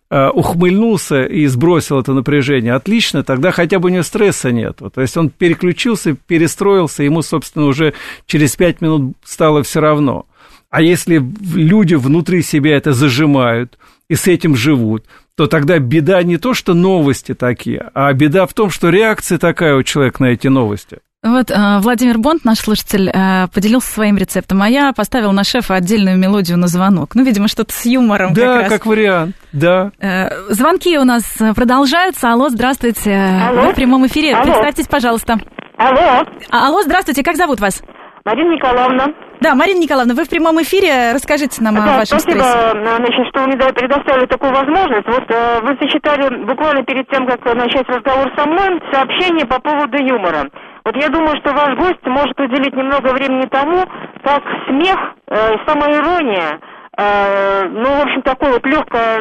э, 0.09 0.27
ухмыльнулся 0.29 1.23
и 1.23 1.45
сбросил 1.45 1.99
это 1.99 2.13
напряжение, 2.13 2.73
отлично, 2.73 3.23
тогда 3.23 3.51
хотя 3.51 3.79
бы 3.79 3.87
у 3.87 3.91
него 3.91 4.03
стресса 4.03 4.51
нет. 4.51 4.79
То 4.93 5.01
есть 5.01 5.15
он 5.15 5.29
переключился, 5.29 6.15
перестроился, 6.15 7.03
ему, 7.03 7.21
собственно, 7.21 7.65
уже 7.65 7.93
через 8.25 8.55
пять 8.57 8.81
минут 8.81 9.15
стало 9.23 9.63
все 9.63 9.79
равно. 9.79 10.25
А 10.69 10.81
если 10.81 11.23
люди 11.53 11.95
внутри 11.95 12.41
себя 12.41 12.77
это 12.77 12.93
зажимают 12.93 13.77
и 14.07 14.15
с 14.15 14.27
этим 14.27 14.55
живут, 14.55 15.05
то 15.35 15.47
тогда 15.47 15.79
беда 15.79 16.21
не 16.23 16.37
то, 16.37 16.53
что 16.53 16.73
новости 16.73 17.33
такие, 17.33 17.89
а 17.93 18.11
беда 18.13 18.45
в 18.45 18.53
том, 18.53 18.69
что 18.69 18.89
реакция 18.89 19.37
такая 19.37 19.75
у 19.75 19.83
человека 19.83 20.21
на 20.21 20.27
эти 20.27 20.47
новости. 20.47 20.99
Вот 21.21 21.51
э, 21.51 21.79
Владимир 21.79 22.17
Бонд, 22.17 22.45
наш 22.45 22.59
слушатель, 22.59 23.09
э, 23.09 23.47
поделился 23.53 23.91
своим 23.91 24.15
рецептом, 24.15 24.61
а 24.61 24.69
я 24.69 24.93
поставил 24.93 25.33
на 25.33 25.43
шефа 25.43 25.75
отдельную 25.75 26.17
мелодию 26.17 26.57
на 26.57 26.67
звонок. 26.67 27.13
Ну, 27.13 27.25
видимо, 27.25 27.49
что-то 27.49 27.73
с 27.73 27.85
юмором. 27.85 28.33
Да, 28.33 28.53
как, 28.53 28.61
раз. 28.61 28.69
как 28.69 28.85
вариант, 28.85 29.35
да. 29.51 29.91
Э, 29.99 30.29
звонки 30.49 30.97
у 30.97 31.03
нас 31.03 31.23
продолжаются. 31.55 32.31
Алло, 32.31 32.47
здравствуйте. 32.49 33.15
Алло. 33.15 33.63
Вы 33.63 33.71
в 33.73 33.75
прямом 33.75 34.07
эфире. 34.07 34.33
Алло. 34.33 34.43
Представьтесь, 34.45 34.87
пожалуйста. 34.87 35.39
Алло. 35.77 36.25
А, 36.51 36.67
алло, 36.67 36.83
здравствуйте. 36.83 37.21
Как 37.21 37.35
зовут 37.35 37.59
вас? 37.59 37.81
Марина 38.23 38.55
Николаевна. 38.55 39.07
Да, 39.39 39.55
Марина 39.55 39.79
Николаевна, 39.79 40.15
вы 40.15 40.25
в 40.25 40.29
прямом 40.29 40.61
эфире. 40.61 41.13
Расскажите 41.13 41.63
нам 41.63 41.75
да, 41.75 41.83
о 41.83 41.97
вашем 41.99 42.19
спасибо, 42.19 42.43
стрессе. 42.43 42.71
Значит, 42.83 43.27
что 43.31 43.47
мне 43.47 43.55
предоставили 43.55 44.25
такую 44.25 44.51
возможность. 44.51 45.07
Вот 45.07 45.23
э, 45.29 45.61
вы 45.61 45.77
сочетали 45.79 46.43
буквально 46.43 46.83
перед 46.83 47.07
тем, 47.09 47.25
как 47.25 47.43
начать 47.55 47.87
разговор 47.87 48.27
со 48.35 48.45
мной, 48.45 48.81
сообщение 48.91 49.45
по 49.45 49.59
поводу 49.61 49.97
юмора. 49.97 50.49
Вот 50.83 50.95
я 50.97 51.07
думаю, 51.07 51.37
что 51.39 51.53
ваш 51.53 51.77
гость 51.77 52.03
может 52.05 52.37
уделить 52.39 52.75
немного 52.75 53.13
времени 53.13 53.47
тому, 53.49 53.85
как 54.23 54.43
смех, 54.67 54.97
э, 55.27 55.55
самоирония, 55.65 56.59
э, 56.59 56.68
ну, 56.99 57.85
в 57.85 58.01
общем, 58.01 58.21
такое 58.23 58.51
вот 58.51 58.65
легкое, 58.65 59.19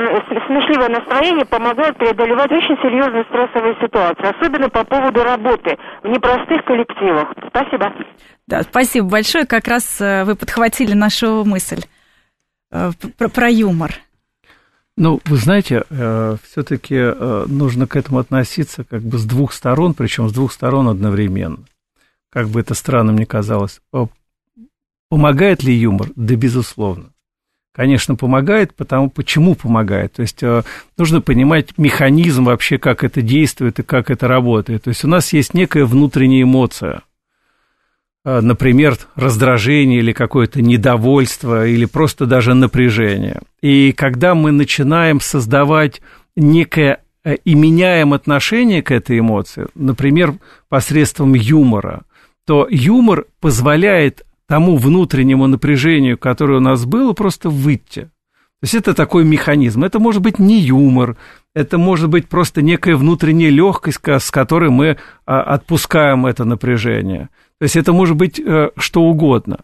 смешливое 0.48 0.88
настроение 0.88 1.44
помогает 1.44 1.96
преодолевать 1.96 2.50
очень 2.50 2.76
серьезные 2.82 3.24
стрессовые 3.24 3.76
ситуации, 3.80 4.36
особенно 4.36 4.68
по 4.68 4.82
поводу 4.84 5.22
работы 5.22 5.76
в 6.02 6.08
непростых 6.08 6.64
коллективах. 6.64 7.32
Спасибо. 7.48 7.92
Да, 8.48 8.62
спасибо 8.62 9.08
большое. 9.08 9.46
Как 9.46 9.68
раз 9.68 10.00
э, 10.00 10.24
вы 10.24 10.34
подхватили 10.34 10.94
нашу 10.94 11.44
мысль 11.44 11.82
э, 12.72 12.90
про, 13.16 13.28
про 13.28 13.48
юмор. 13.48 13.92
Ну, 14.96 15.20
вы 15.26 15.36
знаете, 15.36 15.84
э, 15.88 16.36
все-таки 16.42 16.98
нужно 17.48 17.86
к 17.86 17.94
этому 17.94 18.18
относиться 18.18 18.84
как 18.84 19.02
бы 19.02 19.18
с 19.18 19.24
двух 19.24 19.52
сторон, 19.52 19.94
причем 19.94 20.28
с 20.28 20.32
двух 20.32 20.50
сторон 20.52 20.88
одновременно. 20.88 21.58
Как 22.30 22.48
бы 22.48 22.60
это 22.60 22.74
странно 22.74 23.12
мне 23.12 23.26
казалось. 23.26 23.80
Помогает 25.10 25.62
ли 25.62 25.74
юмор? 25.74 26.08
Да, 26.16 26.34
безусловно. 26.34 27.10
Конечно, 27.78 28.16
помогает, 28.16 28.74
потому 28.74 29.08
почему 29.08 29.54
помогает. 29.54 30.14
То 30.14 30.22
есть 30.22 30.42
нужно 30.98 31.20
понимать 31.20 31.78
механизм 31.78 32.44
вообще, 32.44 32.76
как 32.76 33.04
это 33.04 33.22
действует 33.22 33.78
и 33.78 33.84
как 33.84 34.10
это 34.10 34.26
работает. 34.26 34.82
То 34.82 34.88
есть 34.88 35.04
у 35.04 35.08
нас 35.08 35.32
есть 35.32 35.54
некая 35.54 35.84
внутренняя 35.84 36.42
эмоция, 36.42 37.02
Э, 38.28 38.40
например, 38.42 38.98
раздражение 39.14 40.00
или 40.00 40.12
какое-то 40.12 40.60
недовольство, 40.60 41.66
или 41.66 41.86
просто 41.86 42.26
даже 42.26 42.52
напряжение. 42.52 43.40
И 43.62 43.92
когда 43.92 44.34
мы 44.34 44.50
начинаем 44.52 45.18
создавать 45.18 46.02
некое 46.36 47.00
э, 47.24 47.36
и 47.36 47.54
меняем 47.54 48.12
отношение 48.12 48.82
к 48.82 48.90
этой 48.90 49.20
эмоции, 49.20 49.68
например, 49.74 50.34
посредством 50.68 51.32
юмора, 51.32 52.02
то 52.44 52.66
юмор 52.68 53.24
позволяет 53.40 54.26
тому 54.48 54.76
внутреннему 54.76 55.46
напряжению, 55.46 56.18
которое 56.18 56.58
у 56.58 56.62
нас 56.62 56.86
было, 56.86 57.12
просто 57.12 57.50
выйти. 57.50 58.10
То 58.60 58.64
есть 58.64 58.74
это 58.74 58.94
такой 58.94 59.24
механизм. 59.24 59.84
Это 59.84 60.00
может 60.00 60.20
быть 60.20 60.40
не 60.40 60.58
юмор, 60.58 61.16
это 61.54 61.78
может 61.78 62.08
быть 62.08 62.28
просто 62.28 62.60
некая 62.62 62.96
внутренняя 62.96 63.50
легкость, 63.50 64.00
с 64.04 64.30
которой 64.30 64.70
мы 64.70 64.96
а, 65.26 65.42
отпускаем 65.42 66.26
это 66.26 66.44
напряжение. 66.44 67.28
То 67.58 67.64
есть 67.64 67.76
это 67.76 67.92
может 67.92 68.16
быть 68.16 68.40
э, 68.40 68.70
что 68.76 69.02
угодно. 69.02 69.60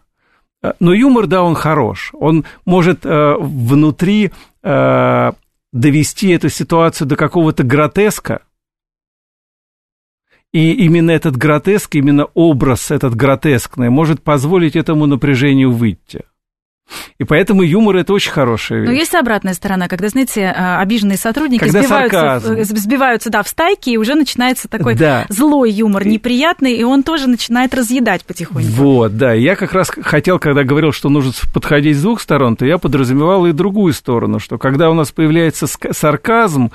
Э, 0.61 0.73
но 0.79 0.93
юмор, 0.93 1.27
да, 1.27 1.43
он 1.43 1.55
хорош. 1.55 2.11
Он 2.13 2.45
может 2.65 3.05
э, 3.05 3.35
внутри 3.39 4.31
довести 5.71 6.29
эту 6.29 6.49
ситуацию 6.49 7.07
до 7.07 7.15
какого-то 7.15 7.61
гротеска. 7.61 8.41
И 10.55 10.71
именно 10.71 11.11
этот 11.11 11.35
гротеск, 11.35 11.95
именно 11.95 12.27
образ 12.33 12.89
этот 12.89 13.13
гротескный 13.13 13.89
может 13.89 14.23
позволить 14.23 14.77
этому 14.77 15.05
напряжению 15.05 15.73
выйти. 15.73 16.21
И 17.17 17.25
поэтому 17.25 17.61
юмор 17.61 17.97
это 17.97 18.13
очень 18.13 18.31
хорошая 18.31 18.79
вещь. 18.79 18.89
Но 18.89 18.95
есть 18.95 19.13
обратная 19.15 19.53
сторона, 19.53 19.89
когда, 19.89 20.07
знаете, 20.07 20.45
а, 20.45 20.79
обиженные 20.79 21.17
сотрудники 21.17 21.59
когда 21.59 21.81
сбиваются, 21.81 22.63
сбиваются 22.63 23.29
да, 23.29 23.43
в 23.43 23.49
стайки, 23.49 23.89
и 23.89 23.97
уже 23.97 24.15
начинается 24.15 24.69
такой 24.69 24.95
да. 24.95 25.25
злой 25.27 25.71
юмор, 25.71 26.07
неприятный, 26.07 26.77
и 26.77 26.85
он 26.85 27.03
тоже 27.03 27.27
начинает 27.27 27.75
разъедать 27.75 28.23
потихоньку. 28.23 28.71
Вот, 28.71 29.17
да. 29.17 29.33
Я 29.33 29.57
как 29.57 29.73
раз 29.73 29.89
хотел, 29.89 30.39
когда 30.39 30.63
говорил, 30.63 30.93
что 30.93 31.09
нужно 31.09 31.33
подходить 31.53 31.97
с 31.97 32.01
двух 32.01 32.21
сторон, 32.21 32.55
то 32.55 32.65
я 32.65 32.77
подразумевал 32.77 33.45
и 33.45 33.51
другую 33.51 33.91
сторону, 33.91 34.39
что 34.39 34.57
когда 34.57 34.89
у 34.89 34.93
нас 34.93 35.11
появляется 35.11 35.67
сарказм, 35.91 36.71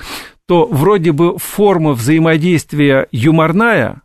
то 0.50 0.66
вроде 0.66 1.12
бы 1.12 1.38
форма 1.38 1.92
взаимодействия 1.92 3.06
юморная, 3.12 4.02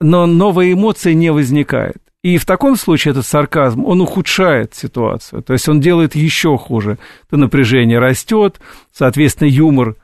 но 0.00 0.24
новая 0.24 0.72
эмоция 0.72 1.14
не 1.14 1.32
возникает. 1.32 1.96
И 2.22 2.38
в 2.38 2.46
таком 2.46 2.76
случае 2.76 3.10
этот 3.10 3.26
сарказм, 3.26 3.84
он 3.84 4.00
ухудшает 4.00 4.76
ситуацию, 4.76 5.42
то 5.42 5.52
есть 5.52 5.68
он 5.68 5.80
делает 5.80 6.14
еще 6.14 6.56
хуже. 6.56 6.98
То 7.28 7.36
напряжение 7.36 7.98
растет, 7.98 8.60
соответственно, 8.92 9.48
юмор 9.48 9.96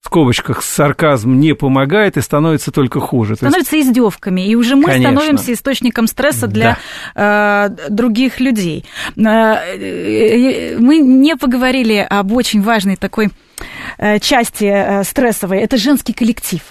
в 0.00 0.06
скобочках 0.06 0.62
сарказм 0.62 1.38
не 1.38 1.54
помогает 1.54 2.16
и 2.16 2.22
становится 2.22 2.72
только 2.72 2.98
хуже. 2.98 3.36
Становится 3.36 3.76
есть... 3.76 3.90
издевками, 3.90 4.40
и 4.40 4.54
уже 4.54 4.74
мы 4.74 4.84
Конечно. 4.84 5.10
становимся 5.10 5.52
источником 5.52 6.06
стресса 6.06 6.46
для 6.46 6.78
да. 7.14 7.68
э, 7.68 7.90
других 7.90 8.40
людей. 8.40 8.86
Э, 9.16 9.20
э, 9.20 10.78
мы 10.78 10.96
не 10.96 11.36
поговорили 11.36 12.06
об 12.08 12.32
очень 12.32 12.62
важной 12.62 12.96
такой 12.96 13.26
э, 13.26 13.30
части 14.20 14.64
э, 14.64 15.04
стрессовой. 15.04 15.58
Это 15.58 15.76
женский 15.76 16.12
коллектив. 16.12 16.62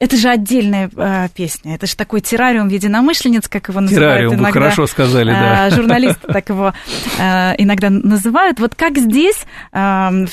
Это 0.00 0.16
же 0.16 0.28
отдельная 0.28 0.90
э, 0.94 1.28
песня. 1.34 1.76
Это 1.76 1.86
же 1.86 1.94
такой 1.94 2.20
террариум 2.20 2.66
единомышленниц, 2.66 3.48
как 3.48 3.68
его 3.68 3.80
называют 3.80 4.12
террариум, 4.12 4.34
иногда. 4.34 4.48
вы 4.48 4.52
хорошо 4.52 4.86
сказали, 4.88 5.30
да. 5.30 5.68
Э, 5.68 5.70
журналисты 5.70 6.26
так 6.26 6.48
его 6.48 6.74
э, 7.18 7.54
иногда 7.58 7.90
называют. 7.90 8.58
Вот 8.58 8.74
как 8.74 8.98
здесь, 8.98 9.46
э, 9.72 10.26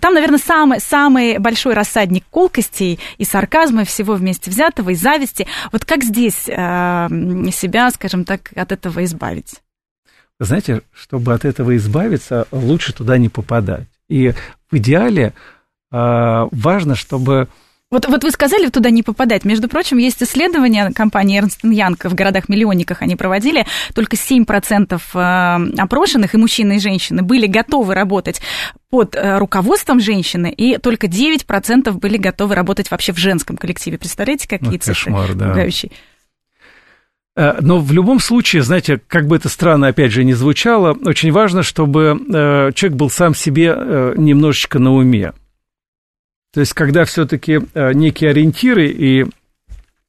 там, 0.00 0.14
наверное, 0.14 0.38
самый, 0.38 0.80
самый 0.80 1.38
большой 1.38 1.74
рассадник 1.74 2.24
колкостей 2.30 3.00
и 3.18 3.24
сарказма 3.24 3.84
всего 3.84 4.14
вместе 4.14 4.52
взятого, 4.52 4.90
и 4.90 4.94
зависти. 4.94 5.48
Вот 5.72 5.84
как 5.84 6.04
здесь 6.04 6.44
э, 6.46 7.08
себя, 7.52 7.90
скажем 7.90 8.24
так, 8.24 8.52
от 8.54 8.70
этого 8.70 9.04
избавить? 9.04 9.56
Знаете, 10.38 10.82
чтобы 10.94 11.34
от 11.34 11.44
этого 11.44 11.76
избавиться, 11.76 12.46
лучше 12.52 12.92
туда 12.92 13.18
не 13.18 13.28
попадать. 13.28 13.88
И 14.08 14.32
в 14.70 14.76
идеале 14.76 15.32
э, 15.32 15.57
важно, 15.90 16.94
чтобы 16.94 17.48
вот, 17.90 18.06
вот 18.06 18.22
вы 18.22 18.30
сказали 18.30 18.68
туда 18.68 18.90
не 18.90 19.02
попадать. 19.02 19.46
Между 19.46 19.66
прочим, 19.66 19.96
есть 19.96 20.22
исследования 20.22 20.90
компании 20.94 21.42
Ernst 21.42 21.62
Young 21.62 21.96
в 22.06 22.14
городах-миллионниках 22.14 23.00
они 23.00 23.16
проводили. 23.16 23.64
Только 23.94 24.16
7% 24.16 25.00
э, 25.14 25.80
опрошенных, 25.80 26.34
и 26.34 26.38
мужчины, 26.38 26.76
и 26.76 26.80
женщины, 26.80 27.22
были 27.22 27.46
готовы 27.46 27.94
работать 27.94 28.42
под 28.90 29.16
э, 29.16 29.38
руководством 29.38 30.00
женщины, 30.00 30.52
и 30.52 30.76
только 30.76 31.06
9% 31.06 31.90
были 31.92 32.18
готовы 32.18 32.54
работать 32.54 32.90
вообще 32.90 33.14
в 33.14 33.18
женском 33.18 33.56
коллективе. 33.56 33.96
Представляете, 33.96 34.46
какие 34.46 34.72
ну, 34.72 34.78
цифры 34.78 35.12
кошмар, 35.12 35.34
да. 35.34 35.48
пугающие? 35.48 35.90
Э, 37.36 37.56
но 37.62 37.78
в 37.78 37.90
любом 37.92 38.20
случае, 38.20 38.64
знаете, 38.64 39.00
как 39.06 39.26
бы 39.26 39.36
это 39.36 39.48
странно, 39.48 39.86
опять 39.86 40.12
же, 40.12 40.24
не 40.24 40.34
звучало, 40.34 40.92
очень 41.06 41.32
важно, 41.32 41.62
чтобы 41.62 42.20
человек 42.74 42.98
был 42.98 43.08
сам 43.08 43.34
себе 43.34 43.68
немножечко 44.14 44.78
на 44.78 44.92
уме. 44.92 45.32
То 46.52 46.60
есть, 46.60 46.72
когда 46.72 47.04
все-таки 47.04 47.60
э, 47.74 47.92
некие 47.92 48.30
ориентиры 48.30 48.88
и 48.88 49.26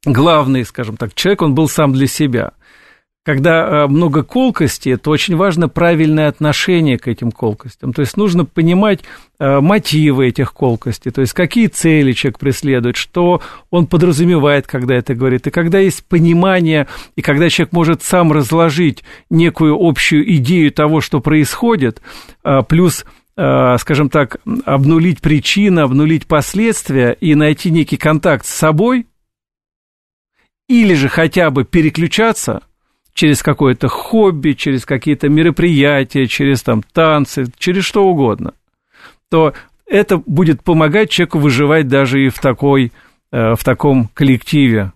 главный, 0.04 0.64
скажем 0.64 0.96
так, 0.96 1.14
человек, 1.14 1.42
он 1.42 1.54
был 1.54 1.68
сам 1.68 1.92
для 1.92 2.06
себя. 2.06 2.52
Когда 3.22 3.84
э, 3.84 3.86
много 3.86 4.22
колкости, 4.22 4.96
то 4.96 5.10
очень 5.10 5.36
важно 5.36 5.68
правильное 5.68 6.28
отношение 6.28 6.98
к 6.98 7.06
этим 7.06 7.30
колкостям. 7.30 7.92
То 7.92 8.00
есть 8.00 8.16
нужно 8.16 8.46
понимать 8.46 9.00
э, 9.38 9.60
мотивы 9.60 10.28
этих 10.28 10.54
колкостей, 10.54 11.10
то 11.10 11.20
есть 11.20 11.34
какие 11.34 11.66
цели 11.66 12.12
человек 12.12 12.38
преследует, 12.38 12.96
что 12.96 13.42
он 13.68 13.86
подразумевает, 13.86 14.66
когда 14.66 14.94
это 14.94 15.14
говорит. 15.14 15.46
И 15.46 15.50
когда 15.50 15.78
есть 15.78 16.02
понимание, 16.06 16.86
и 17.14 17.20
когда 17.20 17.50
человек 17.50 17.74
может 17.74 18.02
сам 18.02 18.32
разложить 18.32 19.04
некую 19.28 19.76
общую 19.78 20.34
идею 20.36 20.72
того, 20.72 21.02
что 21.02 21.20
происходит, 21.20 22.00
плюс 22.68 23.04
скажем 23.36 24.10
так, 24.10 24.36
обнулить 24.64 25.20
причины, 25.20 25.80
обнулить 25.80 26.26
последствия 26.26 27.16
и 27.20 27.34
найти 27.34 27.70
некий 27.70 27.96
контакт 27.96 28.44
с 28.44 28.50
собой, 28.50 29.06
или 30.68 30.94
же 30.94 31.08
хотя 31.08 31.50
бы 31.50 31.64
переключаться 31.64 32.62
через 33.12 33.42
какое-то 33.42 33.88
хобби, 33.88 34.52
через 34.52 34.86
какие-то 34.86 35.28
мероприятия, 35.28 36.26
через 36.26 36.62
там 36.62 36.82
танцы, 36.82 37.46
через 37.58 37.84
что 37.84 38.04
угодно, 38.04 38.54
то 39.30 39.52
это 39.86 40.18
будет 40.18 40.62
помогать 40.62 41.10
человеку 41.10 41.38
выживать 41.38 41.88
даже 41.88 42.24
и 42.24 42.28
в, 42.28 42.38
такой, 42.38 42.92
э, 43.32 43.54
в 43.56 43.64
таком 43.64 44.08
коллективе, 44.14 44.92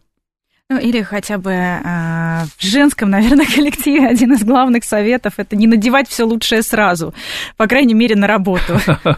ну, 0.74 0.80
или 0.80 1.02
хотя 1.02 1.38
бы 1.38 1.52
э, 1.52 2.44
в 2.58 2.62
женском, 2.62 3.10
наверное, 3.10 3.46
коллективе 3.54 4.08
один 4.08 4.32
из 4.32 4.42
главных 4.42 4.84
советов 4.84 5.34
это 5.36 5.54
не 5.54 5.66
надевать 5.66 6.08
все 6.08 6.24
лучшее 6.24 6.62
сразу, 6.62 7.14
по 7.56 7.66
крайней 7.66 7.94
мере, 7.94 8.16
на 8.16 8.26
работу. 8.26 8.80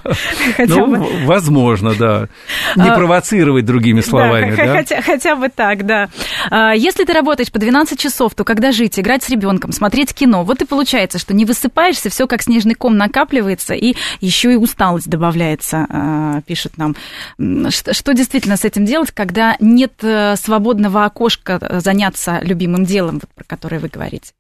Ну, 0.58 1.24
возможно, 1.24 1.94
да. 1.94 2.28
Не 2.76 2.88
а, 2.88 2.94
провоцировать 2.94 3.64
другими 3.64 4.00
словами, 4.00 4.54
да? 4.56 5.02
Хотя 5.02 5.36
бы 5.36 5.48
так, 5.48 5.86
да. 5.86 6.08
А, 6.50 6.72
если 6.74 7.04
ты 7.04 7.12
работаешь 7.12 7.50
по 7.50 7.58
12 7.58 7.98
часов, 7.98 8.34
то 8.34 8.44
когда 8.44 8.72
жить, 8.72 8.98
играть 8.98 9.22
с 9.22 9.28
ребенком, 9.28 9.72
смотреть 9.72 10.12
кино, 10.14 10.44
вот 10.44 10.62
и 10.62 10.64
получается, 10.64 11.18
что 11.18 11.34
не 11.34 11.44
высыпаешься, 11.44 12.10
все 12.10 12.26
как 12.26 12.42
снежный 12.42 12.74
ком 12.74 12.96
накапливается, 12.96 13.74
и 13.74 13.94
еще 14.20 14.52
и 14.52 14.56
усталость 14.56 15.08
добавляется, 15.08 15.86
а, 15.88 16.40
пишет 16.42 16.76
нам. 16.76 16.96
Что 17.38 18.12
действительно 18.12 18.56
с 18.56 18.64
этим 18.64 18.84
делать, 18.84 19.10
когда 19.12 19.56
нет 19.60 19.92
э, 20.02 20.36
свободного 20.36 21.04
окошка 21.04 21.45
заняться 21.80 22.40
любимым 22.42 22.84
делом, 22.84 23.14
вот, 23.14 23.30
про 23.34 23.44
которое 23.44 23.78
вы 23.78 23.88
говорите. 23.88 24.32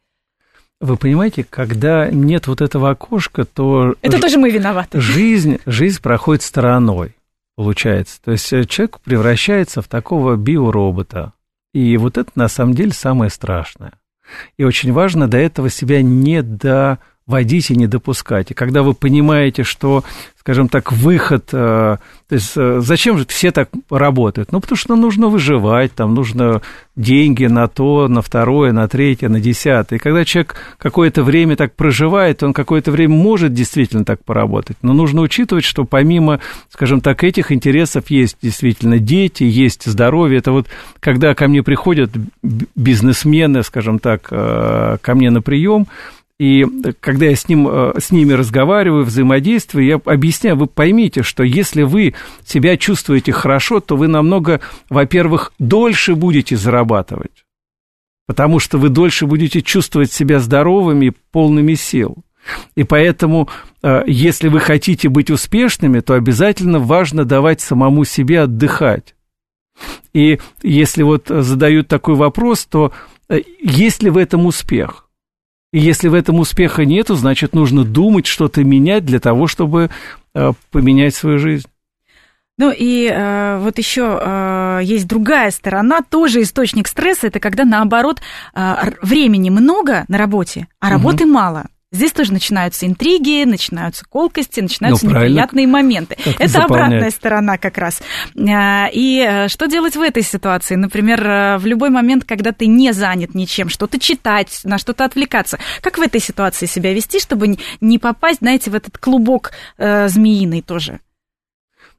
Вы 0.80 0.96
понимаете, 0.96 1.44
когда 1.48 2.10
нет 2.10 2.46
вот 2.46 2.60
этого 2.60 2.90
окошка, 2.90 3.44
то... 3.44 3.94
Это 4.02 4.20
тоже 4.20 4.38
мы 4.38 4.50
виноваты. 4.50 5.00
Жизнь, 5.00 5.58
жизнь 5.64 6.02
проходит 6.02 6.42
стороной, 6.42 7.16
получается. 7.56 8.20
То 8.22 8.32
есть 8.32 8.52
э, 8.52 8.64
человек 8.66 9.00
превращается 9.00 9.80
в 9.80 9.88
такого 9.88 10.36
биоробота. 10.36 11.32
И 11.72 11.96
вот 11.96 12.18
это 12.18 12.30
на 12.34 12.48
самом 12.48 12.74
деле 12.74 12.92
самое 12.92 13.30
страшное. 13.30 13.94
И 14.58 14.64
очень 14.64 14.92
важно 14.92 15.28
до 15.28 15.38
этого 15.38 15.70
себя 15.70 16.02
не 16.02 16.42
доводить 16.42 17.00
и 17.28 17.76
не 17.76 17.86
допускать. 17.86 18.50
И 18.52 18.54
когда 18.54 18.82
вы 18.82 18.94
понимаете, 18.94 19.64
что 19.64 20.04
скажем 20.46 20.68
так, 20.68 20.92
выход. 20.92 21.48
Э, 21.52 21.96
то 22.28 22.34
есть 22.34 22.52
э, 22.54 22.78
зачем 22.78 23.18
же 23.18 23.26
все 23.26 23.50
так 23.50 23.68
работают? 23.90 24.52
Ну, 24.52 24.60
потому 24.60 24.76
что 24.76 24.94
нужно 24.94 25.26
выживать, 25.26 25.92
там 25.92 26.14
нужно 26.14 26.62
деньги 26.94 27.46
на 27.46 27.66
то, 27.66 28.06
на 28.06 28.22
второе, 28.22 28.70
на 28.70 28.86
третье, 28.86 29.28
на 29.28 29.40
десятое. 29.40 29.98
И 29.98 30.00
когда 30.00 30.24
человек 30.24 30.54
какое-то 30.78 31.24
время 31.24 31.56
так 31.56 31.74
проживает, 31.74 32.44
он 32.44 32.52
какое-то 32.52 32.92
время 32.92 33.16
может 33.16 33.54
действительно 33.54 34.04
так 34.04 34.24
поработать. 34.24 34.76
Но 34.82 34.92
нужно 34.92 35.22
учитывать, 35.22 35.64
что 35.64 35.84
помимо, 35.84 36.38
скажем 36.70 37.00
так, 37.00 37.24
этих 37.24 37.50
интересов 37.50 38.08
есть 38.08 38.36
действительно 38.40 39.00
дети, 39.00 39.42
есть 39.42 39.84
здоровье. 39.84 40.38
Это 40.38 40.52
вот 40.52 40.68
когда 41.00 41.34
ко 41.34 41.48
мне 41.48 41.64
приходят 41.64 42.12
бизнесмены, 42.76 43.64
скажем 43.64 43.98
так, 43.98 44.28
э, 44.30 44.98
ко 45.02 45.14
мне 45.16 45.30
на 45.30 45.42
прием, 45.42 45.88
и 46.38 46.66
когда 47.00 47.26
я 47.26 47.36
с, 47.36 47.48
ним, 47.48 47.66
э, 47.66 47.94
с 47.98 48.10
ними 48.10 48.34
разговариваю, 48.34 49.04
взаимодействую, 49.04 49.86
я 49.86 50.00
объясняю, 50.04 50.56
вы 50.56 50.66
поймите, 50.66 51.22
что 51.22 51.42
если 51.42 51.82
вы 51.82 52.14
себя 52.44 52.76
чувствуете 52.76 53.32
хорошо, 53.32 53.80
то 53.80 53.96
вы 53.96 54.06
намного, 54.06 54.60
во-первых, 54.90 55.52
дольше 55.58 56.14
будете 56.14 56.56
зарабатывать, 56.56 57.46
потому 58.26 58.58
что 58.58 58.76
вы 58.76 58.90
дольше 58.90 59.26
будете 59.26 59.62
чувствовать 59.62 60.12
себя 60.12 60.38
здоровыми, 60.38 61.14
полными 61.32 61.72
сил. 61.72 62.18
И 62.74 62.84
поэтому, 62.84 63.48
э, 63.82 64.02
если 64.06 64.48
вы 64.48 64.60
хотите 64.60 65.08
быть 65.08 65.30
успешными, 65.30 66.00
то 66.00 66.14
обязательно 66.14 66.80
важно 66.80 67.24
давать 67.24 67.62
самому 67.62 68.04
себе 68.04 68.42
отдыхать. 68.42 69.14
И 70.12 70.38
если 70.62 71.02
вот 71.02 71.28
задают 71.28 71.88
такой 71.88 72.14
вопрос, 72.14 72.66
то 72.66 72.92
э, 73.30 73.40
есть 73.62 74.02
ли 74.02 74.10
в 74.10 74.18
этом 74.18 74.44
успех? 74.44 75.05
И 75.76 75.78
если 75.78 76.08
в 76.08 76.14
этом 76.14 76.40
успеха 76.40 76.86
нету, 76.86 77.16
значит, 77.16 77.54
нужно 77.54 77.84
думать, 77.84 78.24
что-то 78.24 78.64
менять 78.64 79.04
для 79.04 79.20
того, 79.20 79.46
чтобы 79.46 79.90
э, 80.34 80.52
поменять 80.70 81.14
свою 81.14 81.38
жизнь. 81.38 81.66
Ну 82.56 82.72
и 82.74 83.10
э, 83.12 83.58
вот 83.58 83.76
еще 83.76 84.18
э, 84.18 84.80
есть 84.84 85.06
другая 85.06 85.50
сторона, 85.50 86.00
тоже 86.00 86.40
источник 86.40 86.88
стресса, 86.88 87.26
это 87.26 87.40
когда 87.40 87.66
наоборот 87.66 88.22
э, 88.54 88.74
времени 89.02 89.50
много 89.50 90.06
на 90.08 90.16
работе, 90.16 90.66
а 90.80 90.88
работы 90.88 91.24
угу. 91.24 91.34
мало. 91.34 91.66
Здесь 91.96 92.12
тоже 92.12 92.32
начинаются 92.32 92.86
интриги, 92.86 93.44
начинаются 93.44 94.04
колкости, 94.04 94.60
начинаются 94.60 95.06
ну, 95.06 95.12
неприятные 95.12 95.66
моменты. 95.66 96.14
Как 96.22 96.34
Это 96.34 96.48
заполнять. 96.48 96.86
обратная 96.86 97.10
сторона 97.10 97.56
как 97.56 97.78
раз. 97.78 98.02
А, 98.36 98.88
и 98.92 99.26
э, 99.26 99.48
что 99.48 99.66
делать 99.66 99.96
в 99.96 100.02
этой 100.02 100.22
ситуации? 100.22 100.74
Например, 100.74 101.26
э, 101.26 101.58
в 101.58 101.64
любой 101.64 101.88
момент, 101.88 102.24
когда 102.24 102.52
ты 102.52 102.66
не 102.66 102.92
занят 102.92 103.34
ничем, 103.34 103.70
что-то 103.70 103.98
читать, 103.98 104.60
на 104.64 104.76
что-то 104.76 105.06
отвлекаться. 105.06 105.58
Как 105.80 105.96
в 105.96 106.02
этой 106.02 106.20
ситуации 106.20 106.66
себя 106.66 106.92
вести, 106.92 107.18
чтобы 107.18 107.56
не 107.80 107.98
попасть, 107.98 108.40
знаете, 108.40 108.70
в 108.70 108.74
этот 108.74 108.98
клубок 108.98 109.52
э, 109.78 110.08
змеиный 110.08 110.60
тоже? 110.60 111.00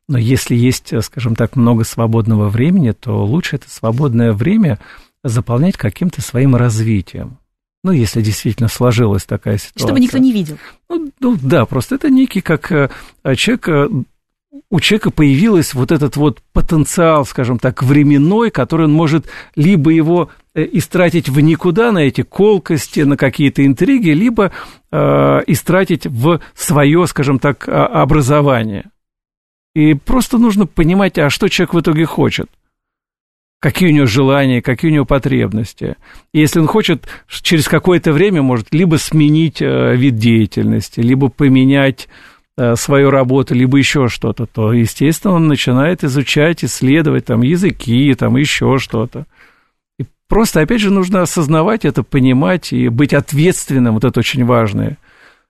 Но 0.07 0.19
если 0.19 0.55
есть, 0.55 0.93
скажем 1.03 1.35
так, 1.35 1.55
много 1.55 1.83
свободного 1.83 2.49
времени, 2.49 2.91
то 2.91 3.25
лучше 3.25 3.55
это 3.55 3.69
свободное 3.69 4.31
время 4.31 4.79
заполнять 5.23 5.75
каким-то 5.75 6.21
своим 6.21 6.55
развитием. 6.55 7.39
Ну, 7.87 7.93
если 7.93 8.21
действительно 8.21 8.67
сложилась 8.67 9.23
такая 9.23 9.57
ситуация. 9.57 9.87
Чтобы 9.87 10.01
никто 10.01 10.17
не 10.17 10.33
видел. 10.33 10.57
Ну, 10.89 11.09
ну 11.21 11.37
да, 11.41 11.65
просто 11.65 11.95
это 11.95 12.09
некий 12.09 12.41
как 12.41 12.69
э, 12.69 12.89
человек, 13.37 13.69
э, 13.69 13.87
у 14.69 14.79
человека 14.81 15.09
появился 15.09 15.77
вот 15.77 15.93
этот 15.93 16.17
вот 16.17 16.41
потенциал, 16.51 17.25
скажем 17.25 17.59
так, 17.59 17.81
временной, 17.83 18.51
который 18.51 18.87
он 18.87 18.91
может 18.91 19.27
либо 19.55 19.89
его 19.89 20.29
э, 20.53 20.67
истратить 20.73 21.29
в 21.29 21.39
никуда 21.39 21.93
на 21.93 21.99
эти 21.99 22.23
колкости, 22.23 22.99
на 22.99 23.15
какие-то 23.15 23.65
интриги, 23.65 24.09
либо 24.09 24.51
э, 24.91 24.97
истратить 25.47 26.07
в 26.07 26.41
свое, 26.55 27.07
скажем 27.07 27.39
так, 27.39 27.69
образование. 27.69 28.91
И 29.75 29.93
просто 29.93 30.37
нужно 30.37 30.65
понимать, 30.65 31.17
а 31.17 31.29
что 31.29 31.47
человек 31.47 31.73
в 31.73 31.79
итоге 31.79 32.03
хочет 32.03 32.49
какие 33.59 33.89
у 33.89 33.93
него 33.93 34.05
желания, 34.05 34.61
какие 34.61 34.91
у 34.91 34.93
него 34.93 35.05
потребности. 35.05 35.95
И 36.33 36.39
если 36.39 36.59
он 36.59 36.67
хочет 36.67 37.07
через 37.29 37.67
какое-то 37.67 38.13
время, 38.13 38.41
может 38.41 38.73
либо 38.73 38.97
сменить 38.97 39.61
э, 39.61 39.95
вид 39.95 40.15
деятельности, 40.15 40.99
либо 40.99 41.29
поменять 41.29 42.07
э, 42.57 42.75
свою 42.75 43.09
работу, 43.09 43.55
либо 43.55 43.77
еще 43.77 44.07
что-то, 44.09 44.45
то, 44.45 44.73
естественно, 44.73 45.33
он 45.33 45.47
начинает 45.47 46.03
изучать, 46.03 46.63
исследовать 46.63 47.25
там 47.25 47.41
языки, 47.41 48.13
там 48.13 48.37
еще 48.37 48.77
что-то. 48.77 49.25
И 49.99 50.05
просто, 50.27 50.61
опять 50.61 50.81
же, 50.81 50.91
нужно 50.91 51.21
осознавать 51.21 51.85
это, 51.85 52.03
понимать 52.03 52.71
и 52.73 52.89
быть 52.89 53.13
ответственным, 53.13 53.95
вот 53.95 54.03
это 54.05 54.19
очень 54.19 54.45
важное– 54.45 54.97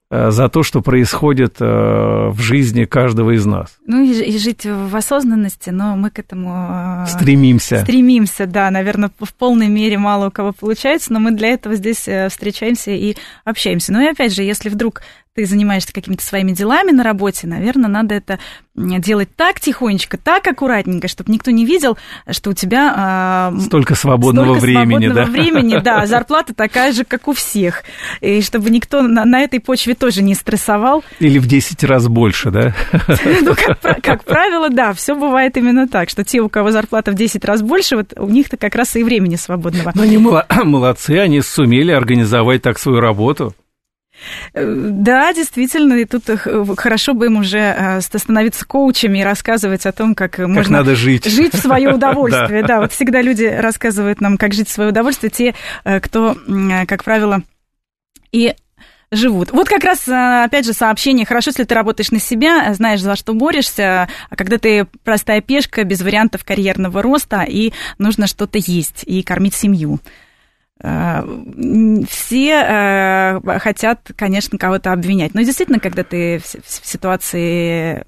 за 0.09 0.47
то, 0.47 0.63
что 0.63 0.81
происходит 0.81 1.57
э, 1.59 1.65
в 1.65 2.39
жизни 2.39 2.85
каждого 2.85 3.35
из 3.35 3.45
нас. 3.45 3.77
Ну 3.85 4.03
и, 4.03 4.11
и 4.11 4.37
жить 4.37 4.65
в 4.65 4.95
осознанности, 4.95 5.69
но 5.69 5.95
мы 5.97 6.11
к 6.11 6.19
этому... 6.19 7.03
Э, 7.03 7.05
стремимся. 7.07 7.81
Стремимся, 7.81 8.45
да, 8.45 8.71
наверное, 8.71 9.11
в 9.19 9.33
полной 9.33 9.67
мере 9.67 9.97
мало 9.97 10.27
у 10.27 10.31
кого 10.31 10.53
получается, 10.53 11.11
но 11.11 11.19
мы 11.19 11.31
для 11.31 11.49
этого 11.49 11.75
здесь 11.75 12.07
встречаемся 12.29 12.91
и 12.91 13.15
общаемся. 13.43 13.91
Ну 13.91 14.01
и 14.01 14.09
опять 14.09 14.33
же, 14.33 14.43
если 14.43 14.69
вдруг 14.69 15.01
ты 15.37 15.45
занимаешься 15.45 15.93
какими-то 15.93 16.23
своими 16.23 16.51
делами 16.51 16.89
на 16.89 17.03
работе, 17.03 17.45
наверное, 17.45 17.91
надо 17.91 18.15
это 18.15 18.39
делать 18.75 19.29
так 19.35 19.59
тихонечко, 19.59 20.17
так 20.17 20.47
аккуратненько, 20.47 21.07
чтобы 21.07 21.31
никто 21.31 21.51
не 21.51 21.63
видел, 21.63 21.95
что 22.31 22.49
у 22.49 22.53
тебя... 22.53 23.51
Э, 23.53 23.59
столько 23.61 23.93
свободного 23.93 24.55
столько 24.55 24.61
времени, 24.61 25.07
свободного 25.07 25.25
да? 25.25 25.31
времени, 25.31 25.79
да, 25.79 26.05
зарплата 26.07 26.55
такая 26.55 26.91
же, 26.91 27.05
как 27.05 27.27
у 27.27 27.33
всех. 27.33 27.83
И 28.19 28.41
чтобы 28.41 28.71
никто 28.71 29.03
на, 29.03 29.25
на 29.25 29.41
этой 29.41 29.59
почве 29.59 29.93
тоже 29.93 30.23
не 30.23 30.33
стрессовал. 30.33 31.03
Или 31.19 31.37
в 31.37 31.45
10 31.45 31.83
раз 31.83 32.07
больше, 32.07 32.49
да? 32.49 32.73
Ну, 33.41 33.53
как, 33.55 34.01
как 34.01 34.23
правило, 34.23 34.69
да, 34.69 34.93
все 34.93 35.13
бывает 35.13 35.55
именно 35.55 35.87
так, 35.87 36.09
что 36.09 36.23
те, 36.23 36.41
у 36.41 36.49
кого 36.49 36.71
зарплата 36.71 37.11
в 37.11 37.15
10 37.15 37.45
раз 37.45 37.61
больше, 37.61 37.95
вот 37.95 38.13
у 38.17 38.27
них-то 38.27 38.57
как 38.57 38.73
раз 38.73 38.95
и 38.95 39.03
времени 39.03 39.35
свободного. 39.35 39.91
Но 39.93 40.01
они 40.01 40.17
молодцы, 40.63 41.19
они 41.19 41.41
сумели 41.41 41.91
организовать 41.91 42.63
так 42.63 42.79
свою 42.79 42.99
работу. 42.99 43.53
Да, 44.53 45.33
действительно, 45.33 45.93
и 45.93 46.05
тут 46.05 46.29
э, 46.29 46.37
хорошо 46.77 47.13
бы 47.13 47.27
им 47.27 47.37
уже 47.37 47.59
э, 47.59 48.01
становиться 48.01 48.65
коучами 48.65 49.19
и 49.19 49.23
рассказывать 49.23 49.85
о 49.85 49.91
том, 49.91 50.15
как, 50.15 50.31
как 50.31 50.47
можно 50.47 50.79
надо 50.79 50.95
жить. 50.95 51.25
жить 51.25 51.53
в 51.53 51.59
свое 51.59 51.89
удовольствие. 51.93 52.63
Да, 52.63 52.81
вот 52.81 52.91
всегда 52.91 53.21
люди 53.21 53.45
рассказывают 53.45 54.19
нам, 54.21 54.37
как 54.37 54.53
жить 54.53 54.69
в 54.69 54.71
свое 54.71 54.89
удовольствие, 54.89 55.29
те, 55.29 55.55
э, 55.83 55.99
кто, 55.99 56.35
как 56.87 57.03
правило, 57.03 57.43
и 58.31 58.53
живут. 59.11 59.51
Вот 59.51 59.69
как 59.69 59.83
раз, 59.83 60.07
опять 60.07 60.65
же, 60.65 60.73
сообщение. 60.73 61.25
Хорошо, 61.25 61.51
если 61.51 61.63
ты 61.63 61.73
работаешь 61.73 62.11
на 62.11 62.19
себя, 62.19 62.73
знаешь, 62.73 62.99
за 62.99 63.15
что 63.15 63.33
борешься, 63.33 64.09
а 64.29 64.35
когда 64.35 64.57
ты 64.57 64.85
простая 65.03 65.41
пешка, 65.41 65.83
без 65.83 66.01
вариантов 66.01 66.43
карьерного 66.43 67.01
роста, 67.01 67.43
и 67.47 67.71
нужно 67.97 68.27
что-то 68.27 68.57
есть 68.57 69.03
и 69.05 69.23
кормить 69.23 69.53
семью. 69.53 69.99
Э, 70.83 71.23
все 72.07 72.51
э, 72.51 73.59
хотят, 73.59 74.11
конечно, 74.15 74.57
кого-то 74.57 74.93
обвинять. 74.93 75.33
Но 75.33 75.41
действительно, 75.41 75.79
когда 75.79 76.03
ты 76.03 76.39
в 76.39 76.85
ситуации, 76.85 78.03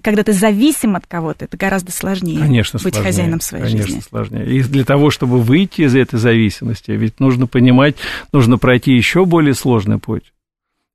когда 0.00 0.22
ты 0.22 0.32
зависим 0.32 0.96
от 0.96 1.06
кого-то, 1.06 1.44
это 1.44 1.56
гораздо 1.56 1.92
сложнее 1.92 2.38
конечно, 2.38 2.78
быть 2.82 2.94
сложнее, 2.94 3.04
хозяином 3.04 3.40
своей 3.40 3.64
конечно, 3.64 3.82
жизни. 3.82 3.92
Конечно, 3.92 4.08
сложнее. 4.08 4.46
И 4.46 4.62
для 4.62 4.84
того, 4.84 5.10
чтобы 5.10 5.40
выйти 5.40 5.82
из 5.82 5.94
этой 5.94 6.18
зависимости, 6.18 6.90
ведь 6.92 7.20
нужно 7.20 7.46
понимать, 7.46 7.96
нужно 8.32 8.56
пройти 8.56 8.92
еще 8.94 9.26
более 9.26 9.54
сложный 9.54 9.98
путь. 9.98 10.32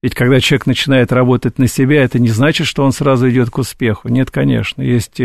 Ведь 0.02 0.16
когда 0.16 0.40
человек 0.40 0.66
начинает 0.66 1.12
работать 1.12 1.60
на 1.60 1.68
себя, 1.68 2.04
это 2.04 2.20
не 2.20 2.30
значит, 2.30 2.68
что 2.68 2.84
он 2.84 2.94
сразу 2.94 3.30
идет 3.30 3.50
к 3.50 3.58
успеху. 3.58 4.08
Нет, 4.08 4.32
конечно. 4.32 4.82
Есть 4.82 5.20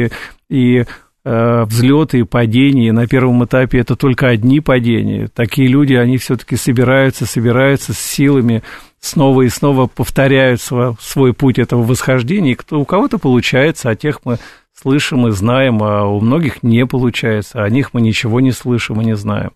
и, 0.50 0.84
взлеты 1.24 2.18
и 2.20 2.24
падения. 2.24 2.92
На 2.92 3.06
первом 3.06 3.44
этапе 3.44 3.78
это 3.78 3.96
только 3.96 4.28
одни 4.28 4.60
падения. 4.60 5.28
Такие 5.28 5.68
люди, 5.68 5.94
они 5.94 6.18
все-таки 6.18 6.56
собираются, 6.56 7.24
собираются 7.24 7.94
с 7.94 7.98
силами, 7.98 8.62
снова 9.00 9.42
и 9.42 9.48
снова 9.48 9.86
повторяют 9.86 10.60
свой, 10.60 11.32
путь 11.32 11.58
этого 11.58 11.82
восхождения. 11.82 12.52
И 12.52 12.56
кто, 12.56 12.80
у 12.80 12.84
кого-то 12.84 13.18
получается, 13.18 13.90
а 13.90 13.94
тех 13.94 14.20
мы 14.24 14.38
слышим 14.74 15.26
и 15.26 15.30
знаем, 15.30 15.82
а 15.82 16.04
у 16.04 16.20
многих 16.20 16.62
не 16.62 16.84
получается, 16.84 17.62
о 17.62 17.70
них 17.70 17.94
мы 17.94 18.00
ничего 18.00 18.40
не 18.40 18.52
слышим 18.52 19.00
и 19.00 19.04
не 19.04 19.16
знаем. 19.16 19.52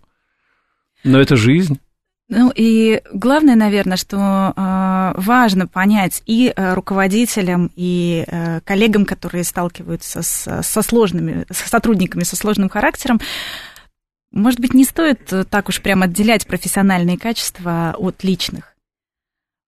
Но 1.03 1.19
это 1.19 1.35
жизнь. 1.35 1.79
Ну 2.29 2.51
и 2.55 3.01
главное, 3.11 3.55
наверное, 3.55 3.97
что 3.97 4.53
э, 4.55 5.13
важно 5.19 5.65
понять 5.65 6.21
и 6.27 6.53
э, 6.55 6.73
руководителям, 6.75 7.71
и 7.75 8.23
э, 8.27 8.61
коллегам, 8.61 9.05
которые 9.05 9.43
сталкиваются 9.43 10.21
с, 10.21 10.61
со 10.61 10.81
сложными, 10.83 11.47
с 11.51 11.57
сотрудниками 11.67 12.23
со 12.23 12.35
сложным 12.35 12.69
характером, 12.69 13.19
может 14.31 14.59
быть, 14.59 14.75
не 14.75 14.83
стоит 14.83 15.33
так 15.49 15.69
уж 15.69 15.81
прямо 15.81 16.05
отделять 16.05 16.45
профессиональные 16.45 17.17
качества 17.17 17.95
от 17.97 18.23
личных. 18.23 18.68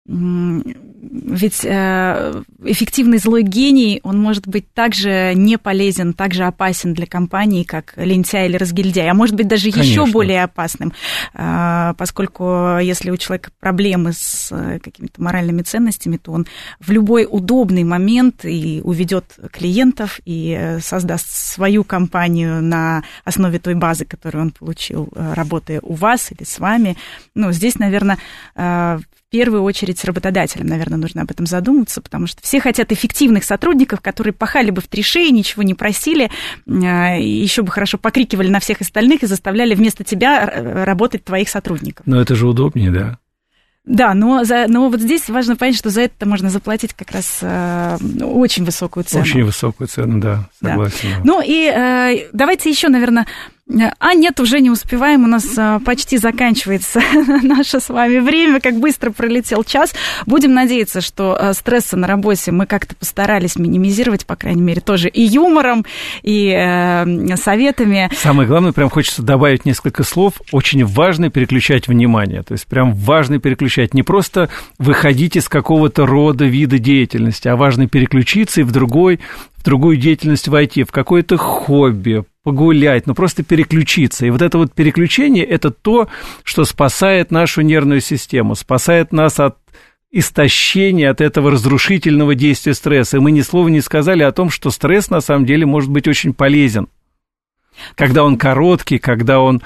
Ведь 0.06 1.64
э, 1.64 2.42
эффективный 2.62 3.16
злой 3.16 3.42
гений, 3.42 4.00
он 4.02 4.20
может 4.20 4.46
быть 4.46 4.70
также 4.74 5.32
не 5.34 5.56
полезен, 5.56 6.12
также 6.12 6.44
опасен 6.44 6.92
для 6.92 7.06
компании, 7.06 7.62
как 7.62 7.94
лентяй 7.96 8.48
или 8.48 8.56
разгильдяй, 8.58 9.08
а 9.08 9.14
может 9.14 9.34
быть 9.34 9.48
даже 9.48 9.70
Конечно. 9.70 9.90
еще 9.90 10.06
более 10.06 10.44
опасным, 10.44 10.92
э, 11.32 11.94
поскольку 11.96 12.78
если 12.78 13.10
у 13.10 13.16
человека 13.16 13.50
проблемы 13.60 14.12
с 14.12 14.48
э, 14.50 14.78
какими-то 14.78 15.22
моральными 15.22 15.62
ценностями, 15.62 16.18
то 16.18 16.32
он 16.32 16.46
в 16.80 16.90
любой 16.90 17.26
удобный 17.30 17.84
момент 17.84 18.44
и 18.44 18.82
уведет 18.84 19.38
клиентов, 19.52 20.20
и 20.26 20.78
создаст 20.82 21.30
свою 21.30 21.82
компанию 21.82 22.62
на 22.62 23.04
основе 23.24 23.58
той 23.58 23.74
базы, 23.74 24.04
которую 24.04 24.42
он 24.42 24.50
получил, 24.50 25.08
работая 25.14 25.80
у 25.80 25.94
вас 25.94 26.30
или 26.30 26.44
с 26.44 26.58
вами. 26.58 26.96
Ну, 27.34 27.52
здесь, 27.52 27.78
наверное, 27.78 28.18
первую 29.34 29.64
очередь 29.64 29.98
с 29.98 30.04
работодателем, 30.04 30.68
наверное, 30.68 30.96
нужно 30.96 31.22
об 31.22 31.30
этом 31.32 31.44
задуматься, 31.44 32.00
потому 32.00 32.28
что 32.28 32.40
все 32.40 32.60
хотят 32.60 32.92
эффективных 32.92 33.42
сотрудников, 33.42 34.00
которые 34.00 34.32
пахали 34.32 34.70
бы 34.70 34.80
в 34.80 34.86
три 34.86 35.02
шеи, 35.02 35.30
ничего 35.30 35.64
не 35.64 35.74
просили, 35.74 36.30
а, 36.68 37.16
еще 37.16 37.62
бы 37.62 37.72
хорошо 37.72 37.98
покрикивали 37.98 38.46
на 38.46 38.60
всех 38.60 38.80
остальных 38.80 39.24
и 39.24 39.26
заставляли 39.26 39.74
вместо 39.74 40.04
тебя 40.04 40.84
работать 40.86 41.24
твоих 41.24 41.48
сотрудников. 41.48 42.06
Но 42.06 42.20
это 42.20 42.36
же 42.36 42.46
удобнее, 42.46 42.92
да? 42.92 43.18
Да, 43.84 44.14
но, 44.14 44.44
за, 44.44 44.66
но 44.68 44.88
вот 44.88 45.00
здесь 45.00 45.28
важно 45.28 45.56
понять, 45.56 45.76
что 45.76 45.90
за 45.90 46.02
это 46.02 46.26
можно 46.26 46.48
заплатить 46.48 46.94
как 46.94 47.10
раз 47.10 47.40
э, 47.42 47.98
очень 48.22 48.64
высокую 48.64 49.02
цену. 49.02 49.24
Очень 49.24 49.44
высокую 49.44 49.88
цену, 49.88 50.20
да, 50.20 50.48
согласен. 50.62 51.08
Да. 51.16 51.20
Ну 51.24 51.42
и 51.44 51.66
э, 51.66 52.28
давайте 52.32 52.70
еще, 52.70 52.88
наверное, 52.88 53.26
а 53.98 54.14
нет, 54.14 54.40
уже 54.40 54.60
не 54.60 54.68
успеваем, 54.68 55.24
у 55.24 55.26
нас 55.26 55.46
а, 55.56 55.80
почти 55.80 56.18
заканчивается 56.18 57.00
наше 57.42 57.80
с 57.80 57.88
вами 57.88 58.18
время, 58.18 58.60
как 58.60 58.78
быстро 58.78 59.10
пролетел 59.10 59.64
час. 59.64 59.94
Будем 60.26 60.52
надеяться, 60.52 61.00
что 61.00 61.34
а, 61.34 61.54
стрессы 61.54 61.96
на 61.96 62.06
работе 62.06 62.52
мы 62.52 62.66
как-то 62.66 62.94
постарались 62.94 63.56
минимизировать, 63.56 64.26
по 64.26 64.36
крайней 64.36 64.60
мере, 64.60 64.82
тоже 64.82 65.08
и 65.08 65.22
юмором, 65.22 65.86
и 66.22 66.50
э, 66.50 67.36
советами. 67.36 68.10
Самое 68.14 68.46
главное, 68.46 68.72
прям 68.72 68.90
хочется 68.90 69.22
добавить 69.22 69.64
несколько 69.64 70.02
слов. 70.04 70.34
Очень 70.52 70.84
важно 70.84 71.30
переключать 71.30 71.88
внимание, 71.88 72.42
то 72.42 72.52
есть 72.52 72.66
прям 72.66 72.92
важно 72.92 73.38
переключать. 73.38 73.94
Не 73.94 74.02
просто 74.02 74.50
выходить 74.78 75.36
из 75.36 75.48
какого-то 75.48 76.04
рода, 76.04 76.44
вида 76.44 76.78
деятельности, 76.78 77.48
а 77.48 77.56
важно 77.56 77.88
переключиться 77.88 78.60
и 78.60 78.64
в 78.64 78.72
другой 78.72 79.20
другую 79.64 79.96
деятельность 79.96 80.46
войти, 80.48 80.84
в 80.84 80.92
какое-то 80.92 81.38
хобби, 81.38 82.24
погулять, 82.44 83.06
ну 83.06 83.14
просто 83.14 83.42
переключиться. 83.42 84.26
И 84.26 84.30
вот 84.30 84.42
это 84.42 84.58
вот 84.58 84.72
переключение– 84.72 85.44
это 85.46 85.70
то, 85.70 86.08
что 86.44 86.64
спасает 86.64 87.30
нашу 87.30 87.62
нервную 87.62 88.00
систему, 88.00 88.54
спасает 88.54 89.12
нас 89.12 89.40
от 89.40 89.56
истощения, 90.12 91.10
от 91.10 91.20
этого 91.20 91.50
разрушительного 91.50 92.36
действия 92.36 92.74
стресса. 92.74 93.16
И 93.16 93.20
мы 93.20 93.32
ни 93.32 93.40
слова 93.40 93.66
не 93.68 93.80
сказали 93.80 94.22
о 94.22 94.30
том, 94.30 94.50
что 94.50 94.70
стресс 94.70 95.10
на 95.10 95.20
самом 95.20 95.46
деле 95.46 95.66
может 95.66 95.90
быть 95.90 96.06
очень 96.06 96.34
полезен. 96.34 96.86
Когда 97.96 98.22
он 98.22 98.38
короткий, 98.38 98.98
когда 98.98 99.40
он 99.40 99.62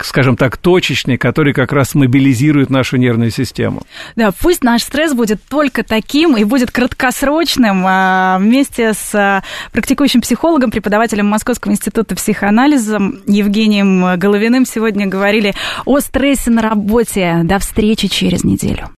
скажем 0.00 0.36
так, 0.36 0.56
точечный, 0.56 1.18
который 1.18 1.52
как 1.52 1.72
раз 1.72 1.94
мобилизирует 1.94 2.70
нашу 2.70 2.96
нервную 2.96 3.30
систему. 3.30 3.82
Да, 4.16 4.30
пусть 4.30 4.64
наш 4.64 4.82
стресс 4.82 5.12
будет 5.12 5.40
только 5.48 5.82
таким 5.82 6.36
и 6.36 6.44
будет 6.44 6.70
краткосрочным. 6.70 7.84
А, 7.86 8.38
вместе 8.38 8.94
с 8.94 9.14
а, 9.14 9.42
практикующим 9.72 10.20
психологом, 10.20 10.70
преподавателем 10.70 11.26
Московского 11.26 11.72
института 11.72 12.14
психоанализа 12.14 12.98
Евгением 13.26 14.18
Головиным 14.18 14.64
сегодня 14.64 15.06
говорили 15.06 15.54
о 15.84 16.00
стрессе 16.00 16.50
на 16.50 16.62
работе. 16.62 17.40
До 17.44 17.58
встречи 17.58 18.08
через 18.08 18.44
неделю. 18.44 18.86